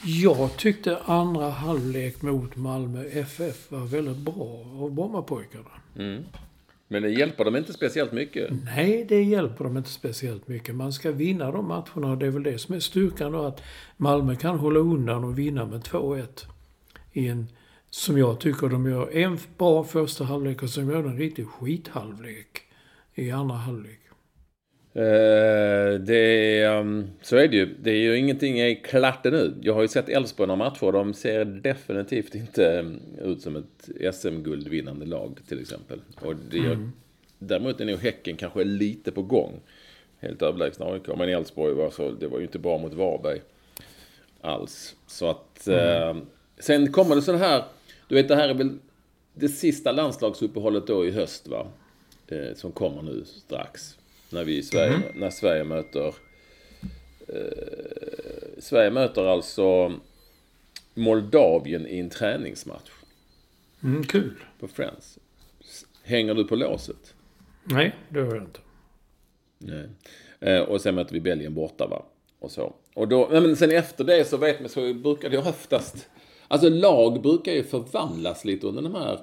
jag 0.04 0.58
tyckte 0.58 0.98
andra 1.06 1.50
halvlek 1.50 2.22
mot 2.22 2.56
Malmö 2.56 3.04
FF 3.12 3.72
var 3.72 3.86
väldigt 3.86 4.18
bra 4.18 4.66
av 4.80 4.92
Brommapojkarna. 4.92 5.72
Mm. 6.00 6.24
Men 6.88 7.02
det 7.02 7.10
hjälper 7.10 7.46
dem 7.46 7.56
inte 7.56 7.74
speciellt 7.74 8.12
mycket. 8.12 8.50
Nej, 8.66 9.06
det 9.10 9.24
hjälper 9.24 9.64
dem 9.64 9.78
inte 9.78 9.90
speciellt 9.90 10.48
mycket. 10.48 10.76
Man 10.76 10.94
ska 10.94 11.12
vinna 11.12 11.52
de 11.52 11.68
matcherna 11.68 12.12
och 12.12 12.18
det 12.18 12.26
är 12.26 12.32
väl 12.32 12.44
det 12.44 12.58
som 12.58 12.76
är 12.76 12.80
styrkan 12.80 13.32
då. 13.32 13.42
Att 13.42 13.64
Malmö 13.98 14.36
kan 14.36 14.60
hålla 14.60 14.80
undan 14.80 15.24
och 15.24 15.40
vinna 15.40 15.66
med 15.66 15.82
2-1. 15.82 16.46
I 17.14 17.28
en, 17.28 17.48
som 17.98 18.18
jag 18.18 18.40
tycker 18.40 18.70
de 18.70 18.90
gör, 18.90 19.18
en 19.18 19.38
bra 19.58 19.84
första 19.84 20.24
halvlek 20.24 20.64
och 20.64 20.70
sen 20.70 20.90
gör 20.90 21.04
de 21.04 21.08
en 21.08 21.18
riktig 21.18 21.48
skithalvlek 21.48 22.62
i 23.16 23.32
andra 23.32 23.56
halvlek. 23.56 24.00
Eh, 24.94 26.00
det 26.00 26.60
är, 26.60 26.80
um, 26.80 27.08
så 27.22 27.38
är 27.38 27.48
det 27.48 27.56
ju. 27.56 27.76
Det 27.82 27.92
är 27.92 27.96
ju 27.96 28.18
ingenting 28.18 28.60
är 28.60 28.84
klart 28.84 29.26
ännu. 29.26 29.54
Jag 29.62 29.74
har 29.74 29.82
ju 29.82 29.88
sett 29.88 30.10
Elfsborg 30.10 30.48
några 30.48 30.58
matcher. 30.58 30.92
De 30.92 31.14
ser 31.14 31.46
definitivt 31.46 32.36
inte 32.36 32.80
um, 32.80 33.00
ut 33.22 33.42
som 33.42 33.56
ett 33.56 34.16
SM-guldvinnande 34.16 35.06
lag 35.06 35.40
till 35.48 35.62
exempel. 35.62 36.00
Och 36.22 36.36
det 36.52 36.58
gör, 36.58 36.90
Däremot 37.40 37.82
är 37.82 37.86
nog 37.86 38.00
Häcken 38.00 38.38
kanske 38.38 38.64
lite 38.64 39.12
på 39.12 39.22
gång. 39.22 39.60
Helt 40.20 40.42
överlägsna 40.42 40.86
AIK. 40.86 41.08
Men 41.08 41.30
Elfsborg 41.30 41.74
var 41.74 41.90
så, 41.90 42.12
det 42.12 42.28
var 42.28 42.38
ju 42.38 42.44
inte 42.44 42.60
bra 42.60 42.78
mot 42.78 42.94
Varberg. 42.94 43.42
alls. 44.42 44.96
Så 45.08 45.30
att... 45.30 45.68
Eh, 45.68 46.18
sen 46.60 46.92
kommer 46.92 47.16
det 47.16 47.22
sån 47.22 47.38
här... 47.38 47.64
Du 48.08 48.16
vet, 48.16 48.28
det 48.28 48.36
här 48.36 48.50
är 48.50 48.54
väl 48.54 48.80
det 49.34 49.50
sista 49.50 49.92
landslagsuppehållet 49.92 50.88
då 50.88 51.06
i 51.06 51.12
höst, 51.12 51.48
va? 51.48 51.68
Eh, 52.28 52.54
som 52.56 52.72
kommer 52.72 53.02
nu 53.02 53.24
strax. 53.26 53.98
När 54.30 54.44
vi 54.44 54.58
i 54.58 54.64
Sverige, 54.64 55.00
när 55.16 55.30
Sverige 55.30 55.64
möter... 55.64 56.14
Eh, 57.28 57.36
Sverige 58.60 58.90
möter 58.92 59.26
alltså 59.26 59.94
Moldavien 60.94 61.88
i 61.88 62.00
en 62.00 62.10
träningsmatch 62.10 62.90
Mm, 63.84 64.04
kul. 64.04 64.36
på 64.60 64.68
Friends. 64.68 65.20
Hänger 66.04 66.34
du 66.34 66.44
på 66.44 66.56
låset? 66.56 67.14
Nej, 67.64 67.96
det 68.10 68.20
gör 68.20 68.36
jag 68.36 68.44
inte. 68.44 68.60
Nej. 69.58 69.90
Eh, 70.40 70.62
och 70.62 70.82
sen 70.82 70.96
möter 70.96 71.14
vi 71.14 71.20
Belgien 71.20 71.54
borta 71.54 71.88
va. 71.88 72.06
Och 72.40 72.52
så. 72.52 72.74
Och 72.94 73.08
då, 73.08 73.30
men 73.32 73.56
sen 73.56 73.72
efter 73.72 74.04
det 74.04 74.26
så 74.28 74.38
vet 74.38 74.60
man 74.60 74.70
så 74.70 74.94
brukar 74.94 75.30
det 75.30 75.36
ju 75.36 75.42
oftast... 75.42 76.10
Alltså 76.48 76.70
lag 76.70 77.22
brukar 77.22 77.52
ju 77.52 77.64
förvandlas 77.64 78.46
lite 78.46 78.68
under 78.68 78.82
de 78.82 78.96
här 78.96 79.20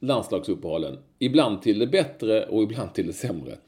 landslagsuppehållen. 0.00 0.98
Ibland 1.18 1.62
till 1.62 1.78
det 1.78 1.86
bättre 1.86 2.46
och 2.46 2.62
ibland 2.62 2.94
till 2.94 3.06
det 3.06 3.12
sämre. 3.12 3.58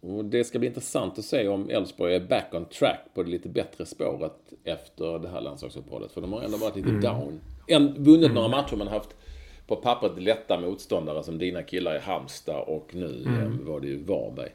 Och 0.00 0.24
det 0.24 0.44
ska 0.44 0.58
bli 0.58 0.68
intressant 0.68 1.18
att 1.18 1.24
se 1.24 1.48
om 1.48 1.70
Elfsborg 1.70 2.14
är 2.14 2.20
back 2.20 2.48
on 2.52 2.64
track 2.64 3.00
på 3.14 3.22
det 3.22 3.30
lite 3.30 3.48
bättre 3.48 3.86
spåret 3.86 4.52
efter 4.64 5.18
det 5.18 5.28
här 5.28 5.40
landslagsuppehållet. 5.40 6.12
För 6.12 6.20
de 6.20 6.32
har 6.32 6.42
ändå 6.42 6.56
varit 6.56 6.76
lite 6.76 6.90
down. 6.90 7.40
En, 7.66 8.04
vunnit 8.04 8.32
några 8.32 8.48
matcher 8.48 8.76
men 8.76 8.88
haft 8.88 9.16
på 9.66 9.76
pappret 9.76 10.22
lätta 10.22 10.60
motståndare 10.60 11.22
som 11.22 11.38
dina 11.38 11.62
killar 11.62 11.96
i 11.96 11.98
Halmstad 11.98 12.64
och 12.66 12.94
nu 12.94 13.24
eh, 13.26 13.66
var 13.66 13.80
det 13.80 13.86
ju 13.86 14.04
Varberg. 14.04 14.50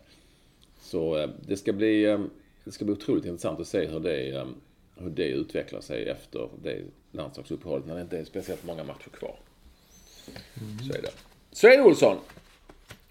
Så 0.81 1.17
eh, 1.17 1.29
det 1.47 1.57
ska 1.57 1.73
bli, 1.73 2.05
eh, 2.05 2.19
det 2.63 2.71
ska 2.71 2.85
bli 2.85 2.93
otroligt 2.93 3.25
intressant 3.25 3.59
att 3.59 3.67
se 3.67 3.87
hur 3.87 3.99
det, 3.99 4.47
hur 4.99 5.09
det 5.09 5.27
utvecklar 5.27 5.81
sig 5.81 6.09
efter 6.09 6.49
det 6.63 6.81
landslagsuppehållet 7.11 7.87
när 7.87 7.95
det 7.95 8.01
inte 8.01 8.17
är 8.19 8.25
speciellt 8.25 8.63
många 8.65 8.83
matcher 8.83 9.09
kvar. 9.09 9.35
Så 10.87 10.93
är 10.93 11.01
det. 11.01 11.11
Så 11.51 11.67
är 11.67 11.77
det 11.77 11.83
Olsson! 11.83 12.17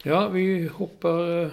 Ja, 0.02 0.28
vi 0.28 0.66
hoppar... 0.66 1.42
eh, 1.42 1.50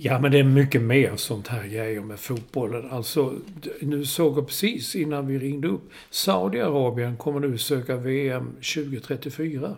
Ja, 0.00 0.18
men 0.20 0.32
det 0.32 0.38
är 0.38 0.44
mycket 0.44 0.82
mer 0.82 1.16
sånt 1.16 1.48
här 1.48 1.66
grejer 1.68 2.00
med 2.00 2.20
fotbollen. 2.20 2.90
Alltså, 2.90 3.34
nu 3.80 4.04
såg 4.06 4.38
jag 4.38 4.46
precis 4.46 4.96
innan 4.96 5.26
vi 5.26 5.38
ringde 5.38 5.68
upp. 5.68 5.90
Saudiarabien 6.10 7.16
kommer 7.16 7.40
nu 7.40 7.58
söka 7.58 7.96
VM 7.96 8.52
2034. 8.52 9.76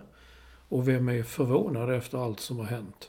Och 0.69 0.89
vem 0.89 1.09
är 1.09 1.23
förvånad 1.23 1.95
efter 1.95 2.19
allt 2.25 2.41
som 2.41 2.59
har 2.59 2.65
hänt? 2.67 3.09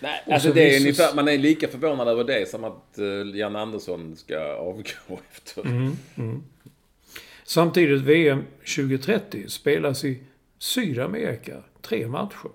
Nej, 0.00 0.22
alltså 0.26 0.48
så 0.48 0.54
det 0.54 0.76
är 0.76 0.80
ungefär, 0.80 1.14
man 1.14 1.28
är 1.28 1.38
lika 1.38 1.68
förvånad 1.68 2.08
över 2.08 2.24
det 2.24 2.48
som 2.48 2.64
att 2.64 2.98
uh, 2.98 3.36
Jan 3.36 3.56
Andersson 3.56 4.16
ska 4.16 4.38
avgå 4.38 4.82
efter. 5.32 5.64
Samtidigt 7.44 8.02
VM 8.02 8.44
2030 8.76 9.48
spelas 9.48 10.04
i 10.04 10.22
Sydamerika, 10.58 11.56
tre 11.82 12.06
matcher. 12.08 12.50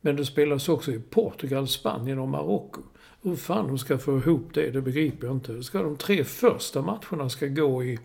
Men 0.00 0.16
det 0.16 0.24
spelas 0.24 0.68
också 0.68 0.92
i 0.92 1.00
Portugal, 1.00 1.68
Spanien 1.68 2.18
och 2.18 2.28
Marocko. 2.28 2.80
Hur 3.22 3.36
fan 3.36 3.66
de 3.66 3.78
ska 3.78 3.98
få 3.98 4.18
ihop 4.18 4.54
det, 4.54 4.70
det 4.70 4.80
begriper 4.80 5.26
jag 5.26 5.36
inte. 5.36 5.62
Ska 5.62 5.82
de 5.82 5.96
tre 5.96 6.24
första 6.24 6.82
matcherna 6.82 7.28
ska 7.28 7.46
gå 7.46 7.84
i... 7.84 7.98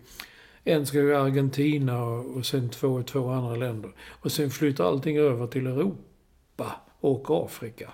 En 0.64 0.86
ska 0.86 1.00
gå 1.00 1.08
i 1.08 1.14
Argentina 1.14 2.04
och 2.04 2.36
och 2.36 2.46
sen 2.46 2.70
två 2.70 3.00
i 3.00 3.04
två 3.04 3.28
andra 3.28 3.56
länder. 3.56 3.90
Och 4.10 4.32
sen 4.32 4.50
flyttar 4.50 4.84
allting 4.84 5.18
över 5.18 5.46
till 5.46 5.66
Europa 5.66 6.76
och 7.00 7.44
Afrika. 7.44 7.92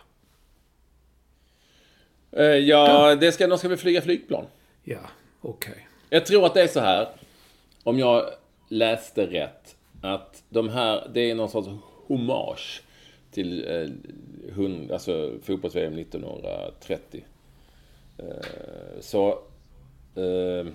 Eh, 2.33 2.45
ja, 2.45 3.15
det 3.15 3.33
ska, 3.33 3.47
de 3.47 3.59
ska 3.59 3.69
väl 3.69 3.79
flyga 3.79 4.03
flygplan. 4.03 4.45
Ja, 4.85 5.01
okej. 5.41 5.87
Jag 6.11 6.27
tror 6.27 6.47
att 6.47 6.55
det 6.55 6.63
är 6.63 6.69
så 6.69 6.81
här, 6.81 7.09
om 7.83 7.99
jag 7.99 8.31
läste 8.69 9.27
rätt, 9.27 9.77
att 10.03 10.43
de 10.49 10.69
här, 10.69 11.09
det 11.15 11.31
är 11.31 11.35
någon 11.35 11.51
sorts 11.51 11.69
hommage 12.07 12.83
till 13.31 13.69
eh, 13.69 13.89
hund, 14.55 14.93
alltså 14.93 15.33
fotbolls-VM 15.43 15.99
1930. 15.99 17.25
Eh, 18.19 18.25
så 19.01 19.29
eh, 20.15 20.67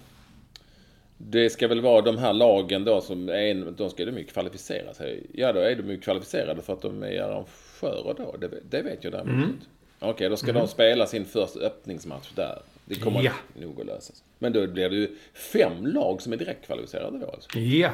det 1.18 1.49
ska 1.49 1.68
väl 1.68 1.82
vara 1.82 2.01
de 2.01 2.18
här 2.18 2.34
lagen 2.34 2.84
då 2.84 3.01
som 3.01 3.30
är, 3.30 3.72
de 3.72 3.89
ska 3.89 4.05
de 4.05 4.18
ju 4.18 4.24
kvalificera 4.24 4.93
sig. 4.93 5.26
Ja, 5.34 5.53
då 5.53 5.60
är 5.60 5.76
de 5.76 5.89
ju 5.89 5.99
kvalificerade 5.99 6.62
för 6.62 6.74
att 6.74 6.82
de 6.82 7.03
är 7.03 7.22
arrangörer 7.22 8.14
då. 8.18 8.36
Det, 8.39 8.49
det 8.70 8.82
vet 8.82 9.03
jag 9.03 9.14
däremot 9.14 9.49
inte. 9.49 9.66
Okej, 10.00 10.30
då 10.30 10.38
ska 10.38 10.54
de 10.54 10.68
spela 10.68 11.06
sin 11.08 11.26
första 11.26 11.60
öppningsmatch 11.60 12.32
där. 12.36 12.62
Det 12.86 12.95
kommer 12.95 13.22
Ja. 13.24 13.32
nog 13.54 13.80
att 13.80 13.86
lösas. 13.86 14.24
Men 14.39 14.54
då 14.54 14.68
blir 14.68 14.89
det 14.89 14.95
ju 14.95 15.16
fem 15.34 15.86
lag 15.86 16.22
som 16.22 16.34
är 16.34 16.38
direkt 16.38 16.66
kvalificerade 16.66 17.20
då 17.20 17.30
alltså. 17.32 17.60
Ja. 17.60 17.91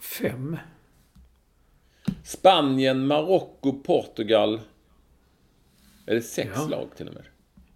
Fem. 0.00 0.56
Spanien, 2.24 3.06
Marocko, 3.06 3.72
Portugal. 3.72 4.60
Är 6.06 6.14
det 6.14 6.22
sex 6.22 6.50
Ja. 6.54 6.66
lag 6.68 6.88
till 6.96 7.08
och 7.08 7.14
med? 7.14 7.24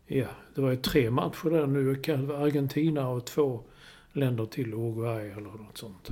Ja, 0.07 0.27
det 0.55 0.61
var 0.61 0.71
ju 0.71 0.77
tre 0.77 1.11
matcher 1.11 1.51
där 1.51 1.67
nu. 1.67 1.91
Argentina 2.35 3.09
och 3.09 3.27
två 3.27 3.61
länder 4.13 4.47
till. 4.47 4.75
Uruguay 4.75 5.31
eller 5.31 5.41
något 5.41 5.79
sånt. 5.79 6.11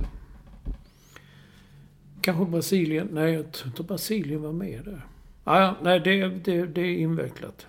Kanske 2.27 2.45
Brasilien. 2.45 3.07
Nej, 3.11 3.33
jag 3.33 3.51
tror 3.51 3.67
inte 3.67 3.83
Brasilien 3.83 4.41
var 4.41 4.51
med 4.51 4.81
där. 4.85 5.01
Ah, 5.43 5.59
ja, 5.61 5.75
nej, 5.83 5.99
det, 5.99 6.27
det, 6.27 6.65
det 6.65 6.81
är 6.81 6.97
invecklat. 6.97 7.65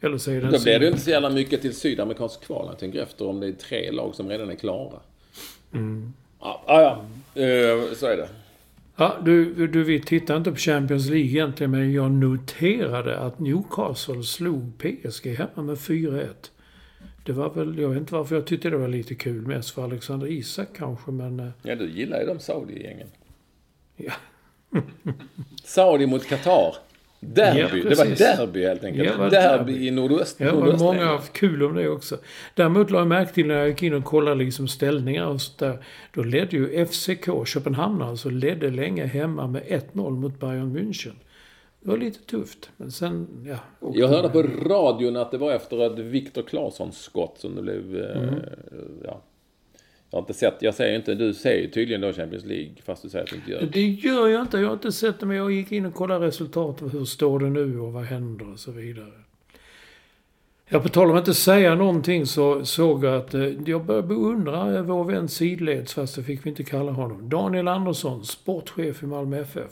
Eller 0.00 0.18
så 0.18 0.30
är 0.30 0.34
det 0.40 0.50
Då 0.50 0.62
blir 0.62 0.78
det 0.78 0.84
ju 0.84 0.86
inte 0.90 1.00
så 1.00 1.10
jävla 1.10 1.30
mycket 1.30 1.62
till 1.62 1.74
sydamerikansk 1.74 2.40
kval. 2.40 2.66
Jag 2.70 2.78
tänker 2.78 3.02
efter 3.02 3.26
om 3.28 3.40
det 3.40 3.46
är 3.46 3.52
tre 3.52 3.90
lag 3.90 4.14
som 4.14 4.28
redan 4.28 4.50
är 4.50 4.54
klara. 4.54 4.98
Mm. 5.72 6.12
Ja, 6.40 6.64
ja, 6.66 6.80
ja. 7.34 7.42
Eh, 7.42 7.94
så 7.94 8.06
är 8.06 8.16
det. 8.16 8.28
Ja, 8.96 9.16
du, 9.24 9.66
du, 9.66 9.84
vi 9.84 10.00
tittar 10.00 10.36
inte 10.36 10.50
på 10.50 10.56
Champions 10.56 11.06
League 11.06 11.26
egentligen, 11.30 11.70
men 11.70 11.92
jag 11.92 12.10
noterade 12.10 13.18
att 13.18 13.38
Newcastle 13.38 14.22
slog 14.22 14.78
PSG 14.78 15.26
hemma 15.26 15.62
med 15.62 15.76
4-1. 15.76 16.26
Det 17.24 17.32
var 17.32 17.50
väl, 17.50 17.78
jag 17.78 17.88
vet 17.88 17.98
inte 17.98 18.14
varför 18.14 18.34
jag 18.34 18.46
tyckte 18.46 18.70
det 18.70 18.76
var 18.76 18.88
lite 18.88 19.14
kul, 19.14 19.46
mest 19.46 19.70
för 19.70 19.84
Alexander 19.84 20.26
Isak 20.26 20.68
kanske, 20.76 21.10
men... 21.10 21.40
eh, 21.40 21.46
Ja, 21.62 21.74
du 21.74 21.90
gillar 21.90 22.20
ju 22.20 22.26
de 22.26 22.38
Saudi-gängen. 22.38 23.08
Ja. 24.06 24.12
Saudi 25.64 26.06
mot 26.06 26.26
Qatar. 26.26 26.74
Derby. 27.22 27.60
Ja, 27.60 27.68
det 27.88 27.98
var 27.98 28.04
derby 28.04 28.64
helt 28.64 28.84
enkelt. 28.84 29.08
Ja, 29.08 29.16
derby, 29.16 29.72
derby. 29.72 29.86
i 29.86 29.90
nordöst. 29.90 30.40
Ja, 30.40 30.46
det 30.46 30.52
var 30.52 30.78
många 30.78 31.04
haft 31.04 31.32
kul 31.32 31.62
om 31.62 31.74
det 31.74 31.88
också. 31.88 32.18
Däremot 32.54 32.90
la 32.90 32.98
jag 32.98 33.06
märke 33.06 33.32
till 33.32 33.46
när 33.46 33.54
jag 33.54 33.68
gick 33.68 33.82
in 33.82 33.94
och 33.94 34.04
kollade 34.04 34.36
liksom 34.36 34.68
ställningar 34.68 35.26
och 35.26 35.40
så 35.40 35.52
där. 35.64 35.84
Då 36.14 36.22
ledde 36.22 36.56
ju 36.56 36.86
FCK, 36.86 37.46
Köpenhamn 37.46 38.02
alltså, 38.02 38.30
ledde 38.30 38.70
länge 38.70 39.06
hemma 39.06 39.46
med 39.46 39.62
1-0 39.62 40.10
mot 40.10 40.40
Bayern 40.40 40.76
München. 40.76 41.12
Det 41.80 41.88
var 41.88 41.96
lite 41.96 42.24
tufft, 42.26 42.70
men 42.76 42.90
sen, 42.92 43.26
ja. 43.48 43.88
Jag 43.94 44.08
hörde 44.08 44.28
de 44.28 44.32
på 44.32 44.68
radion 44.68 45.16
att 45.16 45.30
det 45.30 45.38
var 45.38 45.52
efter 45.52 45.86
ett 45.92 45.98
Viktor 45.98 46.42
Claessons 46.42 46.98
skott 47.02 47.38
som 47.38 47.54
det 47.54 47.62
blev... 47.62 47.96
eh, 47.96 48.22
Mm. 48.22 48.34
Ja. 49.04 49.22
Jag 50.10 50.16
har 50.16 50.22
inte 50.22 50.34
sett, 50.34 50.56
jag 50.60 50.74
säger 50.74 50.96
inte, 50.96 51.14
du 51.14 51.34
säger 51.34 51.62
ju 51.62 51.70
tydligen 51.70 52.00
då 52.00 52.12
Champions 52.12 52.44
League 52.44 52.74
fast 52.84 53.02
du 53.02 53.08
säger 53.08 53.24
att 53.24 53.30
du 53.30 53.36
inte 53.36 53.50
gör 53.50 53.60
det. 53.60 53.66
Det 53.66 53.86
gör 53.86 54.28
jag 54.28 54.40
inte. 54.40 54.58
Jag 54.58 54.66
har 54.66 54.72
inte 54.72 54.92
sett 54.92 55.20
det, 55.20 55.26
men 55.26 55.36
jag 55.36 55.52
gick 55.52 55.72
in 55.72 55.86
och 55.86 55.94
kollade 55.94 56.26
resultatet. 56.26 56.94
Hur 56.94 57.04
står 57.04 57.38
det 57.38 57.50
nu 57.50 57.80
och 57.80 57.92
vad 57.92 58.04
händer 58.04 58.52
och 58.52 58.58
så 58.58 58.70
vidare. 58.70 59.12
Ja, 60.72 60.80
på 60.80 60.88
tal 60.88 61.10
om 61.10 61.16
att 61.16 61.20
inte 61.20 61.34
säga 61.34 61.74
någonting 61.74 62.26
så 62.26 62.64
såg 62.64 63.04
jag 63.04 63.16
att 63.16 63.34
eh, 63.34 63.42
jag 63.66 63.84
började 63.84 64.08
beundra 64.08 64.76
eh, 64.76 64.82
vår 64.82 65.04
vän 65.04 65.28
sidleds, 65.28 65.94
fast 65.94 66.16
det 66.16 66.22
fick 66.22 66.46
vi 66.46 66.50
inte 66.50 66.64
kalla 66.64 66.92
honom. 66.92 67.28
Daniel 67.28 67.68
Andersson, 67.68 68.24
sportchef 68.24 69.02
i 69.02 69.06
Malmö 69.06 69.40
FF. 69.40 69.70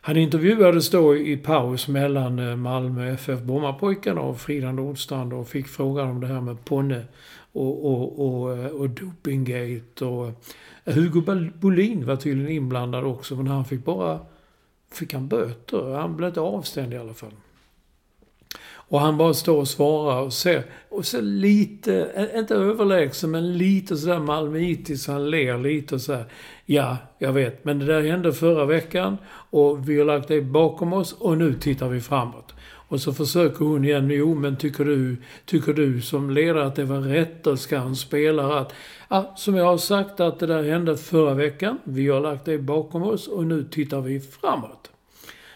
Han 0.00 0.16
intervjuades 0.16 0.90
då 0.90 1.16
i 1.16 1.36
paus 1.36 1.88
mellan 1.88 2.38
eh, 2.38 2.56
Malmö 2.56 3.12
FF 3.12 3.40
Brommapojkarna 3.40 4.20
och 4.20 4.40
Frida 4.40 4.72
Nordstrand 4.72 5.32
och 5.32 5.48
fick 5.48 5.66
frågan 5.66 6.08
om 6.10 6.20
det 6.20 6.26
här 6.26 6.40
med 6.40 6.64
Ponne 6.64 7.04
och, 7.56 7.84
och, 7.84 8.26
och, 8.26 8.80
och 8.80 8.90
dopinggate 8.90 10.04
och 10.04 10.26
eh, 10.84 10.94
Hugo 10.94 11.50
Bolin 11.60 12.06
var 12.06 12.16
tydligen 12.16 12.52
inblandad 12.52 13.04
också 13.04 13.36
men 13.36 13.46
han 13.46 13.64
fick 13.64 13.84
bara 13.84 14.20
fick 14.92 15.12
han 15.12 15.28
böter. 15.28 15.94
Han 15.94 16.16
blev 16.16 16.28
inte 16.28 16.40
avstängd 16.40 16.94
i 16.94 16.96
alla 16.96 17.14
fall. 17.14 17.32
Och 18.88 19.00
han 19.00 19.16
bara 19.16 19.34
står 19.34 19.58
och 19.58 19.68
svarar 19.68 20.22
och 20.22 20.32
ser, 20.32 20.62
och 20.88 21.06
ser 21.06 21.22
lite, 21.22 22.30
inte 22.36 22.54
överlägsen, 22.54 23.30
men 23.30 23.58
lite 23.58 23.96
sådär 23.96 24.18
malmöitisk, 24.18 25.08
Han 25.08 25.30
ler 25.30 25.58
lite 25.58 25.94
och 25.94 26.00
sådär. 26.00 26.24
Ja, 26.64 26.96
jag 27.18 27.32
vet, 27.32 27.64
men 27.64 27.78
det 27.78 27.84
där 27.84 28.02
hände 28.02 28.32
förra 28.32 28.64
veckan 28.64 29.16
och 29.50 29.88
vi 29.88 29.98
har 29.98 30.04
lagt 30.04 30.28
det 30.28 30.42
bakom 30.42 30.92
oss 30.92 31.12
och 31.12 31.38
nu 31.38 31.54
tittar 31.54 31.88
vi 31.88 32.00
framåt. 32.00 32.54
Och 32.88 33.00
så 33.00 33.12
försöker 33.12 33.64
hon 33.64 33.84
igen. 33.84 34.10
Jo, 34.10 34.34
men 34.34 34.56
tycker 34.56 34.84
du, 34.84 35.16
tycker 35.44 35.72
du 35.72 36.00
som 36.00 36.30
ledare 36.30 36.66
att 36.66 36.74
det 36.74 36.84
var 36.84 37.00
rätt 37.00 37.46
och 37.46 37.58
ska 37.58 37.78
han 37.78 37.96
spela 37.96 38.58
att... 38.60 38.72
Ja, 39.08 39.34
som 39.36 39.56
jag 39.56 39.64
har 39.64 39.78
sagt 39.78 40.20
att 40.20 40.38
det 40.38 40.46
där 40.46 40.62
hände 40.62 40.96
förra 40.96 41.34
veckan. 41.34 41.78
Vi 41.84 42.08
har 42.08 42.20
lagt 42.20 42.44
det 42.44 42.58
bakom 42.58 43.02
oss 43.02 43.28
och 43.28 43.46
nu 43.46 43.64
tittar 43.64 44.00
vi 44.00 44.20
framåt. 44.20 44.90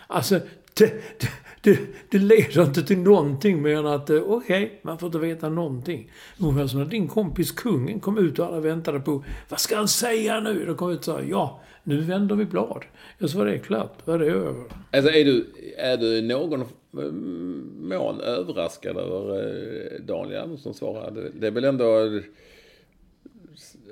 Alltså, 0.07 0.41
det, 0.75 1.21
det, 1.21 1.31
det, 1.63 1.79
det 2.11 2.19
leder 2.19 2.63
inte 2.63 2.83
till 2.83 2.99
någonting 2.99 3.63
mer 3.63 3.77
än 3.77 3.87
att, 3.87 4.11
eh, 4.11 4.17
okej, 4.17 4.65
okay, 4.65 4.69
man 4.83 4.99
får 4.99 5.07
inte 5.07 5.19
veta 5.19 5.49
någonting. 5.49 6.11
Ungefär 6.39 6.67
som 6.67 6.81
när 6.81 6.87
din 6.87 7.09
kompis 7.09 7.53
kungen 7.53 8.01
kom 8.01 8.19
ut 8.19 8.39
och 8.39 8.47
alla 8.47 8.61
väntade 8.61 9.01
på, 9.01 9.25
vad 9.49 9.61
ska 9.61 9.77
han 9.77 9.89
säga 9.89 10.41
nu? 10.41 10.65
Då 10.67 10.75
kom 10.75 10.91
ut 10.91 10.99
och 10.99 11.05
sa, 11.05 11.21
ja, 11.23 11.61
nu 11.83 12.01
vänder 12.01 12.35
vi 12.35 12.45
blad. 12.45 12.85
Och 13.21 13.31
så 13.31 13.39
var 13.39 13.47
det 13.47 13.59
klart. 13.59 13.99
Var 14.05 14.19
det 14.19 14.27
över. 14.27 14.65
Alltså 14.91 15.11
är 15.11 15.25
du, 15.25 15.47
är 15.79 15.97
du 15.97 16.23
någon 16.23 16.65
mån 16.91 18.21
överraskad 18.21 18.97
över 18.97 19.39
eh, 19.39 20.01
Daniel 20.01 20.43
Andersson 20.43 20.75
svarade? 20.75 21.31
Det 21.41 21.47
är 21.47 21.51
väl 21.51 21.65
ändå... 21.65 22.21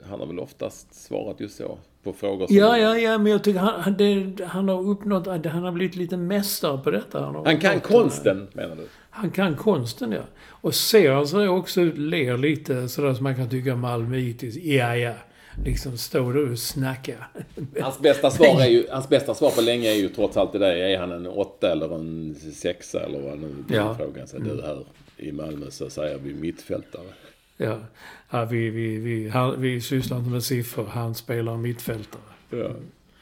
Han 0.05 0.21
har 0.21 0.27
väl 0.27 0.39
oftast 0.39 0.95
svarat 0.95 1.41
just 1.41 1.57
så 1.57 1.79
på 2.03 2.13
frågor 2.13 2.47
som... 2.47 2.57
Ja, 2.57 2.79
ja, 2.79 2.99
ja, 2.99 3.19
men 3.19 3.33
jag 3.33 3.45
tycker 3.45 3.61
han, 3.61 3.97
det, 3.97 4.45
han 4.45 4.69
har 4.69 4.89
uppnått... 4.89 5.27
Han 5.27 5.65
har 5.65 5.73
blivit 5.73 5.97
lite 5.97 6.17
mästare 6.17 6.79
på 6.79 6.91
detta. 6.91 7.21
Han, 7.21 7.47
han 7.47 7.59
kan 7.59 7.81
konsten, 7.81 8.49
menar 8.53 8.77
du? 8.77 8.87
Han 9.11 9.31
kan 9.31 9.57
konsten, 9.57 10.13
ja. 10.13 10.23
Och 10.47 10.75
ser 10.75 11.13
han 11.13 11.27
så 11.27 11.49
också 11.49 11.81
ut, 11.81 11.99
ler 11.99 12.37
lite 12.37 12.89
sådär 12.89 13.15
som 13.15 13.25
man 13.25 13.37
kan 13.37 13.49
tycka 13.49 13.77
malmöitiskt. 13.77 14.65
Ja, 14.65 14.97
ja. 14.97 15.15
Liksom 15.65 15.99
står 15.99 16.33
du 16.33 16.53
och 16.53 16.59
snackar. 16.59 17.29
Hans 17.81 17.99
bästa, 17.99 18.31
svar 18.31 18.61
är 18.61 18.67
ju, 18.67 18.87
hans 18.91 19.09
bästa 19.09 19.35
svar 19.35 19.51
på 19.51 19.61
länge 19.61 19.91
är 19.91 19.95
ju 19.95 20.09
trots 20.09 20.37
allt 20.37 20.53
det 20.53 20.59
där. 20.59 20.77
Är 20.77 20.99
han 20.99 21.13
en 21.13 21.27
åtta 21.27 21.73
eller 21.73 21.95
en 21.95 22.35
sexa 22.55 23.01
eller 23.01 23.21
vad 23.21 23.39
nu 23.39 23.65
ja. 23.69 23.95
frågan. 23.95 24.27
Mm. 24.37 24.57
du 24.57 24.63
här 24.63 24.85
i 25.17 25.33
Malmö 25.33 25.71
så 25.71 25.91
säger 25.91 26.19
vi 26.19 26.35
mittfältare. 26.35 27.07
Ja, 27.57 27.79
ja 28.31 28.45
vi, 28.45 28.71
vi, 28.71 28.97
vi, 28.97 29.29
han, 29.29 29.61
vi 29.61 29.81
sysslar 29.81 30.19
inte 30.19 30.31
med 30.31 30.43
siffror. 30.43 30.87
Han 30.87 31.15
spelar 31.15 31.57
mittfältare. 31.57 32.23
Ja. 32.51 32.71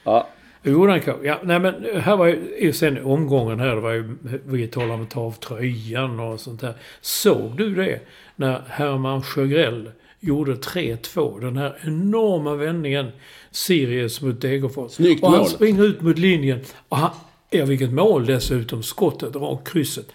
ja. 0.04 0.28
Jo, 0.62 0.98
Ja, 1.22 1.38
nej 1.42 1.58
men 1.60 1.74
här 2.00 2.16
var 2.16 2.26
ju 2.60 2.72
sen 2.72 3.04
omgången 3.04 3.60
här, 3.60 3.74
det 3.74 3.80
var 3.80 3.92
ju, 3.92 4.16
vi 4.44 4.68
talade 4.68 4.92
om 4.92 5.02
att 5.02 5.10
ta 5.10 5.20
av 5.20 5.32
tröjan 5.32 6.20
och 6.20 6.40
sånt 6.40 6.60
där. 6.60 6.74
Såg 7.00 7.56
du 7.56 7.74
det? 7.74 8.00
När 8.36 8.62
Herman 8.68 9.22
Sjögrell 9.22 9.90
gjorde 10.26 10.54
3-2. 10.54 11.40
Den 11.40 11.56
här 11.56 11.78
enorma 11.82 12.54
vändningen. 12.54 13.06
Sirius 13.50 14.20
mot 14.20 14.40
Degerfors. 14.40 14.92
Snyggt 14.92 15.22
och 15.22 15.30
han 15.30 15.38
mål. 15.38 15.48
springer 15.48 15.84
ut 15.84 16.00
mot 16.00 16.18
linjen. 16.18 16.60
Och 16.88 16.96
han, 16.96 17.10
ja, 17.50 17.64
vilket 17.64 17.92
mål 17.92 18.26
dessutom. 18.26 18.82
Skottet, 18.82 19.36
rakt 19.36 19.68
krysset. 19.68 20.12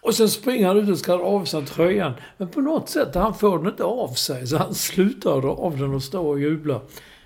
Och 0.00 0.14
sen 0.14 0.28
springer 0.28 0.66
han 0.66 0.76
ut 0.76 0.88
och 0.88 0.98
ska 0.98 1.16
dra 1.16 1.24
av 1.24 1.44
sig 1.44 1.66
tröjan. 1.66 2.12
Men 2.36 2.48
på 2.48 2.60
något 2.60 2.88
sätt, 2.88 3.14
han 3.14 3.34
får 3.34 3.58
den 3.58 3.66
inte 3.66 3.84
av 3.84 4.08
sig. 4.08 4.46
Så 4.46 4.56
han 4.56 4.74
slutar 4.74 5.40
dra 5.40 5.50
av 5.50 5.78
den 5.78 5.94
och 5.94 6.02
står 6.02 6.24
och 6.24 6.40
jublar. 6.40 6.80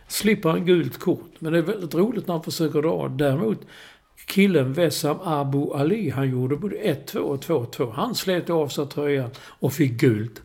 Slipper 0.09 0.49
han 0.49 0.66
gult 0.66 0.99
kort. 0.99 1.33
Men 1.39 1.53
det 1.53 1.59
är 1.59 1.62
väldigt 1.62 1.95
roligt 1.95 2.26
när 2.26 2.35
han 2.35 2.43
försöker 2.43 2.83
dra. 2.83 3.09
Däremot, 3.09 3.61
killen 4.26 4.72
Wessam 4.72 5.16
Abu 5.24 5.72
Ali, 5.72 6.11
han 6.11 6.31
gjorde 6.31 6.57
både 6.57 6.76
1-2 6.76 7.16
och 7.16 7.45
2-2. 7.45 7.93
Han 7.93 8.14
slet 8.14 8.51
av 8.51 8.68
sig 8.68 8.87
tröjan 8.87 9.31
och 9.39 9.72
fick 9.72 9.93
gult. 9.93 10.43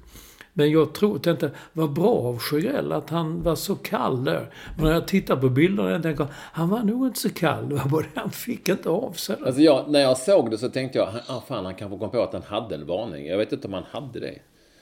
Men 0.53 0.71
jag 0.71 0.93
tror, 0.93 1.19
tänkte, 1.19 1.51
vad 1.73 1.93
bra 1.93 2.09
av 2.09 2.39
Sjögrell 2.39 2.91
att 2.91 3.09
han 3.09 3.43
var 3.43 3.55
så 3.55 3.75
kall 3.75 4.23
där. 4.23 4.49
Men 4.75 4.85
när 4.85 4.93
jag 4.93 5.07
tittar 5.07 5.35
på 5.35 5.49
bilderna, 5.49 5.91
jag 5.91 6.03
tänker, 6.03 6.27
han 6.33 6.69
var 6.69 6.83
nog 6.83 7.07
inte 7.07 7.19
så 7.19 7.29
kall. 7.29 7.69
Det 7.69 7.75
var 7.75 7.89
bara 7.89 8.05
han 8.15 8.31
fick 8.31 8.69
inte 8.69 8.89
av 8.89 9.11
sig. 9.11 9.35
Alltså 9.45 9.61
jag, 9.61 9.89
när 9.89 9.99
jag 9.99 10.17
såg 10.17 10.51
det 10.51 10.57
så 10.57 10.69
tänkte 10.69 10.97
jag, 10.97 11.09
ah, 11.27 11.41
fan 11.47 11.65
han 11.65 11.75
kanske 11.75 11.97
kom 11.97 12.09
på 12.09 12.23
att 12.23 12.33
han 12.33 12.43
hade 12.43 12.75
en 12.75 12.85
varning. 12.85 13.27
Jag 13.27 13.37
vet 13.37 13.53
inte 13.53 13.67
om 13.67 13.73
han 13.73 13.83
hade 13.91 14.19
det. 14.19 14.39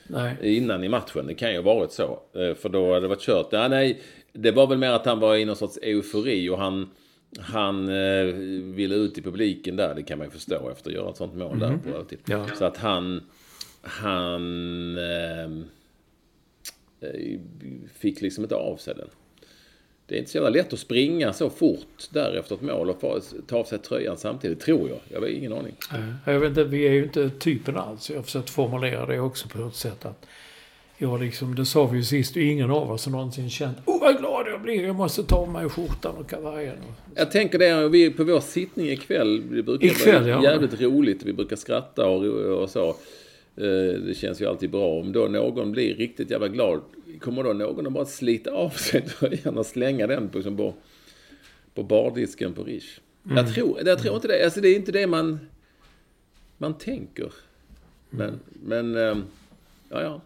Nej. 0.08 0.58
Innan 0.58 0.84
i 0.84 0.90
matchen. 0.90 1.28
Det 1.28 1.34
kan 1.34 1.52
ju 1.52 1.62
ha 1.62 1.76
varit 1.76 1.92
så. 1.92 2.20
Eh, 2.34 2.56
för 2.56 2.70
då 2.70 2.88
hade 2.88 3.00
det 3.00 3.08
varit 3.08 3.22
kört. 3.22 3.48
Ja, 3.52 3.68
nej, 3.68 4.02
det 4.34 4.52
var 4.52 4.68
väl 4.68 4.78
mer 4.78 4.92
att 4.92 5.06
han 5.06 5.20
var 5.20 5.36
i 5.36 5.46
någon 5.46 5.56
sorts 5.56 5.78
eufori 5.82 6.50
och 6.50 6.58
han... 6.58 6.90
Han 7.40 7.90
eh, 7.90 8.26
ville 8.76 8.96
ut 8.96 9.18
i 9.18 9.22
publiken 9.22 9.76
där, 9.76 9.96
det 9.96 10.04
kan 10.04 10.18
man 10.18 10.28
ju 10.28 10.32
förstå 10.32 10.70
efter 10.70 10.90
att 10.90 10.96
göra 10.96 11.10
ett 11.10 11.18
sånt 11.18 11.36
mål 11.36 11.48
mm. 11.48 11.60
där. 11.60 11.70
Mhm. 11.70 11.80
På, 11.80 12.04
typ. 12.04 12.20
ja. 12.26 12.46
Så 12.56 12.66
att 12.66 12.78
han 12.78 13.22
han 13.82 14.98
ehm, 14.98 15.66
eh, 17.02 17.40
fick 17.94 18.22
liksom 18.22 18.44
inte 18.44 18.56
av 18.56 18.78
sig 18.78 18.96
den. 18.96 19.08
Det 20.06 20.16
är 20.16 20.20
inte 20.20 20.32
så 20.32 20.38
jävla 20.38 20.50
lätt 20.50 20.74
att 20.74 20.80
springa 20.80 21.34
så 21.34 21.50
fort 21.50 22.10
där 22.10 22.36
efter 22.36 22.56
ett 22.56 22.62
mål 22.62 22.90
och 22.90 23.00
ta 23.48 23.58
av 23.58 23.64
sig 23.64 23.80
tröjan 23.80 24.18
samtidigt, 24.18 24.60
tror 24.60 24.90
jag. 24.90 25.00
Jag 25.10 25.20
har 25.20 25.28
ingen 25.28 25.54
aning. 25.54 25.76
Jag 26.26 26.40
vet 26.40 26.50
inte, 26.50 26.64
vi 26.64 26.88
är 26.88 26.92
ju 26.92 27.04
inte 27.04 27.30
typen 27.30 27.78
alls. 27.78 28.10
Jag 28.10 28.18
har 28.18 28.24
försökt 28.24 28.50
formulera 28.50 29.06
det 29.06 29.20
också 29.20 29.48
på 29.48 29.68
ett 29.68 29.76
sätt 29.76 30.06
att 30.06 30.26
jag 30.98 31.22
liksom, 31.22 31.56
det 31.56 31.66
sa 31.66 31.86
vi 31.86 31.98
ju 31.98 32.04
sist, 32.04 32.38
ingen 32.38 32.72
av 32.72 32.92
oss 32.92 33.06
har 33.06 33.12
någonsin 33.12 33.50
känt 33.50 33.78
Åh 33.86 33.96
oh, 33.96 34.00
vad 34.00 34.18
glad 34.18 34.48
jag 34.48 34.62
blir, 34.62 34.84
jag 34.86 34.96
måste 34.96 35.24
ta 35.24 35.36
av 35.36 35.50
mig 35.50 35.70
skjortan 35.70 36.16
och 36.18 36.30
kavajen. 36.30 36.78
Jag 37.16 37.32
tänker 37.32 37.60
det, 37.60 37.90
vi 37.90 38.10
på 38.10 38.24
vår 38.24 38.40
sittning 38.40 38.90
ikväll, 38.90 39.56
det 39.56 39.64
brukar 39.64 39.88
ikväll, 39.88 40.22
vara 40.22 40.32
ja. 40.32 40.44
jävligt 40.44 40.82
roligt. 40.82 41.24
Vi 41.24 41.34
brukar 41.34 41.56
skratta 41.56 42.08
och, 42.08 42.26
och 42.62 42.70
så. 42.70 42.96
Eh, 43.56 44.00
det 44.02 44.18
känns 44.18 44.42
ju 44.42 44.46
alltid 44.46 44.70
bra. 44.70 45.00
Om 45.00 45.12
då 45.12 45.28
någon 45.28 45.72
blir 45.72 45.96
riktigt 45.96 46.32
jävla 46.32 46.48
glad, 46.48 46.82
kommer 47.20 47.44
då 47.44 47.54
någon 47.54 47.88
att 47.88 47.94
bara 47.94 48.06
slita 48.06 48.52
av 48.52 48.70
sig 48.70 49.02
tröjan 49.02 49.58
och 49.58 49.66
slänga 49.66 50.08
den 50.08 50.30
på, 50.30 50.38
liksom 50.38 50.58
på, 50.58 50.74
på 51.74 51.84
bardisken 51.84 52.54
på 52.54 52.64
Rish? 52.64 53.00
Mm. 53.26 53.38
Jag, 53.38 53.54
tror, 53.54 53.80
jag 53.86 54.00
tror 54.00 54.16
inte 54.16 54.28
det. 54.28 54.46
Alltså 54.46 54.62
det 54.62 54.68
är 54.68 54.76
inte 54.76 54.92
det 54.92 55.08
man, 55.08 55.40
man 56.58 56.78
tänker. 56.78 57.34
Men, 58.10 58.40
men 58.66 58.96
ehm, 58.96 59.24
ja, 59.90 60.02
ja. 60.02 60.22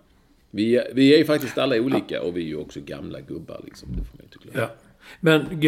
Vi, 0.51 0.83
vi 0.93 1.13
är 1.13 1.17
ju 1.17 1.25
faktiskt 1.25 1.57
alla 1.57 1.75
olika 1.75 2.21
och 2.21 2.37
vi 2.37 2.41
är 2.41 2.47
ju 2.47 2.55
också 2.55 2.79
gamla 2.85 3.21
gubbar 3.21 3.61
liksom. 3.65 3.89
Det 3.91 4.03
får 4.03 4.17
man 4.17 4.25
inte 4.25 4.37
glömma. 4.37 4.59
Ja. 4.59 4.84
Men 5.19 5.61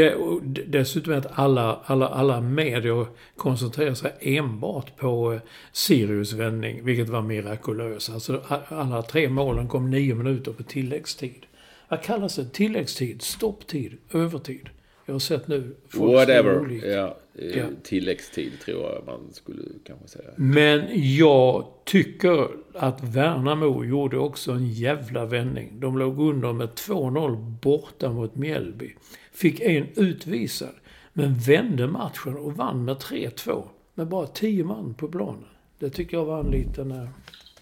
dessutom 0.68 1.14
att 1.14 1.40
alla, 1.40 1.80
alla, 1.86 2.08
alla 2.08 2.42
medier 2.42 3.06
koncentrerar 3.36 3.94
sig 3.94 4.12
enbart 4.20 4.98
på 4.98 5.34
eh, 5.34 5.40
Sirius 5.72 6.34
vändning, 6.34 6.86
vilket 6.86 7.10
var 7.10 7.22
mirakulöst. 7.22 8.10
Alltså 8.10 8.42
alla 8.68 9.02
tre 9.02 9.30
målen 9.30 9.68
kom 9.68 9.90
nio 9.90 10.16
minuter 10.16 10.52
på 10.52 10.64
tilläggstid. 10.64 11.46
Vad 11.90 12.02
kallas 12.02 12.36
det? 12.36 12.54
Tilläggstid? 12.54 13.22
Stopptid? 13.22 13.98
Övertid? 14.12 14.70
Jag 15.08 15.14
har 15.14 15.20
sett 15.20 15.48
nu. 15.48 15.76
Whatever. 15.94 16.86
Ja, 16.86 17.18
ja. 17.34 17.66
Tilläggstid 17.84 18.52
tror 18.60 18.84
jag 18.84 19.04
man 19.06 19.34
skulle 19.34 19.62
kanske 19.84 20.08
säga. 20.08 20.30
Men 20.36 20.84
jag 20.94 21.66
tycker 21.86 22.48
att 22.74 23.04
Värnamo 23.04 23.86
gjorde 23.86 24.18
också 24.18 24.52
en 24.52 24.70
jävla 24.70 25.26
vändning. 25.26 25.80
De 25.80 25.98
låg 25.98 26.20
under 26.20 26.54
med 26.54 26.70
2-0 26.70 27.60
borta 27.62 28.10
mot 28.10 28.36
Mjällby. 28.36 28.96
Fick 29.38 29.60
en 29.60 29.88
utvisad. 29.96 30.76
Men 31.14 31.36
vände 31.36 31.88
matchen 31.88 32.38
och 32.38 32.54
vann 32.54 32.86
med 32.86 32.96
3-2. 32.96 33.68
Med 33.94 34.08
bara 34.08 34.28
10 34.28 34.64
man 34.64 34.94
på 34.94 35.08
planen. 35.08 35.46
Det 35.80 35.90
tycker 35.90 36.18
jag 36.18 36.26
var 36.26 36.40
en 36.40 36.52
liten... 36.52 36.92
Eh, 36.92 37.10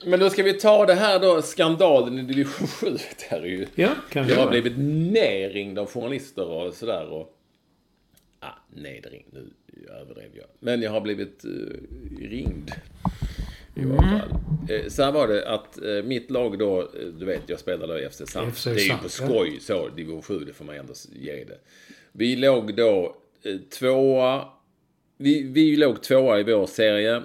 men 0.05 0.19
då 0.19 0.29
ska 0.29 0.43
vi 0.43 0.53
ta 0.53 0.85
det 0.85 0.93
här 0.93 1.19
då, 1.19 1.41
skandalen 1.41 2.19
i 2.19 2.21
division 2.21 2.67
7. 2.67 2.91
Det 2.91 3.25
här 3.29 3.41
är 3.41 3.45
ju... 3.45 3.67
Ja, 3.75 3.89
kan 4.09 4.27
Jag 4.27 4.35
har 4.35 4.49
blivit 4.49 4.73
nerringd 5.13 5.79
av 5.79 5.87
journalister 5.87 6.47
och 6.47 6.73
sådär. 6.73 7.05
Och, 7.05 7.37
ah, 8.39 8.59
nedringd, 8.73 9.27
nu 9.31 9.49
överdrev 10.01 10.29
jag. 10.33 10.45
Men 10.59 10.81
jag 10.81 10.91
har 10.91 11.01
blivit 11.01 11.45
uh, 11.45 12.29
ringd. 12.29 12.71
I 13.75 13.81
mm. 13.81 13.97
alla 13.97 14.19
fall. 14.19 14.29
Eh, 14.69 14.87
så 14.87 15.03
här 15.03 15.11
var 15.11 15.27
det 15.27 15.49
att 15.49 15.81
eh, 15.81 16.03
mitt 16.03 16.31
lag 16.31 16.59
då, 16.59 16.81
eh, 16.81 16.87
du 17.19 17.25
vet 17.25 17.41
jag 17.45 17.59
spelade 17.59 18.05
i 18.05 18.09
FC. 18.09 18.21
FC 18.21 18.63
det 18.63 18.69
är 18.69 18.79
ju 18.79 18.97
på 18.97 19.09
skoj 19.09 19.51
ja. 19.53 19.59
så, 19.59 19.89
division 19.95 20.21
7, 20.21 20.39
det 20.39 20.53
får 20.53 20.65
man 20.65 20.75
ändå 20.75 20.93
ge 21.13 21.43
det. 21.43 21.57
Vi 22.11 22.35
låg 22.35 22.75
då 22.75 23.15
tvåa, 23.79 24.45
vi, 25.17 25.43
vi 25.43 25.75
låg 25.75 26.01
tvåa 26.01 26.39
i 26.39 26.43
vår 26.43 26.65
serie 26.65 27.15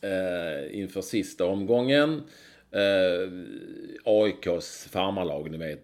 eh, 0.00 0.80
inför 0.80 1.00
sista 1.00 1.44
omgången. 1.44 2.22
Eh, 2.70 3.32
AIKs 4.04 4.88
farmarlag, 4.90 5.50
ni 5.50 5.58
vet, 5.58 5.80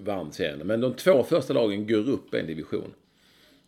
vann 0.00 0.32
serien. 0.32 0.66
Men 0.66 0.80
de 0.80 0.94
två 0.94 1.22
första 1.22 1.52
lagen 1.52 1.86
går 1.86 2.10
upp 2.10 2.34
en 2.34 2.46
division. 2.46 2.94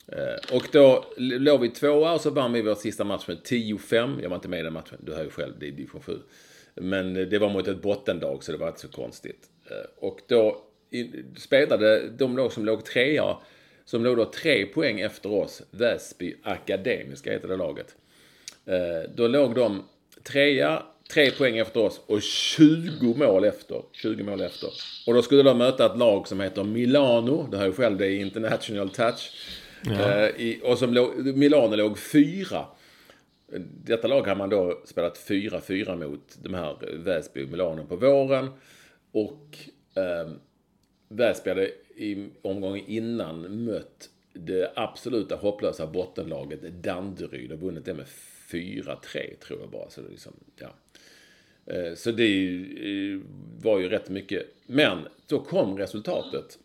Eh, 0.06 0.56
och 0.56 0.68
då 0.72 1.04
låg 1.16 1.60
vi 1.60 1.68
tvåa 1.68 2.12
och 2.12 2.20
så 2.20 2.30
vann 2.30 2.52
vi 2.52 2.62
vår 2.62 2.74
sista 2.74 3.04
match 3.04 3.28
med 3.28 3.36
10-5. 3.36 4.22
Jag 4.22 4.28
var 4.28 4.36
inte 4.36 4.48
med 4.48 4.60
i 4.60 4.62
den 4.62 4.72
matchen, 4.72 4.98
du 5.00 5.14
hör 5.14 5.24
ju 5.24 5.30
själv, 5.30 5.52
det 5.58 5.66
är 5.66 5.70
division 5.70 6.02
7. 6.02 6.18
Men 6.74 7.16
eh, 7.16 7.26
det 7.26 7.38
var 7.38 7.48
mot 7.48 7.68
ett 7.68 7.82
bottenlag 7.82 8.44
så 8.44 8.52
det 8.52 8.58
var 8.58 8.68
inte 8.68 8.80
så 8.80 8.88
konstigt. 8.88 9.48
Eh, 9.70 9.86
och 9.96 10.20
då 10.28 10.64
spelade 11.36 12.08
de 12.08 12.36
lag 12.36 12.52
som 12.52 12.64
låg 12.64 12.84
trea, 12.84 13.36
som 13.84 14.04
låg 14.04 14.16
då 14.16 14.24
tre 14.24 14.66
poäng 14.66 15.00
efter 15.00 15.32
oss, 15.32 15.62
Väsby 15.70 16.36
Akademiska 16.42 17.32
heter 17.32 17.48
det 17.48 17.56
laget. 17.56 17.96
Då 19.14 19.26
låg 19.26 19.54
de 19.54 19.82
trea, 20.22 20.82
tre 21.12 21.30
poäng 21.30 21.58
efter 21.58 21.80
oss 21.80 22.00
och 22.06 22.22
20 22.22 23.14
mål 23.14 23.44
efter. 23.44 23.82
20 23.92 24.22
mål 24.22 24.40
efter. 24.40 24.68
Och 25.06 25.14
då 25.14 25.22
skulle 25.22 25.42
de 25.42 25.58
möta 25.58 25.86
ett 25.86 25.98
lag 25.98 26.28
som 26.28 26.40
heter 26.40 26.64
Milano, 26.64 27.48
det 27.50 27.56
hör 27.56 27.66
ju 27.66 27.72
själv, 27.72 27.98
det 27.98 28.06
är 28.06 28.20
International 28.20 28.90
Touch. 28.90 29.30
Ja. 29.86 30.10
Eh, 30.10 30.40
I, 30.40 30.60
och 30.64 30.78
som 30.78 30.94
låg, 30.94 31.36
Milano 31.36 31.76
låg 31.76 31.98
fyra. 31.98 32.66
Detta 33.84 34.08
lag 34.08 34.26
har 34.26 34.36
man 34.36 34.50
då 34.50 34.80
spelat 34.84 35.28
4-4 35.28 36.08
mot 36.08 36.38
de 36.42 36.54
här 36.54 36.70
eh, 36.88 36.98
Väsby 36.98 37.44
och 37.44 37.48
Milano 37.48 37.86
på 37.86 37.96
våren. 37.96 38.48
Och 39.12 39.58
eh, 39.94 40.30
Väsby 41.08 41.50
hade 41.50 41.70
i 41.96 42.28
omgången 42.42 42.84
innan 42.86 43.64
mött 43.64 44.10
det 44.32 44.72
absoluta 44.76 45.36
hopplösa 45.36 45.86
bottenlaget 45.86 46.62
Danderyd 46.62 47.52
och 47.52 47.60
vunnit 47.60 47.84
det 47.84 47.94
med 47.94 48.06
4-3 48.48 49.38
tror 49.46 49.60
jag 49.60 49.70
bara. 49.70 49.90
Så 49.90 50.00
det, 50.00 50.08
liksom, 50.10 50.32
ja. 50.56 50.74
Eh, 51.66 51.94
så 51.94 52.10
det 52.10 52.56
eh, 52.56 53.20
var 53.62 53.78
ju 53.78 53.88
rätt 53.88 54.08
mycket. 54.08 54.46
Men 54.66 54.98
då 55.26 55.40
kom 55.40 55.78
resultatet. 55.78 56.58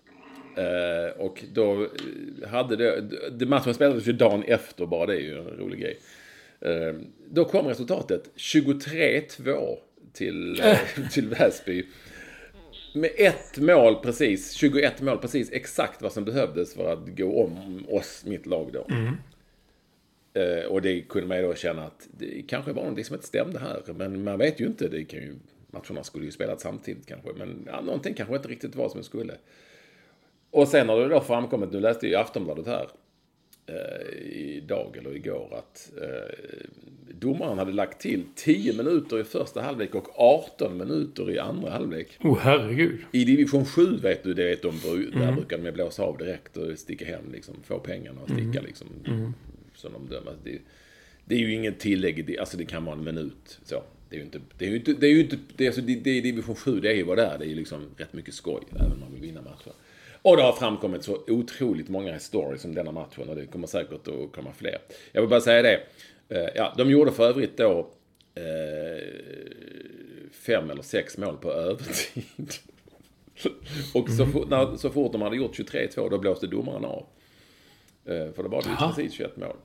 Eh, 0.59 1.11
och 1.17 1.43
då 1.53 1.87
hade 2.47 2.75
det, 2.75 3.03
det 3.31 3.45
matchen 3.45 3.73
spelades 3.73 4.07
ju 4.07 4.13
dagen 4.13 4.43
efter 4.43 4.85
bara, 4.85 5.05
det 5.05 5.15
är 5.15 5.21
ju 5.21 5.37
en 5.37 5.45
rolig 5.45 5.79
grej. 5.79 5.97
Då 7.29 7.45
kom 7.45 7.67
resultatet 7.67 8.29
23-2 8.35 9.77
till, 10.13 10.61
till 11.11 11.27
Väsby. 11.27 11.85
Med 12.93 13.11
ett 13.17 13.57
mål 13.57 13.95
precis, 13.95 14.51
21 14.51 15.01
mål 15.01 15.17
precis, 15.17 15.51
exakt 15.51 16.01
vad 16.01 16.11
som 16.11 16.25
behövdes 16.25 16.73
för 16.73 16.93
att 16.93 17.17
gå 17.17 17.43
om 17.43 17.85
oss, 17.89 18.23
mitt 18.25 18.45
lag 18.45 18.69
då. 18.73 18.87
Mm. 18.89 19.15
Uh, 20.37 20.65
och 20.65 20.81
det 20.81 21.01
kunde 21.01 21.27
man 21.27 21.37
ju 21.37 21.43
då 21.43 21.55
känna 21.55 21.83
att 21.83 22.07
det 22.17 22.41
kanske 22.47 22.71
var 22.71 22.81
någonting 22.81 23.05
som 23.05 23.15
inte 23.15 23.27
stämde 23.27 23.59
här. 23.59 23.81
Men 23.93 24.23
man 24.23 24.39
vet 24.39 24.59
ju 24.61 24.65
inte. 24.65 24.87
Det 24.87 25.03
kan 25.03 25.19
ju, 25.19 25.35
matcherna 25.71 26.03
skulle 26.03 26.25
ju 26.25 26.31
spelat 26.31 26.61
samtidigt 26.61 27.05
kanske. 27.05 27.29
Men 27.37 27.67
ja, 27.71 27.81
någonting 27.81 28.13
kanske 28.13 28.35
inte 28.35 28.47
riktigt 28.47 28.75
var 28.75 28.89
som 28.89 28.99
det 28.99 29.05
skulle. 29.05 29.33
Och 30.51 30.67
sen 30.67 30.89
har 30.89 30.99
det 30.99 31.07
då 31.07 31.21
framkommit, 31.21 31.71
nu 31.71 31.79
läste 31.79 32.07
jag 32.07 32.11
i 32.11 32.23
Aftonbladet 32.23 32.67
här 32.67 32.89
uh, 33.69 34.27
idag 34.31 34.97
eller 34.97 35.15
igår 35.15 35.53
att 35.57 35.91
uh, 35.97 36.69
domaren 37.13 37.57
hade 37.57 37.71
lagt 37.71 38.01
till 38.01 38.23
10 38.35 38.73
minuter 38.73 39.19
i 39.19 39.23
första 39.23 39.61
halvlek 39.61 39.95
och 39.95 40.19
18 40.19 40.77
minuter 40.77 41.31
i 41.31 41.39
andra 41.39 41.71
halvlek. 41.71 42.17
Åh 42.19 42.33
oh, 42.33 42.39
herregud. 42.39 42.99
I 43.11 43.25
division 43.25 43.65
7 43.65 43.97
vet 43.97 44.23
du, 44.23 44.33
det 44.33 44.45
vet 44.45 44.61
de, 44.61 44.79
där 45.13 45.21
mm. 45.21 45.35
brukar 45.35 45.57
de 45.57 45.71
blåsa 45.71 46.03
av 46.03 46.17
direkt 46.17 46.57
och 46.57 46.79
sticka 46.79 47.05
hem 47.05 47.31
liksom, 47.31 47.55
få 47.63 47.79
pengarna 47.79 48.21
och 48.21 48.29
sticka 48.29 48.59
mm. 48.59 48.65
liksom. 48.65 48.87
Mm 49.07 49.33
som 49.79 49.93
de 49.93 50.15
dömer. 50.15 50.35
Det, 50.43 50.59
det 51.25 51.35
är 51.35 51.39
ju 51.39 51.53
ingen 51.53 51.73
tillägg, 51.73 52.37
alltså 52.39 52.57
det 52.57 52.65
kan 52.65 52.85
vara 52.85 52.95
en 52.95 53.03
minut. 53.03 53.59
Så. 53.63 53.83
Det 54.09 54.15
är 54.15 54.19
ju 54.19 54.25
inte, 54.25 54.39
det 54.57 54.65
är 54.65 54.69
ju 54.69 54.75
inte, 54.75 54.93
det 54.93 55.07
är 55.07 55.11
ju 55.11 55.19
inte, 55.19 55.37
det 55.55 55.63
är, 55.63 55.67
alltså, 55.67 55.81
det, 55.81 55.95
det 55.95 56.09
är 56.09 56.21
division 56.21 56.55
7, 56.55 56.79
det 56.79 56.91
är 56.91 56.95
ju 56.95 57.03
vad 57.03 57.17
det 57.17 57.25
är. 57.25 57.37
Det 57.37 57.45
är 57.45 57.49
ju 57.49 57.55
liksom 57.55 57.81
rätt 57.97 58.13
mycket 58.13 58.33
skoj, 58.33 58.61
även 58.75 58.91
om 58.91 58.99
man 58.99 59.11
vill 59.13 59.21
vinna 59.21 59.41
matcher. 59.41 59.71
Och 60.21 60.37
det 60.37 60.43
har 60.43 60.53
framkommit 60.53 61.03
så 61.03 61.23
otroligt 61.27 61.89
många 61.89 62.19
stories 62.19 62.65
om 62.65 62.75
denna 62.75 62.91
matchen 62.91 63.29
och 63.29 63.35
det 63.35 63.45
kommer 63.45 63.67
säkert 63.67 64.07
att 64.07 64.31
komma 64.31 64.53
fler. 64.57 64.77
Jag 65.11 65.21
vill 65.21 65.29
bara 65.29 65.41
säga 65.41 65.61
det. 65.61 65.81
Eh, 66.29 66.49
ja, 66.55 66.73
de 66.77 66.91
gjorde 66.91 67.11
för 67.11 67.29
övrigt 67.29 67.57
då 67.57 67.89
eh, 68.35 69.03
fem 70.31 70.69
eller 70.69 70.81
sex 70.81 71.17
mål 71.17 71.37
på 71.37 71.51
övertid. 71.51 72.53
och 73.93 74.09
så, 74.09 74.25
fort, 74.25 74.49
när, 74.49 74.77
så 74.77 74.89
fort 74.89 75.11
de 75.11 75.21
hade 75.21 75.37
gjort 75.37 75.59
23-2 75.59 76.09
då 76.09 76.17
blåste 76.17 76.47
domaren 76.47 76.85
av. 76.85 77.05
Eh, 78.05 78.31
för 78.31 78.43
det 78.43 78.49
var 78.49 78.61
det 78.61 78.93
precis 78.95 79.13
21 79.13 79.37
mål. 79.37 79.55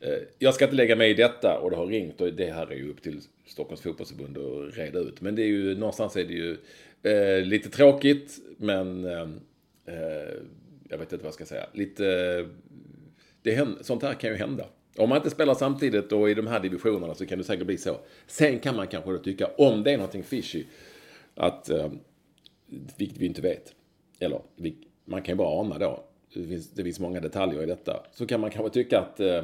Eh, 0.00 0.18
jag 0.38 0.54
ska 0.54 0.64
inte 0.64 0.76
lägga 0.76 0.96
mig 0.96 1.10
i 1.10 1.14
detta 1.14 1.58
och 1.58 1.70
det 1.70 1.76
har 1.76 1.86
ringt 1.86 2.20
och 2.20 2.32
det 2.32 2.52
här 2.52 2.66
är 2.66 2.76
ju 2.76 2.90
upp 2.90 3.02
till 3.02 3.20
Stockholms 3.46 3.80
fotbollsförbund 3.80 4.38
att 4.38 4.76
reda 4.76 4.98
ut. 4.98 5.20
Men 5.20 5.34
det 5.34 5.42
är 5.42 5.46
ju, 5.46 5.76
någonstans 5.76 6.16
är 6.16 6.24
det 6.24 6.34
ju 6.34 6.56
eh, 7.02 7.44
lite 7.44 7.68
tråkigt, 7.70 8.38
men 8.56 9.04
eh, 9.86 10.34
jag 10.88 10.98
vet 10.98 11.12
inte 11.12 11.16
vad 11.16 11.26
jag 11.26 11.34
ska 11.34 11.46
säga. 11.46 11.66
Lite, 11.72 12.04
det 13.42 13.54
händer, 13.54 13.82
sånt 13.82 14.02
här 14.02 14.14
kan 14.14 14.30
ju 14.30 14.36
hända. 14.36 14.66
Om 14.96 15.08
man 15.08 15.16
inte 15.16 15.30
spelar 15.30 15.54
samtidigt 15.54 16.12
och 16.12 16.30
i 16.30 16.34
de 16.34 16.46
här 16.46 16.60
divisionerna 16.60 17.14
så 17.14 17.26
kan 17.26 17.38
det 17.38 17.44
säkert 17.44 17.66
bli 17.66 17.78
så. 17.78 17.96
Sen 18.26 18.58
kan 18.58 18.76
man 18.76 18.86
kanske 18.86 19.12
då 19.12 19.18
tycka, 19.18 19.50
om 19.58 19.82
det 19.82 19.92
är 19.92 19.96
någonting 19.96 20.22
fishy, 20.22 20.64
att, 21.34 21.70
eh, 21.70 21.90
vilket 22.96 23.18
vi 23.18 23.26
inte 23.26 23.42
vet, 23.42 23.74
eller 24.18 24.40
man 25.04 25.22
kan 25.22 25.32
ju 25.32 25.36
bara 25.36 25.60
ana 25.60 25.78
då, 25.78 26.04
det 26.34 26.46
finns, 26.46 26.70
det 26.70 26.84
finns 26.84 27.00
många 27.00 27.20
detaljer 27.20 27.62
i 27.62 27.66
detta, 27.66 28.06
så 28.12 28.26
kan 28.26 28.40
man 28.40 28.50
kanske 28.50 28.70
tycka 28.70 29.00
att 29.00 29.20
eh, 29.20 29.42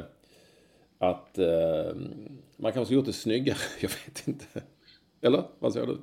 att 1.03 1.37
eh, 1.37 1.95
man 2.57 2.73
kanske 2.73 2.93
gjort 2.93 3.05
det 3.05 3.13
snyggare. 3.13 3.57
Jag 3.81 3.89
vet 3.89 4.27
inte. 4.27 4.45
Eller? 5.21 5.43
Vad 5.59 5.73
säger 5.73 5.87
du? 5.87 5.97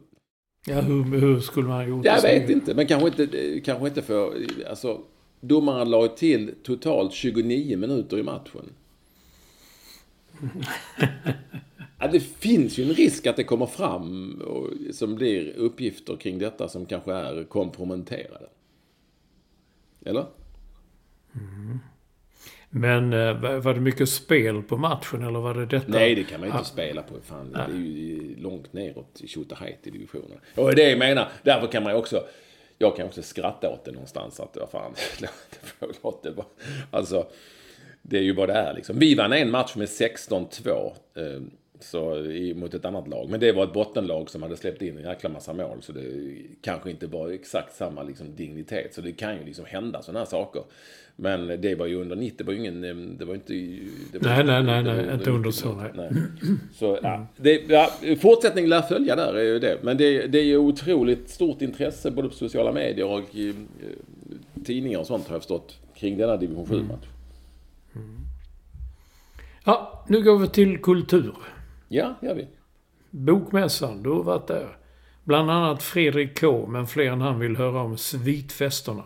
Ja, 0.67 0.81
hur, 0.81 1.05
hur 1.05 1.41
skulle 1.41 1.69
man 1.69 1.77
ha 1.77 1.87
gjort 1.87 2.05
jag 2.05 2.23
vet 2.23 2.51
inte. 2.51 2.75
Men 2.75 2.87
kanske 2.87 3.09
inte, 3.09 3.61
kanske 3.61 3.89
inte 3.89 4.03
för... 4.03 4.47
Alltså, 4.69 5.01
domaren 5.41 5.91
la 5.91 6.09
till 6.09 6.55
totalt 6.63 7.13
29 7.13 7.77
minuter 7.77 8.19
i 8.19 8.23
matchen. 8.23 8.73
ja, 11.99 12.09
det 12.13 12.21
finns 12.21 12.79
ju 12.79 12.85
en 12.85 12.95
risk 12.95 13.27
att 13.27 13.37
det 13.37 13.45
kommer 13.45 13.67
fram 13.67 14.35
och, 14.41 14.95
som 14.95 15.15
blir 15.15 15.57
uppgifter 15.57 16.17
kring 16.17 16.39
detta 16.39 16.69
som 16.69 16.87
kanske 16.87 17.13
är 17.13 17.45
komprometterade. 17.45 18.47
Eller? 20.05 20.27
Mm. 21.35 21.79
Men 22.71 23.13
eh, 23.13 23.61
var 23.61 23.75
det 23.75 23.81
mycket 23.81 24.09
spel 24.09 24.63
på 24.63 24.77
matchen 24.77 25.23
eller 25.23 25.39
var 25.39 25.55
det 25.55 25.67
detta? 25.67 25.87
Nej, 25.89 26.15
det 26.15 26.25
kan 26.25 26.41
man 26.41 26.49
inte 26.49 26.61
ah. 26.61 26.65
spela 26.65 27.03
på. 27.03 27.15
Fan, 27.25 27.53
det 27.53 27.59
är 27.59 27.77
ju 27.77 28.37
långt 28.37 28.73
neråt 28.73 29.21
i 29.21 29.29
Tjotahejt 29.29 29.91
divisionen. 29.91 30.39
Och 30.55 30.75
det 30.75 30.91
jag 30.91 30.99
menar. 30.99 31.29
Därför 31.43 31.67
kan 31.67 31.83
man 31.83 31.93
ju 31.93 31.99
också... 31.99 32.25
Jag 32.79 32.97
kan 32.97 33.07
också 33.07 33.23
skratta 33.23 33.71
åt 33.71 33.85
det 33.85 33.93
någonstans. 33.93 34.41
Att 34.41 34.57
vad 34.57 34.71
fan, 34.71 34.95
låt 36.03 36.23
det 36.23 36.31
vara. 36.31 36.47
Alltså, 36.91 37.27
det 38.03 38.19
är 38.19 38.23
ju 38.23 38.33
vad 38.33 38.49
det 38.49 38.55
är 38.55 38.75
liksom. 38.75 38.99
Vi 38.99 39.15
vann 39.15 39.33
en 39.33 39.51
match 39.51 39.77
med 39.77 39.89
16-2. 39.89 40.93
Så, 41.81 42.17
i, 42.17 42.55
mot 42.55 42.75
ett 42.75 42.85
annat 42.85 43.09
lag. 43.09 43.31
Men 43.31 43.41
det 43.41 43.53
var 43.53 43.65
ett 43.65 43.73
bottenlag 43.73 44.31
som 44.31 44.43
hade 44.43 44.57
släppt 44.57 44.83
in 44.83 44.99
en 44.99 45.05
jäkla 45.05 45.29
massa 45.29 45.53
mål. 45.53 45.83
Så 45.83 45.93
det 45.93 46.37
kanske 46.63 46.91
inte 46.91 47.07
var 47.07 47.31
exakt 47.31 47.77
samma 47.77 48.03
liksom, 48.03 48.37
dignitet. 48.37 48.95
Så 48.95 49.01
det 49.01 49.13
kan 49.13 49.37
ju 49.37 49.45
liksom 49.45 49.65
hända 49.65 50.03
sådana 50.03 50.19
här 50.19 50.27
saker. 50.27 50.63
Men 51.23 51.61
det 51.61 51.75
var 51.75 51.87
ju 51.87 52.01
under 52.01 52.17
90, 52.17 52.35
det 52.39 52.45
var 52.45 52.53
ju 52.53 52.59
ingen... 52.59 53.17
Det 53.19 53.25
var 53.25 53.35
inte... 53.35 53.53
Det 54.13 54.19
var 54.19 54.45
nej, 54.45 54.45
nej, 54.45 54.63
nej, 54.63 54.83
nej, 54.83 55.15
inte 55.15 55.31
under 55.31 55.51
så, 55.51 55.75
nej. 55.75 55.91
nej. 55.95 56.11
Så, 56.75 56.99
ja, 57.03 57.27
det, 57.37 57.63
ja, 57.69 57.91
fortsättning 58.21 58.67
lär 58.67 58.83
följa 58.83 59.17
där, 59.17 59.35
är 59.35 59.43
ju 59.43 59.59
det. 59.59 59.79
Men 59.83 59.97
det, 59.97 60.27
det 60.27 60.39
är 60.39 60.45
ju 60.45 60.57
otroligt 60.57 61.31
stort 61.31 61.63
intresse 61.63 62.11
både 62.11 62.29
på 62.29 62.35
sociala 62.35 62.73
medier 62.73 63.07
och 63.07 63.35
i, 63.35 63.55
tidningar 64.65 64.99
och 64.99 65.07
sånt 65.07 65.29
har 65.29 65.35
jag 65.35 65.43
förstått 65.43 65.79
kring 65.95 66.19
denna 66.19 66.37
division 66.37 66.67
7-match. 66.67 67.07
Mm. 67.95 68.09
Mm. 68.09 68.21
Ja, 69.65 70.05
nu 70.09 70.23
går 70.23 70.39
vi 70.39 70.49
till 70.49 70.79
kultur. 70.79 71.35
Ja, 71.89 72.15
gör 72.23 72.35
vi. 72.35 72.47
Bokmässan, 73.11 74.03
du 74.03 74.11
har 74.11 74.23
varit 74.23 74.47
där. 74.47 74.77
Bland 75.25 75.51
annat 75.51 75.83
Fredrik 75.83 76.41
K, 76.41 76.67
men 76.67 76.87
fler 76.87 77.13
än 77.13 77.21
han 77.21 77.39
vill 77.39 77.57
höra 77.57 77.83
om 77.83 77.97
svitfesterna. 77.97 79.05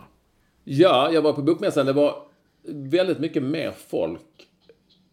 Ja, 0.67 1.11
jag 1.13 1.21
var 1.21 1.33
på 1.33 1.41
Bokmässan. 1.41 1.85
Det 1.85 1.93
var 1.93 2.23
väldigt 2.67 3.19
mycket 3.19 3.43
mer 3.43 3.71
folk, 3.71 4.47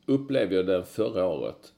upplevde 0.06 0.54
jag 0.54 0.66
det 0.66 0.84
förra 0.84 1.26
året. 1.26 1.72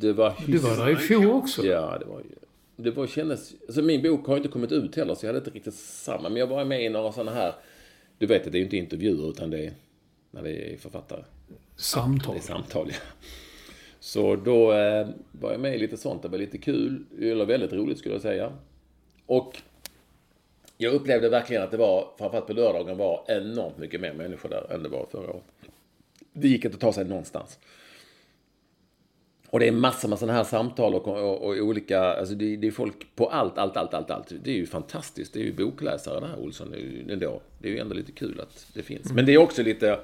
Det 0.00 0.12
var 0.12 0.34
Du 0.46 0.58
var 0.58 0.76
där 0.76 0.90
i 0.92 0.96
fjol 0.96 1.30
också? 1.30 1.66
Ja, 1.66 1.98
det 1.98 2.04
var 2.04 2.18
ju... 2.18 2.34
Det 2.76 2.90
var, 2.90 3.06
kändes... 3.06 3.54
Alltså 3.66 3.82
min 3.82 4.02
bok 4.02 4.26
har 4.26 4.36
inte 4.36 4.48
kommit 4.48 4.72
ut 4.72 4.96
heller, 4.96 5.14
så 5.14 5.26
jag 5.26 5.28
hade 5.28 5.38
inte 5.38 5.50
riktigt 5.50 5.74
samma. 5.74 6.28
Men 6.28 6.36
jag 6.36 6.46
var 6.46 6.64
med 6.64 6.84
i 6.84 6.88
några 6.88 7.12
sådana 7.12 7.30
här... 7.30 7.54
Du 8.18 8.26
vet 8.26 8.46
att 8.46 8.52
det 8.52 8.58
är 8.58 8.62
inte 8.62 8.76
intervjuer, 8.76 9.30
utan 9.30 9.50
det 9.50 9.66
är 9.66 9.72
när 10.30 10.42
det 10.42 10.72
är 10.74 10.76
författare. 10.78 11.22
Samtal. 11.76 12.34
Det 12.34 12.40
är 12.40 12.42
samtal, 12.42 12.88
ja. 12.90 12.96
Så 14.00 14.36
då 14.36 14.72
eh, 14.72 15.08
var 15.32 15.52
jag 15.52 15.60
med 15.60 15.74
i 15.74 15.78
lite 15.78 15.96
sånt. 15.96 16.22
Det 16.22 16.28
var 16.28 16.38
lite 16.38 16.58
kul. 16.58 17.04
Eller 17.20 17.44
väldigt 17.44 17.72
roligt 17.72 17.98
skulle 17.98 18.14
jag 18.14 18.22
säga. 18.22 18.52
Och 19.26 19.62
jag 20.82 20.94
upplevde 20.94 21.28
verkligen 21.28 21.62
att 21.62 21.70
det 21.70 21.76
var, 21.76 22.08
framförallt 22.18 22.46
på 22.46 22.52
lördagen, 22.52 22.96
var 22.96 23.24
enormt 23.28 23.78
mycket 23.78 24.00
mer 24.00 24.12
människor 24.12 24.48
där 24.48 24.72
än 24.72 24.82
det 24.82 24.88
var 24.88 25.06
förra 25.10 25.30
året. 25.30 25.44
Det 26.32 26.48
gick 26.48 26.64
inte 26.64 26.74
att 26.74 26.80
ta 26.80 26.92
sig 26.92 27.04
någonstans. 27.04 27.58
Och 29.50 29.60
det 29.60 29.68
är 29.68 29.72
massor 29.72 30.08
med 30.08 30.18
sådana 30.18 30.38
här 30.38 30.44
samtal 30.44 30.94
och, 30.94 31.08
och, 31.08 31.42
och 31.42 31.56
olika, 31.56 32.00
alltså 32.00 32.34
det, 32.34 32.56
det, 32.56 32.66
är 32.66 32.70
folk 32.70 33.14
på 33.14 33.26
allt, 33.26 33.58
allt, 33.58 33.76
allt, 33.76 33.94
allt, 33.94 34.10
allt. 34.10 34.32
Det 34.44 34.50
är 34.50 34.54
ju 34.54 34.66
fantastiskt. 34.66 35.32
Det 35.32 35.40
är 35.40 35.44
ju 35.44 35.52
bokläsare 35.52 36.20
det 36.20 36.26
här, 36.26 36.38
Olsson, 36.38 36.74
ändå. 37.10 37.40
Det 37.58 37.68
är 37.68 37.72
ju 37.72 37.78
ändå 37.78 37.94
lite 37.94 38.12
kul 38.12 38.40
att 38.40 38.66
det 38.74 38.82
finns. 38.82 39.12
Men 39.12 39.26
det 39.26 39.32
är 39.34 39.38
också 39.38 39.62
lite, 39.62 40.00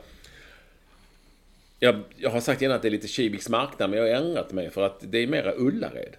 jag, 1.78 2.00
jag 2.16 2.30
har 2.30 2.40
sagt 2.40 2.62
innan 2.62 2.76
att 2.76 2.82
det 2.82 2.88
är 2.88 2.90
lite 2.90 3.08
Kiviks 3.08 3.48
marknad, 3.48 3.90
men 3.90 3.98
jag 3.98 4.06
har 4.06 4.26
ändrat 4.26 4.52
mig 4.52 4.70
för 4.70 4.82
att 4.82 4.98
det 5.00 5.18
är 5.18 5.26
mera 5.26 5.54
Ullared. 5.56 6.16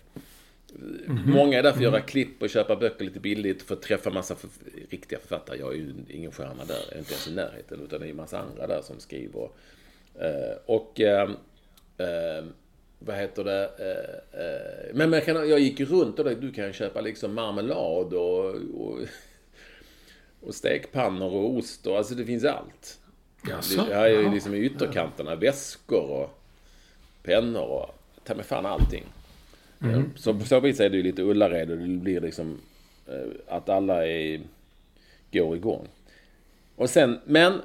Mm 0.76 1.18
-hmm. 1.18 1.34
Många 1.34 1.58
är 1.58 1.64
där 1.64 1.72
för 1.72 1.78
att 1.78 1.84
göra 1.84 2.02
klipp 2.02 2.42
och 2.42 2.50
köpa 2.50 2.76
böcker 2.76 3.06
lite 3.06 3.20
billigt 3.20 3.62
för 3.62 3.76
att 3.76 3.82
träffa 3.82 4.10
massa 4.10 4.36
för, 4.36 4.50
riktiga 4.90 5.20
författare. 5.20 5.60
Jag 5.60 5.72
är 5.72 5.76
ju 5.76 5.94
ingen 6.10 6.32
stjärna 6.32 6.66
där, 6.66 6.80
jag 6.88 6.96
är 6.96 7.00
inte 7.00 7.12
ens 7.12 7.28
i 7.28 7.34
närheten. 7.34 7.82
Utan 7.84 8.00
det 8.00 8.06
är 8.06 8.10
en 8.10 8.16
massa 8.16 8.40
andra 8.40 8.68
där 8.68 8.82
som 8.82 9.00
skriver. 9.00 9.42
Uh, 9.42 10.58
och 10.66 11.00
uh, 11.00 11.30
uh, 12.06 12.46
vad 13.00 13.16
heter 13.16 13.44
det? 13.44 13.72
men 14.94 15.14
jag, 15.14 15.26
kan, 15.26 15.50
jag 15.50 15.60
gick 15.60 15.80
runt 15.80 16.20
och 16.20 16.38
du 16.38 16.52
kan 16.52 16.74
köpa 16.74 17.02
liksom 17.02 17.34
marmelad 17.34 18.14
och, 18.14 18.56
och, 18.56 19.00
och 20.42 20.56
stekpannor 20.56 21.34
och 21.34 21.56
ost 21.56 21.88
och 21.88 21.98
alltså 21.98 22.16
det 22.16 22.26
finns 22.26 22.46
allt. 22.46 23.00
Jaså? 23.48 23.86
Det 23.88 23.96
här 23.96 24.06
är 24.06 24.22
ju 24.22 24.32
liksom 24.32 24.54
i 24.54 24.58
ytterkanterna. 24.58 25.36
Väskor 25.36 26.12
och 26.12 26.42
pennor 27.24 27.64
och 27.64 27.96
ta 28.24 28.36
med 28.36 28.46
fan 28.46 28.66
allting. 28.66 29.06
Mm. 29.82 30.12
Så 30.16 30.34
på 30.34 30.46
så 30.46 30.60
vis 30.60 30.80
är 30.80 30.90
det 30.90 30.98
ju 30.98 31.04
lite 31.04 31.22
Ullared 31.22 31.72
och 31.72 31.78
det 31.78 31.88
blir 31.88 32.22
liksom 32.22 32.58
eh, 33.08 33.56
att 33.56 33.70
alla 33.70 34.08
är, 34.08 34.42
går 35.32 35.56
igång. 35.56 35.88
Och 36.76 36.90
sen, 36.90 37.20
men 37.26 37.62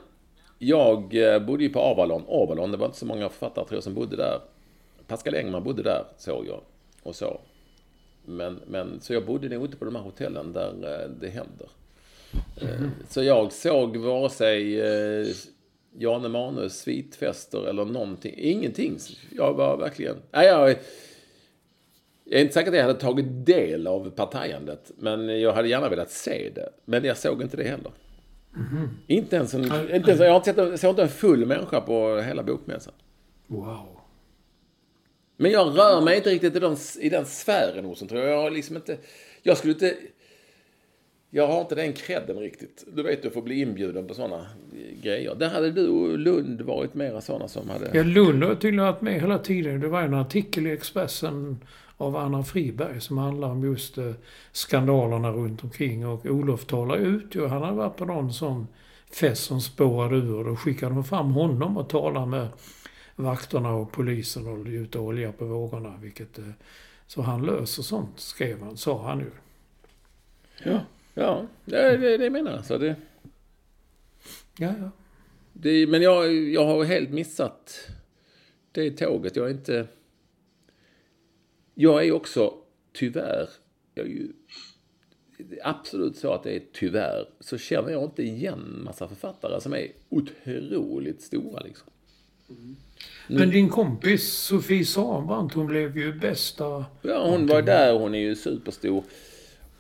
jag 0.58 1.14
eh, 1.14 1.38
bodde 1.38 1.64
ju 1.64 1.70
på 1.70 1.80
Avalon. 1.80 2.24
Avalon, 2.28 2.70
det 2.70 2.76
var 2.76 2.86
inte 2.86 2.98
så 2.98 3.06
många 3.06 3.28
författare 3.28 3.64
tror 3.64 3.76
jag 3.76 3.84
som 3.84 3.94
bodde 3.94 4.16
där 4.16 4.40
Pascal 5.06 5.34
Engman 5.34 5.64
bodde 5.64 5.82
där, 5.82 6.04
såg 6.18 6.46
jag. 6.46 6.60
Och 7.02 7.16
så. 7.16 7.40
Men, 8.24 8.60
men, 8.66 9.00
så 9.00 9.14
jag 9.14 9.26
bodde 9.26 9.48
nog 9.48 9.64
inte 9.64 9.76
på 9.76 9.84
de 9.84 9.96
här 9.96 10.02
hotellen 10.02 10.52
där 10.52 10.70
eh, 10.70 11.10
det 11.20 11.28
händer. 11.28 11.68
Eh, 12.60 12.88
Så 13.08 13.22
jag 13.22 13.52
såg 13.52 13.96
vare 13.96 14.30
sig 14.30 14.80
Jan 15.98 16.24
Emanuels 16.24 16.74
svitfester 16.74 17.68
eller 17.68 17.84
någonting. 17.84 18.34
Ingenting. 18.36 18.98
Jag 19.30 19.54
var 19.54 19.76
verkligen... 19.76 20.16
Nej, 20.30 20.46
jag, 20.46 20.76
jag 22.24 22.40
är 22.40 22.42
inte 22.42 22.54
säker 22.54 22.70
att 22.70 22.76
jag 22.76 22.84
hade 22.84 23.00
tagit 23.00 23.46
del 23.46 23.86
av 23.86 24.10
partajandet. 24.10 24.92
Men 24.96 25.40
jag 25.40 25.52
hade 25.52 25.68
gärna 25.68 25.88
velat 25.88 26.10
se 26.10 26.50
det. 26.54 26.68
Men 26.84 27.04
jag 27.04 27.16
såg 27.18 27.42
inte 27.42 27.56
det 27.56 27.64
heller. 27.64 27.92
Inte 29.06 29.36
ens 29.36 29.54
en... 29.54 29.64
Inte 29.64 30.10
ens, 30.10 30.20
jag 30.20 30.30
har 30.30 30.36
inte 30.36 30.54
sett, 30.54 30.56
jag 30.56 30.78
såg 30.78 30.90
inte 30.90 31.02
en 31.02 31.08
full 31.08 31.46
människa 31.46 31.80
på 31.80 32.20
hela 32.20 32.42
bokmässan. 32.42 32.94
Wow. 33.46 34.00
Men 35.36 35.50
jag 35.50 35.78
rör 35.78 36.00
mig 36.00 36.16
inte 36.16 36.30
riktigt 36.30 36.56
i 36.56 36.58
den, 36.58 36.76
i 37.00 37.08
den 37.08 37.26
sfären 37.26 37.84
hos 37.84 37.98
tror 37.98 38.20
jag. 38.20 38.44
Jag 38.44 38.52
liksom 38.52 38.76
inte... 38.76 38.98
Jag 39.42 39.58
skulle 39.58 39.72
inte... 39.72 39.96
Jag 41.36 41.46
har 41.46 41.60
inte 41.60 41.74
den 41.74 41.92
credden 41.92 42.38
riktigt. 42.38 42.84
Du 42.92 43.02
vet, 43.02 43.22
du 43.22 43.30
får 43.30 43.42
bli 43.42 43.60
inbjuden 43.60 44.06
på 44.06 44.14
sådana 44.14 44.46
grejer. 45.02 45.34
Där 45.34 45.48
hade 45.48 45.70
du 45.70 45.88
och 45.88 46.18
Lund 46.18 46.60
varit 46.60 46.94
mera 46.94 47.20
sådana 47.20 47.48
som 47.48 47.68
hade... 47.70 47.90
Ja, 47.94 48.02
Lund 48.02 48.44
har 48.44 48.54
tydligen 48.54 48.84
varit 48.84 49.00
med 49.00 49.20
hela 49.20 49.38
tiden. 49.38 49.80
Det 49.80 49.88
var 49.88 50.02
en 50.02 50.14
artikel 50.14 50.66
i 50.66 50.72
Expressen 50.72 51.58
av 51.96 52.16
Anna 52.16 52.42
Friberg 52.42 53.00
som 53.00 53.18
handlar 53.18 53.48
om 53.48 53.64
just 53.64 53.98
eh, 53.98 54.12
skandalerna 54.52 55.30
runt 55.30 55.64
omkring. 55.64 56.06
Och 56.06 56.26
Olof 56.26 56.64
talar 56.64 56.96
ut 56.96 57.34
ju. 57.34 57.46
Han 57.46 57.62
hade 57.62 57.76
varit 57.76 57.96
på 57.96 58.04
någon 58.04 58.32
sån 58.32 58.66
fest 59.12 59.44
som 59.44 59.60
spårade 59.60 60.16
ur. 60.16 60.44
Då 60.44 60.56
skickade 60.56 60.94
de 60.94 61.04
fram 61.04 61.30
honom 61.30 61.76
och 61.76 61.88
talade 61.88 62.26
med 62.26 62.48
vakterna 63.16 63.74
och 63.74 63.92
polisen 63.92 64.46
och 64.46 64.68
gjuta 64.68 65.00
olja 65.00 65.32
på 65.32 65.44
vågorna. 65.44 65.94
Vilket, 66.02 66.38
eh, 66.38 66.44
så 67.06 67.22
han 67.22 67.46
löser 67.46 67.82
sånt, 67.82 68.20
skrev 68.20 68.62
han, 68.62 68.76
sa 68.76 69.06
han 69.06 69.20
ju. 69.20 69.30
Ja, 70.64 70.80
ja 71.14 71.46
det, 71.64 71.96
det, 71.96 72.16
det 72.18 72.30
menar 72.30 72.52
jag. 72.52 72.64
Så 72.64 72.78
det, 72.78 72.96
Ja, 74.58 74.74
ja. 74.80 74.90
det, 75.52 75.86
men 75.86 76.02
jag, 76.02 76.34
jag 76.34 76.66
har 76.66 76.84
helt 76.84 77.10
missat 77.10 77.88
det 78.72 78.90
tåget. 78.90 79.36
Jag 79.36 79.46
är 79.46 79.50
inte... 79.50 79.86
Jag 81.74 82.06
är 82.06 82.12
också, 82.12 82.54
tyvärr, 82.92 83.48
jag 83.94 84.06
är 84.06 84.10
ju 84.10 84.32
det 85.38 85.60
är 85.60 85.68
absolut 85.68 86.16
så 86.16 86.32
att 86.32 86.42
det 86.42 86.56
är 86.56 86.62
tyvärr, 86.72 87.28
så 87.40 87.58
känner 87.58 87.90
jag 87.90 88.04
inte 88.04 88.22
igen 88.22 88.80
massa 88.84 89.08
författare 89.08 89.60
som 89.60 89.74
är 89.74 89.92
otroligt 90.08 91.22
stora 91.22 91.60
liksom. 91.60 91.88
Men 93.28 93.50
din 93.50 93.68
kompis 93.68 94.32
Sofie 94.32 94.84
Sambrandt, 94.84 95.54
hon 95.54 95.66
blev 95.66 95.98
ju 95.98 96.12
bästa... 96.12 96.84
Ja, 97.02 97.30
hon 97.30 97.46
var 97.46 97.62
där, 97.62 97.98
hon 97.98 98.14
är 98.14 98.18
ju 98.18 98.34
superstor. 98.34 99.04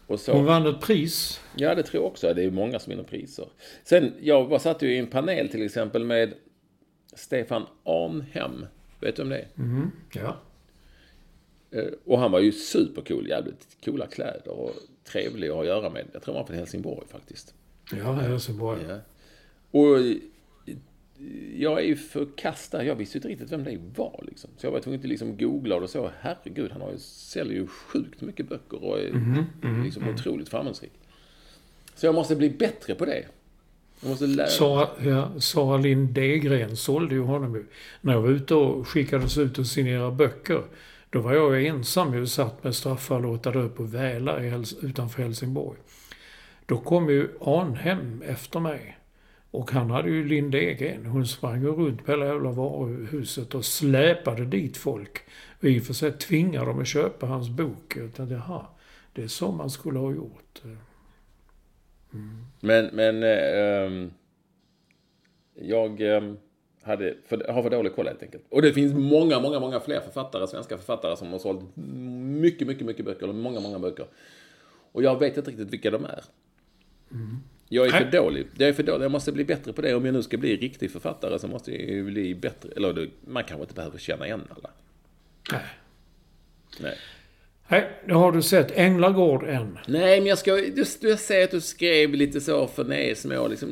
Och 0.06 0.20
så. 0.20 0.32
Hon 0.32 0.44
vann 0.44 0.66
ett 0.66 0.80
pris. 0.80 1.40
Ja, 1.56 1.74
det 1.74 1.82
tror 1.82 2.02
jag 2.02 2.10
också. 2.10 2.34
Det 2.34 2.42
är 2.44 2.50
många 2.50 2.78
som 2.78 2.90
vinner 2.90 3.02
priser. 3.04 3.48
Sen, 3.84 4.12
jag 4.20 4.44
var, 4.44 4.58
satt 4.58 4.82
ju 4.82 4.94
i 4.94 4.98
en 4.98 5.06
panel 5.06 5.48
till 5.48 5.62
exempel 5.62 6.04
med 6.04 6.34
Stefan 7.14 7.66
Arnhem. 7.84 8.66
Vet 9.00 9.16
du 9.16 9.22
om 9.22 9.28
det 9.28 9.38
är? 9.38 9.48
Ja. 10.12 10.36
Eh, 11.70 11.84
Och 12.04 12.18
han 12.18 12.32
var 12.32 12.40
ju 12.40 12.52
supercool. 12.52 13.28
Jävligt 13.28 13.66
coola 13.84 14.06
kläder 14.06 14.48
och 14.48 14.72
trevlig 15.04 15.48
att 15.48 15.54
ha 15.54 15.60
att 15.60 15.66
göra 15.66 15.90
med. 15.90 16.06
Jag 16.12 16.22
tror 16.22 16.34
han 16.34 16.40
var 16.42 16.46
från 16.46 16.56
Helsingborg 16.56 17.06
faktiskt. 17.08 17.54
Ja, 17.90 18.12
Helsingborg. 18.12 18.80
Ja. 18.88 18.98
Och 19.70 19.98
jag 21.56 21.78
är 21.78 21.84
ju 21.84 21.96
förkastad. 21.96 22.84
Jag 22.84 22.94
visste 22.94 23.18
inte 23.18 23.28
riktigt 23.28 23.52
vem 23.52 23.64
det 23.64 23.78
var 23.96 24.24
liksom. 24.26 24.50
Så 24.56 24.66
jag 24.66 24.72
var 24.72 24.80
tvungen 24.80 25.00
att 25.00 25.06
liksom 25.06 25.36
googla 25.36 25.76
och 25.76 25.90
så. 25.90 26.10
Herregud, 26.20 26.72
han 26.72 26.80
har 26.80 26.90
ju, 26.92 26.98
säljer 26.98 27.54
ju 27.54 27.66
sjukt 27.66 28.20
mycket 28.20 28.48
böcker 28.48 28.84
och 28.84 28.98
är 28.98 29.84
liksom 29.84 30.08
otroligt 30.08 30.48
framgångsrik. 30.48 30.92
Så 31.94 32.06
jag 32.06 32.14
måste 32.14 32.36
bli 32.36 32.50
bättre 32.50 32.94
på 32.94 33.04
det. 33.04 33.24
Jag 34.00 34.10
måste 34.10 34.26
lära 34.26 34.46
Sara, 34.46 34.88
ja, 35.04 35.40
Sara 35.40 35.76
Lind 35.76 36.08
Degren 36.08 36.76
sålde 36.76 37.14
ju 37.14 37.20
honom 37.20 37.54
ju. 37.54 37.64
När 38.00 38.12
jag 38.12 38.20
var 38.20 38.28
ute 38.28 38.54
och 38.54 38.88
skickades 38.88 39.38
ut 39.38 39.58
och 39.58 39.66
signerade 39.66 40.16
böcker. 40.16 40.62
Då 41.10 41.20
var 41.20 41.34
jag 41.34 41.60
ju 41.60 41.66
ensam 41.66 42.14
ju 42.14 42.26
satt 42.26 42.64
med 42.64 42.74
straffar 42.74 43.20
låta 43.20 43.50
dö 43.50 43.68
på 43.68 43.82
Väla 43.82 44.38
utanför 44.82 45.22
Helsingborg. 45.22 45.78
Då 46.66 46.78
kom 46.78 47.08
ju 47.08 47.28
Arnhem 47.40 48.22
efter 48.26 48.60
mig. 48.60 48.98
Och 49.54 49.70
han 49.70 49.90
hade 49.90 50.10
ju 50.10 50.28
Lind 50.28 50.52
Degren. 50.52 51.06
Hon 51.06 51.26
sprang 51.26 51.62
ju 51.62 51.68
runt 51.68 52.04
på 52.04 52.12
hela 52.12 52.26
jävla 52.26 52.50
varuhuset 52.50 53.54
och 53.54 53.64
släpade 53.64 54.44
dit 54.44 54.76
folk. 54.76 55.18
Och 55.58 55.64
i 55.64 55.80
och 55.80 55.82
för 55.82 55.92
sig 55.94 56.12
tvingade 56.12 56.66
dem 56.66 56.80
att 56.80 56.86
köpa 56.86 57.26
hans 57.26 57.48
bok. 57.48 57.96
Jag 57.96 58.14
tänkte, 58.14 58.34
jaha, 58.34 58.66
det 59.12 59.22
är 59.22 59.28
så 59.28 59.52
man 59.52 59.70
skulle 59.70 59.98
ha 59.98 60.12
gjort. 60.12 60.62
Men, 62.60 62.86
men 62.86 63.22
eh, 63.22 63.84
ehm, 63.84 64.10
jag 65.54 66.00
ehm, 66.00 66.36
hade 66.82 67.16
för, 67.26 67.52
har 67.52 67.62
för 67.62 67.70
dålig 67.70 67.94
koll 67.94 68.06
helt 68.06 68.22
enkelt. 68.22 68.44
Och 68.48 68.62
det 68.62 68.72
finns 68.72 68.94
många, 68.94 69.40
många, 69.40 69.60
många 69.60 69.80
fler 69.80 70.00
författare, 70.00 70.46
svenska 70.46 70.76
författare 70.76 71.16
som 71.16 71.32
har 71.32 71.38
sålt 71.38 71.76
mycket, 71.76 72.66
mycket, 72.66 72.86
mycket 72.86 73.04
böcker. 73.04 73.24
Eller 73.24 73.34
många, 73.34 73.60
många 73.60 73.78
böcker. 73.78 74.06
Och 74.92 75.02
jag 75.02 75.18
vet 75.18 75.36
inte 75.36 75.50
riktigt 75.50 75.72
vilka 75.72 75.90
de 75.90 76.04
är. 76.04 76.24
Jag 77.74 77.86
är 77.86 77.90
för 77.90 78.00
Nej. 78.00 78.10
dålig. 78.10 78.46
Jag 78.56 78.68
är 78.68 78.72
för 78.72 78.82
dålig. 78.82 79.04
Jag 79.04 79.12
måste 79.12 79.32
bli 79.32 79.44
bättre 79.44 79.72
på 79.72 79.82
det. 79.82 79.94
Om 79.94 80.04
jag 80.04 80.12
nu 80.12 80.22
ska 80.22 80.36
bli 80.36 80.56
riktig 80.56 80.90
författare 80.90 81.38
så 81.38 81.48
måste 81.48 81.72
jag 81.72 81.80
ju 81.80 82.04
bli 82.04 82.34
bättre. 82.34 82.68
Eller 82.76 83.08
man 83.26 83.44
kanske 83.44 83.62
inte 83.62 83.74
behöver 83.74 83.98
känna 83.98 84.26
igen 84.26 84.42
alla. 84.56 84.70
Nej. 85.52 85.60
Nej. 86.80 86.98
Nej, 87.68 87.90
nu 88.04 88.14
har 88.14 88.32
du 88.32 88.42
sett 88.42 88.70
Änglagård 88.70 89.44
än. 89.44 89.78
Nej, 89.86 90.20
men 90.20 90.28
jag 90.28 90.38
ska... 90.38 90.52
Du, 90.54 90.84
du, 91.00 91.08
jag 91.08 91.18
ser 91.18 91.44
att 91.44 91.50
du 91.50 91.60
skrev 91.60 92.14
lite 92.14 92.40
så 92.40 92.66
för 92.66 92.84
nej, 92.84 93.14
små 93.14 93.48
liksom... 93.48 93.68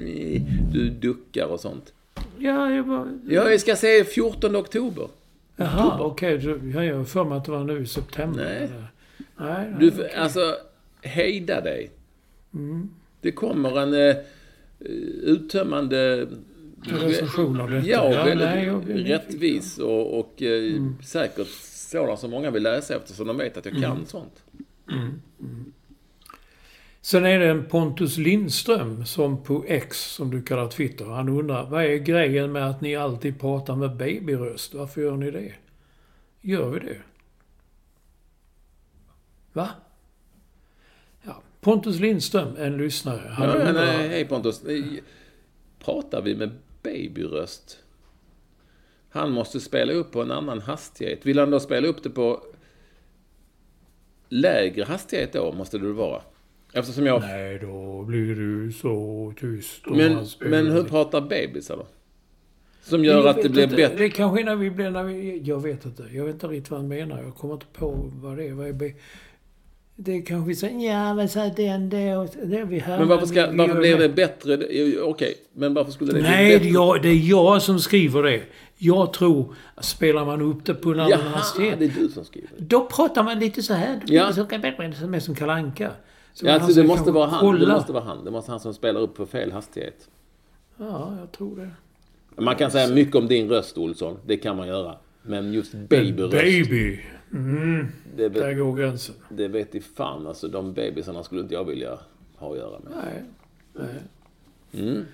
Du 0.73 0.91
duckar 0.91 1.47
och 1.47 1.61
sånt. 1.61 1.93
Ja, 2.39 2.71
jag 2.71 2.83
var... 2.83 3.19
Ja, 3.29 3.51
jag 3.51 3.61
ska 3.61 3.77
se 3.77 4.05
14 4.05 4.57
oktober. 4.57 5.09
Jaha, 5.57 5.99
okej. 6.01 6.37
Okay. 6.37 6.87
Jag 6.87 6.97
har 6.97 7.05
för 7.05 7.25
mig 7.25 7.39
att 7.39 7.45
det 7.45 7.51
var 7.51 7.65
nu 7.65 7.83
i 7.83 7.87
september. 7.87 8.45
Nej. 8.45 8.69
Nej, 9.37 9.71
nej. 9.79 9.91
Du, 9.91 10.09
alltså, 10.09 10.57
hejda 11.03 11.61
dig. 11.61 11.91
Det 13.23 13.33
kommer 13.33 13.81
en 13.81 13.95
eh, 13.95 14.17
uttömmande... 15.23 16.29
Recension 16.85 17.61
av 17.61 17.71
detta. 17.71 17.87
Ja, 17.87 18.13
Ja, 18.13 18.25
väldigt 18.25 18.49
nej, 18.49 19.05
rättvis 19.05 19.79
och, 19.79 20.19
och 20.19 20.43
eh, 20.43 20.83
säkert 21.05 21.49
sådana 21.91 22.17
som 22.17 22.31
många 22.31 22.51
vill 22.51 22.63
läsa 22.63 22.97
eftersom 22.97 23.27
de 23.27 23.37
vet 23.37 23.57
att 23.57 23.65
jag 23.67 23.83
kan 23.83 24.07
sånt. 24.07 24.43
Sen 27.01 27.25
är 27.25 27.39
det 27.39 27.47
en 27.47 27.65
Pontus 27.65 28.19
Lindström 28.19 29.07
som 29.07 29.43
på 29.43 29.65
X, 29.69 30.15
som 30.15 30.31
du 30.31 30.43
kallar 30.43 30.69
Twitter. 30.69 31.05
Han 31.05 31.29
undrar, 31.29 31.71
vad 31.71 31.85
är 31.85 31.97
grejen 31.97 32.53
med 32.53 32.67
att 32.71 32.81
ni 32.81 32.97
alltid 32.97 33.41
pratar 33.41 33.77
med 33.77 33.97
babyröst? 33.97 34.75
Varför 34.75 35.01
gör 35.01 35.17
ni 35.17 35.31
det? 35.31 35.53
Gör 36.41 36.71
vi 36.71 36.79
det? 36.79 36.97
Va? 39.53 39.69
Pontus 41.63 42.01
Lindström, 42.01 42.57
en 42.59 42.77
lyssnare. 42.77 43.29
Han 43.29 43.49
Ja, 43.49 43.55
men, 43.59 43.67
undrar, 43.69 43.85
eh, 43.85 44.09
hej 44.09 44.25
Pontus. 44.25 44.65
Eh, 44.65 44.85
Pratar 45.85 46.23
vi 46.23 46.37
med 46.37 46.51
babyröst? 46.83 47.79
Han 49.11 49.33
måste 49.33 49.61
spela 49.61 49.93
upp 49.93 50.13
på 50.13 50.23
en 50.23 50.31
annan 50.31 50.61
hastighet. 50.61 51.27
Vill 51.27 51.39
han 51.39 51.51
då 51.51 51.61
spela 51.61 51.89
upp 51.89 52.03
det 52.03 52.11
på 52.11 52.41
lägre 54.29 54.85
hastighet 54.85 55.33
då, 55.33 55.53
måste 55.53 55.79
det 55.79 55.93
vara. 55.93 56.23
Eftersom 56.73 57.07
jag... 57.07 57.21
Nej, 57.21 57.59
då 57.59 58.03
blir 58.03 58.35
du 58.35 58.73
så 58.73 59.35
tyst. 59.41 59.87
om 59.87 59.97
Men, 59.97 60.27
men 60.39 60.67
hur 60.67 60.83
pratar 60.85 61.21
bebisar 61.21 61.77
då? 61.77 61.87
Som 62.83 63.05
gör 63.05 63.27
att 63.27 63.43
det 63.43 63.49
blir 63.49 63.63
inte. 63.63 63.77
bättre. 63.77 63.97
Det 63.97 64.05
är 64.05 64.09
kanske 64.09 64.45
när 64.45 64.57
vi 64.57 64.71
blir... 64.71 64.91
När 64.91 65.05
vi, 65.05 65.39
jag 65.39 65.63
vet 65.63 65.85
inte. 65.85 66.03
Jag 66.13 66.25
vet 66.25 66.35
inte 66.35 66.47
riktigt 66.47 66.71
vad 66.71 66.81
han 66.81 66.89
menar. 66.89 67.23
Jag 67.23 67.35
kommer 67.35 67.55
inte 67.55 67.67
på 67.73 68.11
vad 68.15 68.37
det 68.37 68.49
är. 68.49 68.53
Vad 68.53 68.69
är 68.69 68.95
det 69.97 70.17
är 70.17 70.27
kanske 70.27 70.55
så 70.55 70.67
ja 70.67 71.15
men 71.15 71.29
så 71.29 71.51
den 71.57 71.91
det 71.91 72.17
och 72.17 72.29
det 72.45 72.65
vi 72.65 72.79
hör. 72.79 72.99
Men 72.99 73.09
varför, 73.09 73.27
ska, 73.27 73.51
varför 73.53 73.81
blir 73.81 73.99
det 73.99 74.09
bättre? 74.09 74.55
Okej, 75.03 75.35
men 75.53 75.75
varför 75.75 75.93
skulle 75.93 76.13
det 76.13 76.23
Nej, 76.23 76.47
bli 76.47 76.59
bättre? 76.59 76.69
jag, 76.69 77.03
det 77.03 77.09
är 77.09 77.31
jag 77.31 77.63
som 77.63 77.79
skriver 77.79 78.23
det. 78.23 78.43
Jag 78.79 79.13
tror, 79.13 79.55
spelar 79.81 80.25
man 80.25 80.43
upp 80.43 80.65
det 80.65 80.75
på 80.75 80.91
en 80.93 81.01
annan 81.01 81.21
hastighet. 81.21 81.79
det 81.79 81.85
är 81.85 81.93
du 81.99 82.09
som 82.09 82.25
skriver. 82.25 82.51
Då 82.59 82.87
pratar 82.87 83.23
man 83.23 83.39
lite 83.39 83.63
så 83.63 83.75
här. 83.75 84.01
Ja. 84.07 84.23
Lite 84.23 84.41
så 84.41 84.47
kan 84.47 84.61
bättre, 84.61 84.93
som 84.95 85.15
är 85.15 85.21
som 85.21 85.35
Kalle 85.35 85.53
Anka. 85.53 85.91
Så 86.33 86.47
Ja, 86.47 86.53
alltså, 86.53 86.81
det 86.81 86.87
måste 86.87 87.11
vara 87.11 87.27
han. 87.27 87.61
Det 87.61 87.67
måste 87.67 87.93
vara 87.93 88.05
han. 88.05 88.25
Det 88.25 88.31
måste 88.31 88.51
vara 88.51 88.55
han 88.55 88.61
som 88.61 88.75
spelar 88.75 89.01
upp 89.01 89.15
på 89.15 89.27
fel 89.27 89.53
hastighet. 89.53 90.09
Ja, 90.77 91.17
jag 91.21 91.33
tror 91.33 91.57
det. 91.57 91.71
Man 92.43 92.57
kan 92.57 92.71
säga 92.71 92.95
mycket 92.95 93.17
om 93.17 93.27
din 93.27 93.49
röst, 93.49 93.79
Olsson. 93.79 94.19
Det 94.27 94.37
kan 94.37 94.57
man 94.57 94.69
göra. 94.69 94.97
Men 95.23 95.53
just 95.53 95.75
babyröst. 95.75 96.33
Baby. 96.33 97.01
Mm, 97.33 97.87
Det, 98.17 98.29
där 98.29 98.47
vet- 98.49 98.59
går 98.59 98.77
gränsen. 98.77 99.15
det 99.29 99.49
vet 99.49 99.75
i 99.75 99.81
fan. 99.81 100.27
Alltså, 100.27 100.49
de 100.49 100.73
bebisarna 100.73 101.23
skulle 101.23 101.41
inte 101.41 101.55
jag 101.55 101.65
vilja 101.65 101.99
ha 102.37 102.53
att 102.53 102.59
göra 102.59 102.79
med. 102.79 102.93
Nej. 103.05 103.23
nej. 103.73 104.03
Mm. 104.89 105.05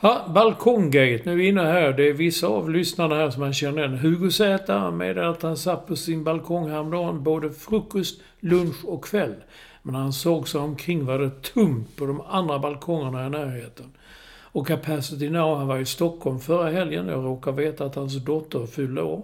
Ja, 0.00 0.30
Balkonggate. 0.34 1.22
Nu 1.24 1.32
är 1.32 1.36
vi 1.36 1.48
inne 1.48 1.62
här. 1.62 1.92
Det 1.92 2.08
är 2.08 2.12
vissa 2.12 2.46
av 2.46 2.70
lyssnarna 2.70 3.14
här 3.14 3.30
som 3.30 3.40
man 3.40 3.52
känner 3.52 3.78
igen. 3.78 3.98
Hugo 3.98 4.30
Z 4.30 4.90
med 4.90 5.18
att 5.18 5.42
han 5.42 5.56
satt 5.56 5.86
på 5.86 5.96
sin 5.96 6.24
balkong 6.24 6.70
häromdagen 6.70 7.22
både 7.22 7.50
frukost, 7.50 8.20
lunch 8.40 8.84
och 8.84 9.04
kväll. 9.04 9.34
Men 9.82 9.94
han 9.94 10.12
såg 10.12 10.48
sig 10.48 10.60
omkring 10.60 11.04
var 11.06 11.18
det 11.18 11.42
tomt 11.42 11.96
på 11.96 12.06
de 12.06 12.20
andra 12.20 12.58
balkongerna 12.58 13.26
i 13.26 13.30
närheten. 13.30 13.86
Och 14.52 14.66
Capacity 14.66 15.30
Now, 15.30 15.56
han 15.58 15.66
var 15.66 15.78
i 15.78 15.84
Stockholm 15.84 16.38
förra 16.40 16.70
helgen. 16.70 17.08
Jag 17.08 17.24
råkar 17.24 17.52
veta 17.52 17.84
att 17.84 17.94
hans 17.94 18.16
dotter 18.24 18.66
fyllde 18.66 19.02
år. 19.02 19.22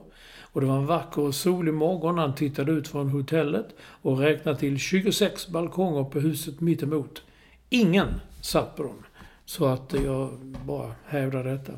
Och 0.54 0.60
det 0.60 0.66
var 0.66 0.76
en 0.76 0.86
vacker 0.86 1.22
och 1.22 1.34
solig 1.34 1.74
morgon. 1.74 2.18
Han 2.18 2.34
tittade 2.34 2.72
ut 2.72 2.88
från 2.88 3.08
hotellet 3.08 3.66
och 3.80 4.18
räknade 4.18 4.58
till 4.58 4.78
26 4.78 5.48
balkonger 5.48 6.04
på 6.04 6.20
huset 6.20 6.60
mittemot. 6.60 7.22
Ingen 7.70 8.08
satt 8.40 8.76
på 8.76 8.82
dem. 8.82 9.04
Så 9.44 9.66
att 9.66 9.94
jag 10.04 10.30
bara 10.66 10.92
hävdar 11.06 11.44
detta. 11.44 11.72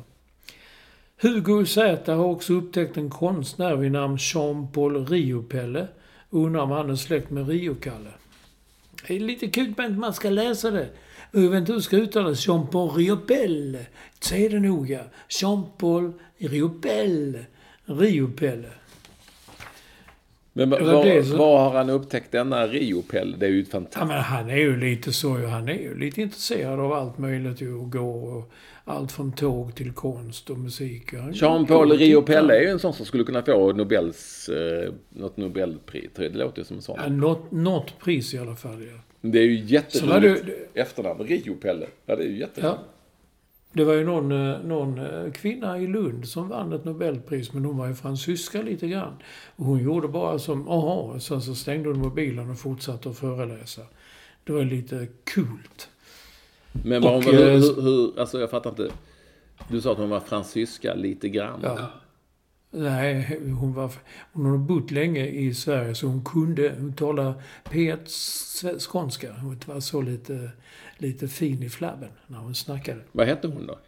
Hugo 1.21 1.65
Z 1.65 2.15
har 2.15 2.25
också 2.25 2.53
upptäckt 2.53 2.97
en 2.97 3.09
konstnär 3.09 3.75
vid 3.75 3.91
namn 3.91 4.17
Jean-Paul 4.17 5.05
Riopelle. 5.05 5.87
Undrar 6.29 6.61
om 6.61 6.71
han 6.71 6.89
är 6.89 6.95
släkt 6.95 7.29
med 7.29 7.49
Rio-Kalle. 7.49 8.11
Det 9.07 9.15
är 9.15 9.19
lite 9.19 9.47
kul 9.47 9.73
men 9.77 9.99
man 9.99 10.13
ska 10.13 10.29
läsa 10.29 10.71
det. 10.71 10.89
Jag 11.31 11.49
vet 11.49 11.59
inte 11.59 11.71
hur 11.71 11.79
det 11.79 11.83
ska 11.83 11.97
uttalas. 11.97 12.47
Jean-Paul 12.47 12.89
Riopelle. 12.89 13.85
Säg 14.19 14.49
det 14.49 14.59
noga. 14.59 15.03
Jean-Paul 15.29 16.13
Riopelle. 16.37 17.45
Riopelle. 17.87 18.69
Men 20.53 20.69
var 20.69 20.79
var, 20.79 21.37
var 21.37 21.59
har 21.59 21.73
han 21.77 21.89
upptäckt 21.89 22.31
denna 22.31 22.67
Riopell? 22.67 23.35
Det 23.39 23.45
är 23.45 23.49
ju 23.49 23.61
ett 23.61 23.67
Ja, 23.67 23.71
fantastiskt... 23.71 24.07
men 24.07 24.21
han 24.21 24.49
är 24.49 24.57
ju 24.57 24.77
lite 24.79 25.13
så. 25.13 25.47
Han 25.47 25.69
är 25.69 25.73
ju 25.73 25.99
lite 25.99 26.21
intresserad 26.21 26.79
av 26.79 26.93
allt 26.93 27.17
möjligt 27.17 27.61
och 27.61 27.91
går 27.91 28.37
och 28.37 28.51
allt 28.83 29.11
från 29.11 29.31
tåg 29.31 29.75
till 29.75 29.91
konst 29.91 30.49
och 30.49 30.57
musik. 30.57 31.13
Jean-Paul 31.33 31.91
Riopelle 31.97 32.57
är 32.57 32.61
ju 32.61 32.67
en 32.67 32.79
sån 32.79 32.93
som 32.93 33.05
skulle 33.05 33.23
kunna 33.23 33.41
få 33.41 33.73
Nobels, 33.73 34.49
eh, 34.49 34.93
något 35.09 35.37
Nobelpris. 35.37 36.09
Det 36.15 36.29
låter 36.29 36.59
ju 36.59 36.65
som 36.65 36.75
en 36.75 36.81
sån. 36.81 36.99
Ja, 37.03 37.09
något, 37.09 37.51
något 37.51 37.99
pris 37.99 38.33
i 38.33 38.37
alla 38.37 38.55
fall, 38.55 38.83
ja. 38.83 38.99
Det 39.21 39.39
är 39.39 39.43
ju 39.43 39.59
jätteroligt 39.59 40.45
efternamn. 40.73 41.23
Riopelle. 41.23 41.87
Ja, 42.05 42.15
det 42.15 42.23
är 42.23 42.27
ju 42.27 42.39
jätteroligt. 42.39 42.79
ja. 42.81 42.96
Det 43.73 43.83
var 43.83 43.93
ju 43.93 44.05
någon, 44.05 44.31
eh, 44.31 44.59
någon 44.59 44.97
eh, 44.99 45.31
kvinna 45.31 45.79
i 45.79 45.87
Lund 45.87 46.27
som 46.27 46.49
vann 46.49 46.73
ett 46.73 46.85
Nobelpris, 46.85 47.53
men 47.53 47.65
hon 47.65 47.77
var 47.77 47.87
ju 47.87 47.95
fransyska 47.95 48.61
lite 48.61 48.87
grann. 48.87 49.13
Och 49.55 49.65
hon 49.65 49.83
gjorde 49.83 50.07
bara 50.07 50.39
som, 50.39 50.67
aha, 50.67 51.19
sen 51.19 51.41
så 51.41 51.55
stängde 51.55 51.89
hon 51.89 51.99
mobilen 51.99 52.49
och 52.49 52.59
fortsatte 52.59 53.09
att 53.09 53.17
föreläsa. 53.17 53.81
Det 54.43 54.53
var 54.53 54.63
lite 54.63 55.07
kult. 55.23 55.89
Men 56.71 57.01
var 57.01 57.11
hon, 57.11 57.17
Och, 57.17 57.33
hur, 57.33 57.47
eh, 57.47 57.53
hur, 57.53 57.81
hur, 57.81 58.19
alltså 58.19 58.39
jag 58.39 58.49
fattar 58.49 58.69
inte. 58.69 58.89
Du 59.69 59.81
sa 59.81 59.91
att 59.91 59.97
hon 59.97 60.09
var 60.09 60.19
fransyska 60.19 60.93
lite 60.93 61.29
grann. 61.29 61.59
Ja. 61.63 61.91
Nej, 62.77 63.39
hon, 63.59 63.73
var, 63.73 63.91
hon 64.33 64.45
har 64.45 64.57
bott 64.57 64.91
länge 64.91 65.27
i 65.27 65.53
Sverige 65.53 65.95
så 65.95 66.07
hon 66.07 66.23
kunde, 66.25 66.75
hon 66.79 66.93
P1 67.69 67.97
sve- 68.05 68.79
skånska. 68.79 69.33
Hon 69.33 69.59
var 69.65 69.79
så 69.79 70.01
lite, 70.01 70.51
lite 70.97 71.27
fin 71.27 71.63
i 71.63 71.69
flabben 71.69 72.09
när 72.27 72.37
hon 72.37 72.55
snackade. 72.55 73.01
Vad 73.11 73.27
hette 73.27 73.47
hon 73.47 73.67
då? 73.67 73.79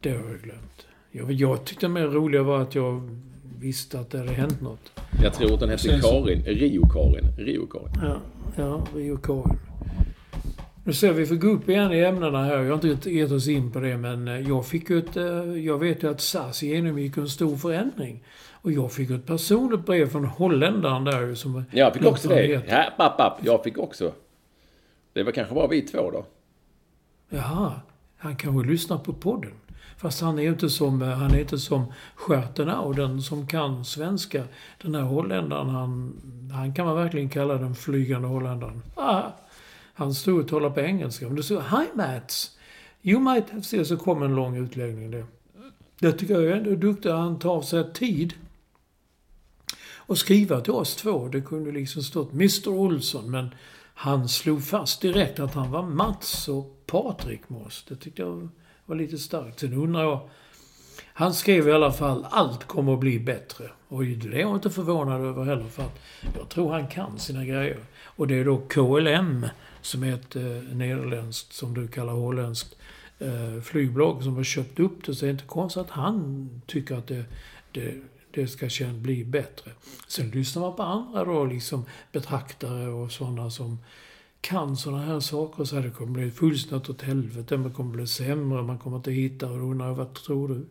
Det 0.00 0.10
har 0.10 0.28
jag 0.30 0.40
glömt. 0.42 0.86
Jag, 1.10 1.32
jag 1.32 1.64
tyckte 1.64 1.88
mer 1.88 2.06
roliga 2.06 2.42
var 2.42 2.60
att 2.62 2.74
jag 2.74 3.20
visste 3.58 4.00
att 4.00 4.10
det 4.10 4.18
hade 4.18 4.32
hänt 4.32 4.60
något. 4.60 4.92
Jag 5.22 5.34
tror 5.34 5.54
att 5.54 5.60
den 5.60 5.68
hette 5.70 6.00
Karin. 6.02 6.42
Rio-Karin. 6.44 7.24
Rio-Karin. 7.38 7.92
Ja, 8.02 8.16
ja 8.56 8.86
Rio 8.94 9.16
Karin. 9.16 9.58
Nu 10.86 10.92
ser 10.92 11.12
vi 11.12 11.26
får 11.26 11.34
gå 11.34 11.48
upp 11.48 11.68
igen 11.68 11.92
i 11.92 12.00
ämnena 12.00 12.44
här. 12.44 12.58
Jag 12.58 12.76
har 12.76 12.90
inte 12.90 13.10
gett 13.10 13.32
oss 13.32 13.48
in 13.48 13.72
på 13.72 13.80
det, 13.80 13.96
men 13.96 14.28
eh, 14.28 14.40
jag 14.40 14.66
fick 14.66 14.90
ett... 14.90 15.16
eh, 15.16 15.24
Jag 15.64 15.78
vet 15.78 16.02
ju 16.02 16.10
att 16.10 16.20
SAS 16.20 16.62
genomgick 16.62 17.16
en 17.16 17.28
stor 17.28 17.56
förändring. 17.56 18.22
Och 18.52 18.72
jag 18.72 18.92
fick 18.92 19.10
ett 19.10 19.26
personligt 19.26 19.86
brev 19.86 20.08
från 20.08 20.24
holländaren 20.24 21.04
där 21.04 21.34
som... 21.34 21.64
Jag 21.70 21.94
fick 21.94 22.06
också 22.06 22.28
det. 22.28 22.46
Ja, 22.68 22.84
app, 23.04 23.20
app. 23.20 23.38
Jag 23.42 23.64
fick 23.64 23.78
också. 23.78 24.12
Det 25.12 25.22
var 25.22 25.32
kanske 25.32 25.54
bara 25.54 25.66
vi 25.68 25.82
två 25.82 26.10
då. 26.10 26.24
Jaha, 27.28 27.72
han 28.16 28.36
kanske 28.36 28.68
lyssnar 28.70 28.98
på 28.98 29.12
podden. 29.12 29.52
Fast 29.96 30.20
han 30.22 30.38
är 30.38 30.42
ju 30.42 30.48
inte 30.48 30.70
som, 30.70 31.02
eh, 31.02 31.08
han 31.08 31.30
är 31.30 31.40
inte 31.40 31.58
som 31.58 31.84
Stjärtenau, 32.14 32.92
den 32.92 33.22
som 33.22 33.46
kan 33.46 33.84
svenska. 33.84 34.42
Den 34.82 34.94
här 34.94 35.02
holländaren, 35.02 35.68
han, 35.68 36.12
han 36.52 36.74
kan 36.74 36.86
man 36.86 36.96
verkligen 36.96 37.28
kalla 37.28 37.54
den 37.54 37.74
flygande 37.74 38.28
holländaren. 38.28 38.82
Ah, 38.94 39.22
han 39.96 40.14
stod 40.14 40.40
och 40.40 40.48
talade 40.48 40.74
på 40.74 40.80
engelska. 40.80 41.26
Men 41.26 41.36
det 41.36 41.42
stod 41.42 41.62
Hi 41.62 41.86
Mats! 41.94 42.56
You 43.02 43.20
might 43.20 43.50
have 43.50 43.62
seen... 43.62 43.86
Så 43.86 43.96
kom 43.96 44.22
en 44.22 44.34
lång 44.34 44.56
utläggning 44.56 45.10
det. 45.10 45.24
Det 45.98 46.12
tycker 46.12 46.34
jag 46.34 46.44
är 46.44 46.56
ändå 46.56 46.74
duktigt. 46.74 47.12
Han 47.12 47.38
tar 47.38 47.62
sig 47.62 47.92
tid 47.92 48.34
och 49.96 50.18
skriva 50.18 50.60
till 50.60 50.72
oss 50.72 50.96
två. 50.96 51.28
Det 51.28 51.40
kunde 51.40 51.72
liksom 51.72 52.02
stått 52.02 52.32
Mr 52.32 52.68
Olsson, 52.68 53.30
men 53.30 53.54
han 53.94 54.28
slog 54.28 54.64
fast 54.64 55.00
direkt 55.00 55.40
att 55.40 55.54
han 55.54 55.70
var 55.70 55.82
Mats 55.82 56.48
och 56.48 56.82
Patrik 56.86 57.48
med 57.48 57.62
oss. 57.62 57.84
Det 57.88 57.96
tyckte 57.96 58.22
jag 58.22 58.48
var 58.86 58.96
lite 58.96 59.18
starkt. 59.18 59.60
Sen 59.60 59.72
undrar 59.72 60.02
jag... 60.02 60.28
Han 61.04 61.34
skrev 61.34 61.68
i 61.68 61.72
alla 61.72 61.92
fall 61.92 62.26
allt 62.30 62.64
kommer 62.64 62.94
att 62.94 63.00
bli 63.00 63.18
bättre. 63.18 63.64
Och 63.88 64.04
det 64.04 64.36
är 64.36 64.40
jag 64.40 64.54
inte 64.54 64.70
förvånad 64.70 65.20
över 65.20 65.44
heller 65.44 65.68
för 65.68 65.82
att 65.82 66.00
jag 66.38 66.48
tror 66.48 66.72
han 66.72 66.88
kan 66.88 67.18
sina 67.18 67.44
grejer. 67.44 67.78
Och 68.04 68.26
det 68.26 68.34
är 68.34 68.44
då 68.44 68.56
KLM 68.56 69.46
som 69.86 70.02
är 70.02 70.14
ett 70.14 70.36
eh, 70.36 70.76
nederländskt, 70.76 71.52
som 71.52 71.74
du 71.74 71.88
kallar 71.88 72.12
holländskt, 72.12 72.76
eh, 73.18 73.60
flygbolag 73.62 74.22
som 74.22 74.36
har 74.36 74.44
köpt 74.44 74.80
upp 74.80 75.04
det. 75.04 75.14
Så 75.14 75.24
det 75.24 75.28
är 75.28 75.32
inte 75.32 75.44
konstigt 75.44 75.80
att 75.80 75.90
han 75.90 76.50
tycker 76.66 76.94
att 76.94 77.06
det, 77.06 77.24
det, 77.72 77.94
det 78.30 78.48
ska 78.48 78.68
känna 78.68 78.98
bli 78.98 79.24
bättre. 79.24 79.70
Sen 80.08 80.30
lyssnar 80.30 80.62
man 80.62 80.76
på 80.76 80.82
andra 80.82 81.24
då, 81.24 81.44
liksom 81.44 81.84
betraktare 82.12 82.88
och 82.88 83.12
sådana 83.12 83.50
som 83.50 83.78
kan 84.40 84.76
sådana 84.76 85.04
här 85.04 85.20
saker 85.20 85.60
och 85.60 85.68
så 85.68 85.76
här, 85.76 85.82
det 85.82 85.90
kommer 85.90 86.12
bli 86.12 86.30
fullständigt 86.30 86.90
åt 86.90 87.02
helvete, 87.02 87.56
man 87.56 87.72
kommer 87.72 87.92
bli 87.96 88.06
sämre, 88.06 88.62
man 88.62 88.78
kommer 88.78 88.96
inte 88.96 89.12
hitta 89.12 89.50
och 89.50 89.58
då 89.58 89.64
undrar 89.64 89.92
vad 89.92 90.14
tror 90.14 90.48
du? 90.48 90.66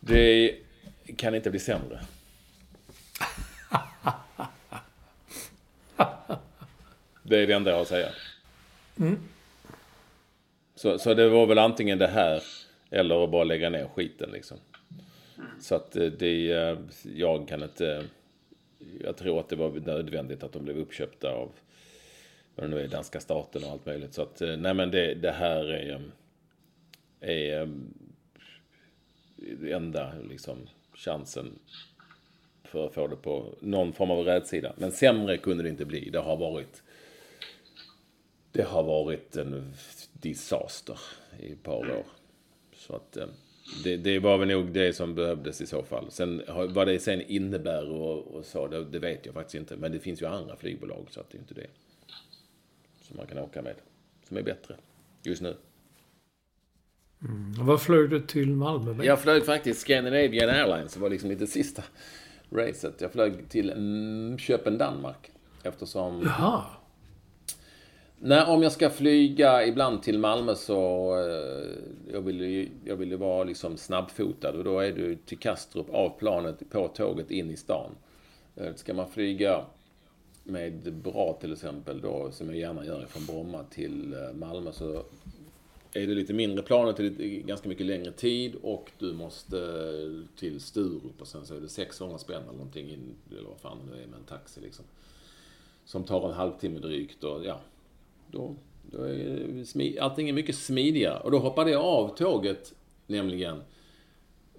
Det 0.00 0.54
kan 1.16 1.34
inte 1.34 1.50
bli 1.50 1.60
sämre. 1.60 2.00
Det 7.28 7.38
är 7.38 7.46
det 7.46 7.52
enda 7.52 7.70
jag 7.70 7.76
har 7.76 7.82
att 7.82 7.88
säga. 7.88 8.08
Så, 10.74 10.98
så 10.98 11.14
det 11.14 11.28
var 11.28 11.46
väl 11.46 11.58
antingen 11.58 11.98
det 11.98 12.06
här 12.06 12.42
eller 12.90 13.24
att 13.24 13.30
bara 13.30 13.44
lägga 13.44 13.70
ner 13.70 13.88
skiten 13.94 14.30
liksom. 14.30 14.58
Så 15.60 15.74
att 15.74 15.96
eh, 15.96 16.06
det, 16.06 16.52
eh, 16.52 16.78
jag 17.14 17.48
kan 17.48 17.62
inte, 17.62 18.04
jag 19.00 19.16
tror 19.16 19.40
att 19.40 19.48
det 19.48 19.56
var 19.56 19.70
nödvändigt 19.70 20.42
att 20.42 20.52
de 20.52 20.64
blev 20.64 20.78
uppköpta 20.78 21.30
av, 21.30 21.52
vad 22.54 22.66
det 22.66 22.70
nu 22.70 22.80
är, 22.80 22.88
danska 22.88 23.20
staten 23.20 23.64
och 23.64 23.70
allt 23.70 23.86
möjligt. 23.86 24.14
Så 24.14 24.22
att, 24.22 24.40
eh, 24.40 24.56
nej 24.56 24.74
men 24.74 24.90
det, 24.90 25.14
det 25.14 25.32
här 25.32 25.72
är, 25.72 26.02
är 27.20 27.68
enda 29.70 30.12
liksom, 30.30 30.58
chansen 30.94 31.58
för 32.64 32.86
att 32.86 32.94
få 32.94 33.06
det 33.06 33.16
på 33.16 33.54
någon 33.60 33.92
form 33.92 34.10
av 34.10 34.24
rätsida. 34.24 34.72
Men 34.76 34.92
sämre 34.92 35.36
kunde 35.36 35.62
det 35.62 35.68
inte 35.68 35.84
bli. 35.84 36.10
Det 36.10 36.18
har 36.18 36.36
varit 36.36 36.82
det 38.56 38.62
har 38.62 38.82
varit 38.82 39.36
en 39.36 39.74
disaster 40.12 40.98
i 41.40 41.52
ett 41.52 41.62
par 41.62 41.90
år. 41.90 42.06
Så 42.74 42.96
att 42.96 43.16
eh, 43.16 43.26
det, 43.84 43.96
det 43.96 44.18
var 44.18 44.38
väl 44.38 44.48
nog 44.48 44.72
det 44.72 44.92
som 44.92 45.14
behövdes 45.14 45.60
i 45.60 45.66
så 45.66 45.82
fall. 45.82 46.10
Sen 46.10 46.42
vad 46.68 46.86
det 46.86 46.98
sen 46.98 47.20
innebär 47.20 47.90
och, 47.90 48.34
och 48.34 48.44
så, 48.44 48.66
det, 48.66 48.84
det 48.84 48.98
vet 48.98 49.26
jag 49.26 49.34
faktiskt 49.34 49.54
inte. 49.54 49.76
Men 49.76 49.92
det 49.92 49.98
finns 49.98 50.22
ju 50.22 50.26
andra 50.26 50.56
flygbolag 50.56 51.06
så 51.10 51.20
att 51.20 51.30
det 51.30 51.38
är 51.38 51.40
inte 51.40 51.54
det. 51.54 51.66
Som 53.00 53.16
man 53.16 53.26
kan 53.26 53.38
åka 53.38 53.62
med. 53.62 53.74
Som 54.28 54.36
är 54.36 54.42
bättre 54.42 54.76
just 55.22 55.42
nu. 55.42 55.56
Vad 57.58 57.82
flög 57.82 58.10
du 58.10 58.20
till 58.20 58.50
Malmö 58.50 58.92
med? 58.92 59.06
Jag 59.06 59.20
flög 59.20 59.46
faktiskt 59.46 59.80
Scandinavian 59.80 60.50
Airlines. 60.50 60.94
Det 60.94 61.00
var 61.00 61.10
liksom 61.10 61.30
inte 61.30 61.46
sista 61.46 61.82
racet. 62.50 63.00
Jag 63.00 63.12
flög 63.12 63.48
till 63.48 63.70
mm, 63.70 64.38
Köpen, 64.38 64.78
Danmark. 64.78 65.30
Eftersom... 65.62 66.22
Jaha. 66.24 66.64
Nej, 68.18 68.44
om 68.46 68.62
jag 68.62 68.72
ska 68.72 68.90
flyga 68.90 69.66
ibland 69.66 70.02
till 70.02 70.18
Malmö 70.18 70.54
så... 70.54 71.10
Eh, 71.18 72.12
jag, 72.12 72.20
vill 72.20 72.40
ju, 72.40 72.68
jag 72.84 72.96
vill 72.96 73.10
ju 73.10 73.16
vara 73.16 73.44
liksom 73.44 73.76
snabbfotad. 73.76 74.50
Och 74.50 74.64
då 74.64 74.80
är 74.80 74.92
du 74.92 75.16
till 75.16 75.38
Kastrup, 75.38 75.90
av 75.90 76.18
planet, 76.18 76.70
på 76.70 76.88
tåget, 76.88 77.30
in 77.30 77.50
i 77.50 77.56
stan. 77.56 77.90
Eh, 78.56 78.74
ska 78.74 78.94
man 78.94 79.08
flyga 79.08 79.64
med 80.44 80.92
bra 80.92 81.38
till 81.40 81.52
exempel 81.52 82.00
då, 82.00 82.30
som 82.30 82.48
jag 82.48 82.58
gärna 82.58 82.84
gör 82.84 83.06
från 83.06 83.26
Bromma 83.26 83.64
till 83.70 84.14
eh, 84.14 84.32
Malmö 84.34 84.72
så 84.72 85.02
är 85.92 86.06
det 86.06 86.14
lite 86.14 86.34
mindre 86.34 86.62
planet, 86.62 86.96
det 86.96 87.26
ganska 87.26 87.68
mycket 87.68 87.86
längre 87.86 88.12
tid 88.12 88.54
och 88.62 88.90
du 88.98 89.12
måste 89.12 89.58
eh, 89.58 90.38
till 90.38 90.60
Sturup 90.60 91.20
och 91.20 91.28
sen 91.28 91.46
så 91.46 91.54
är 91.54 91.60
det 91.60 91.68
600 91.68 92.18
spänn 92.18 92.42
eller 92.42 92.52
någonting 92.52 92.90
in, 92.90 93.14
eller 93.30 93.48
vad 93.48 93.60
fan 93.60 93.78
det 93.92 94.02
är 94.02 94.06
med 94.06 94.18
en 94.18 94.24
taxi 94.24 94.60
liksom. 94.60 94.84
Som 95.84 96.04
tar 96.04 96.28
en 96.28 96.34
halvtimme 96.34 96.78
drygt 96.78 97.24
och 97.24 97.44
ja, 97.44 97.60
då 98.30 98.56
Då 98.90 99.02
är 99.02 99.64
smi- 99.64 100.00
allting 100.00 100.28
är 100.28 100.32
mycket 100.32 100.56
smidigare. 100.56 101.20
Och 101.20 101.30
då 101.30 101.38
hoppade 101.38 101.70
jag 101.70 101.82
av 101.84 102.16
tåget, 102.16 102.74
nämligen, 103.06 103.62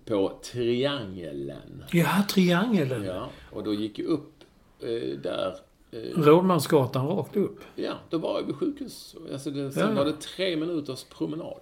på 0.05 0.39
Triangeln. 0.43 1.83
Ja, 1.91 2.23
triangeln. 2.29 3.03
Ja, 3.03 3.29
och 3.51 3.63
då 3.63 3.73
gick 3.73 3.99
jag 3.99 4.05
upp 4.07 4.43
eh, 4.79 5.19
där. 5.23 5.55
Eh, 5.91 5.99
Rådmansgatan 6.15 7.07
rakt 7.07 7.35
upp. 7.35 7.59
ja, 7.75 7.93
då 8.09 8.17
var 8.17 8.39
jag 8.39 8.45
vid 8.47 8.55
sjukhus. 8.55 9.15
Alltså 9.31 9.51
det, 9.51 9.71
sen 9.71 9.89
Ja. 9.89 9.95
var 9.95 10.05
det 10.05 10.21
tre 10.21 10.55
minuters 10.55 11.03
promenad. 11.03 11.59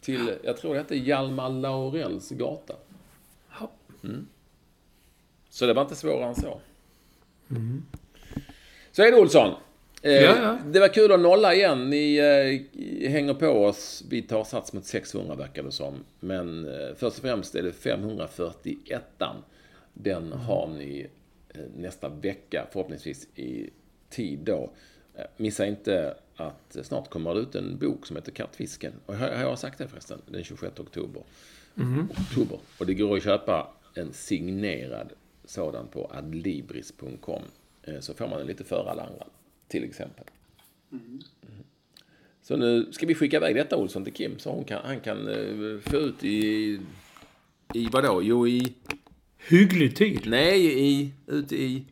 Till, 0.00 0.34
jag 0.44 0.56
tror 0.56 0.72
det 0.72 0.78
hette 0.80 0.96
Hjalmar 0.96 1.50
Laurells 1.50 2.30
gata. 2.30 2.74
Ja. 3.60 3.70
Så 5.50 5.66
det 5.66 5.74
var 5.74 5.82
inte 5.82 5.96
svårare 5.96 6.28
än 6.28 6.34
så. 6.34 6.60
Så 8.92 9.02
är 9.02 9.10
det 9.12 9.20
Olsson. 9.20 9.54
Eh, 10.02 10.12
Ja, 10.12 10.36
ja. 10.42 10.58
Det 10.66 10.80
var 10.80 10.88
kul 10.88 11.12
att 11.12 11.20
nolla 11.20 11.54
igen. 11.54 11.90
Ni 11.90 12.16
eh, 12.16 13.10
hänger 13.10 13.34
på 13.34 13.46
oss. 13.48 14.04
Vi 14.10 14.22
tar 14.22 14.44
sats 14.44 14.72
mot 14.72 14.84
600 14.84 15.34
verkar 15.34 15.62
det 15.62 15.72
som. 15.72 15.94
Men 16.20 16.68
eh, 16.68 16.94
först 16.96 17.16
och 17.16 17.22
främst 17.22 17.54
är 17.54 17.62
det 17.62 17.72
541. 17.72 19.02
Den 19.94 20.32
har 20.32 20.66
ni 20.68 21.06
eh, 21.54 21.60
nästa 21.76 22.08
vecka 22.08 22.66
förhoppningsvis 22.72 23.28
i 23.36 23.70
tid 24.10 24.38
då. 24.38 24.70
Eh, 25.14 25.24
missa 25.36 25.66
inte 25.66 26.14
att 26.36 26.76
snart 26.82 27.10
kommer 27.10 27.34
det 27.34 27.40
ut 27.40 27.54
en 27.54 27.78
bok 27.78 28.06
som 28.06 28.16
heter 28.16 28.32
Kattfisken. 28.32 28.92
Och 29.06 29.16
har, 29.16 29.28
har 29.28 29.42
jag 29.42 29.58
sagt 29.58 29.78
det 29.78 29.88
förresten? 29.88 30.18
Den 30.26 30.44
26 30.44 30.80
oktober. 30.80 31.22
oktober. 32.20 32.58
Och 32.78 32.86
det 32.86 32.94
går 32.94 33.16
att 33.16 33.22
köpa 33.22 33.70
en 33.94 34.12
signerad 34.12 35.12
sådan 35.44 35.86
på 35.88 36.10
adlibris.com. 36.14 37.42
Eh, 37.82 38.00
Så 38.00 38.14
får 38.14 38.28
man 38.28 38.38
den 38.38 38.46
lite 38.46 38.64
före 38.64 38.90
alla 38.90 39.02
andra, 39.02 39.26
till 39.70 39.84
exempel. 39.84 40.24
Mm. 40.92 41.20
Så 42.42 42.56
nu 42.56 42.92
ska 42.92 43.06
vi 43.06 43.14
skicka 43.14 43.36
iväg 43.36 43.54
detta 43.54 43.76
Olsson 43.76 44.04
till 44.04 44.12
Kim 44.12 44.38
så 44.38 44.50
hon 44.50 44.64
kan, 44.64 44.80
han 44.84 45.00
kan 45.00 45.28
eh, 45.28 45.78
få 45.80 45.96
ut 45.96 46.24
i... 46.24 46.80
I 47.74 47.88
vadå? 47.92 48.22
Jo, 48.22 48.48
i... 48.48 48.74
Hygglig 49.38 49.96
tid. 49.96 50.22
Nej, 50.26 50.80
i... 50.90 51.12
Ut 51.26 51.52
i... 51.52 51.84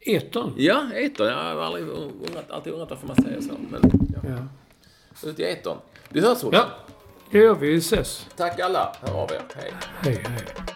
Etern. 0.00 0.54
Ja, 0.56 0.92
etern. 0.94 1.26
Jag 1.26 1.34
har 1.34 1.62
aldrig 1.62 1.84
undrat, 1.84 2.50
alltid 2.50 2.72
undrat 2.72 2.90
varför 2.90 3.06
man 3.06 3.16
säger 3.16 3.40
så. 3.40 3.52
Men, 3.70 3.80
ja. 4.14 4.30
Ja. 5.22 5.28
Ut 5.28 5.40
i 5.40 5.42
etern. 5.42 5.76
Vi 6.08 6.20
hörs 6.20 6.30
Olsson. 6.30 6.50
ja, 6.52 6.70
det 7.30 7.38
gör 7.38 7.54
vi. 7.54 7.70
Vi 7.70 7.76
ses. 7.76 8.28
Tack 8.36 8.60
alla. 8.60 8.96
Hör 9.00 9.22
av 9.22 9.30
er. 9.30 9.42
Hej. 9.54 9.72
Hej, 10.00 10.22
hej. 10.24 10.71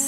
Yes 0.00 0.07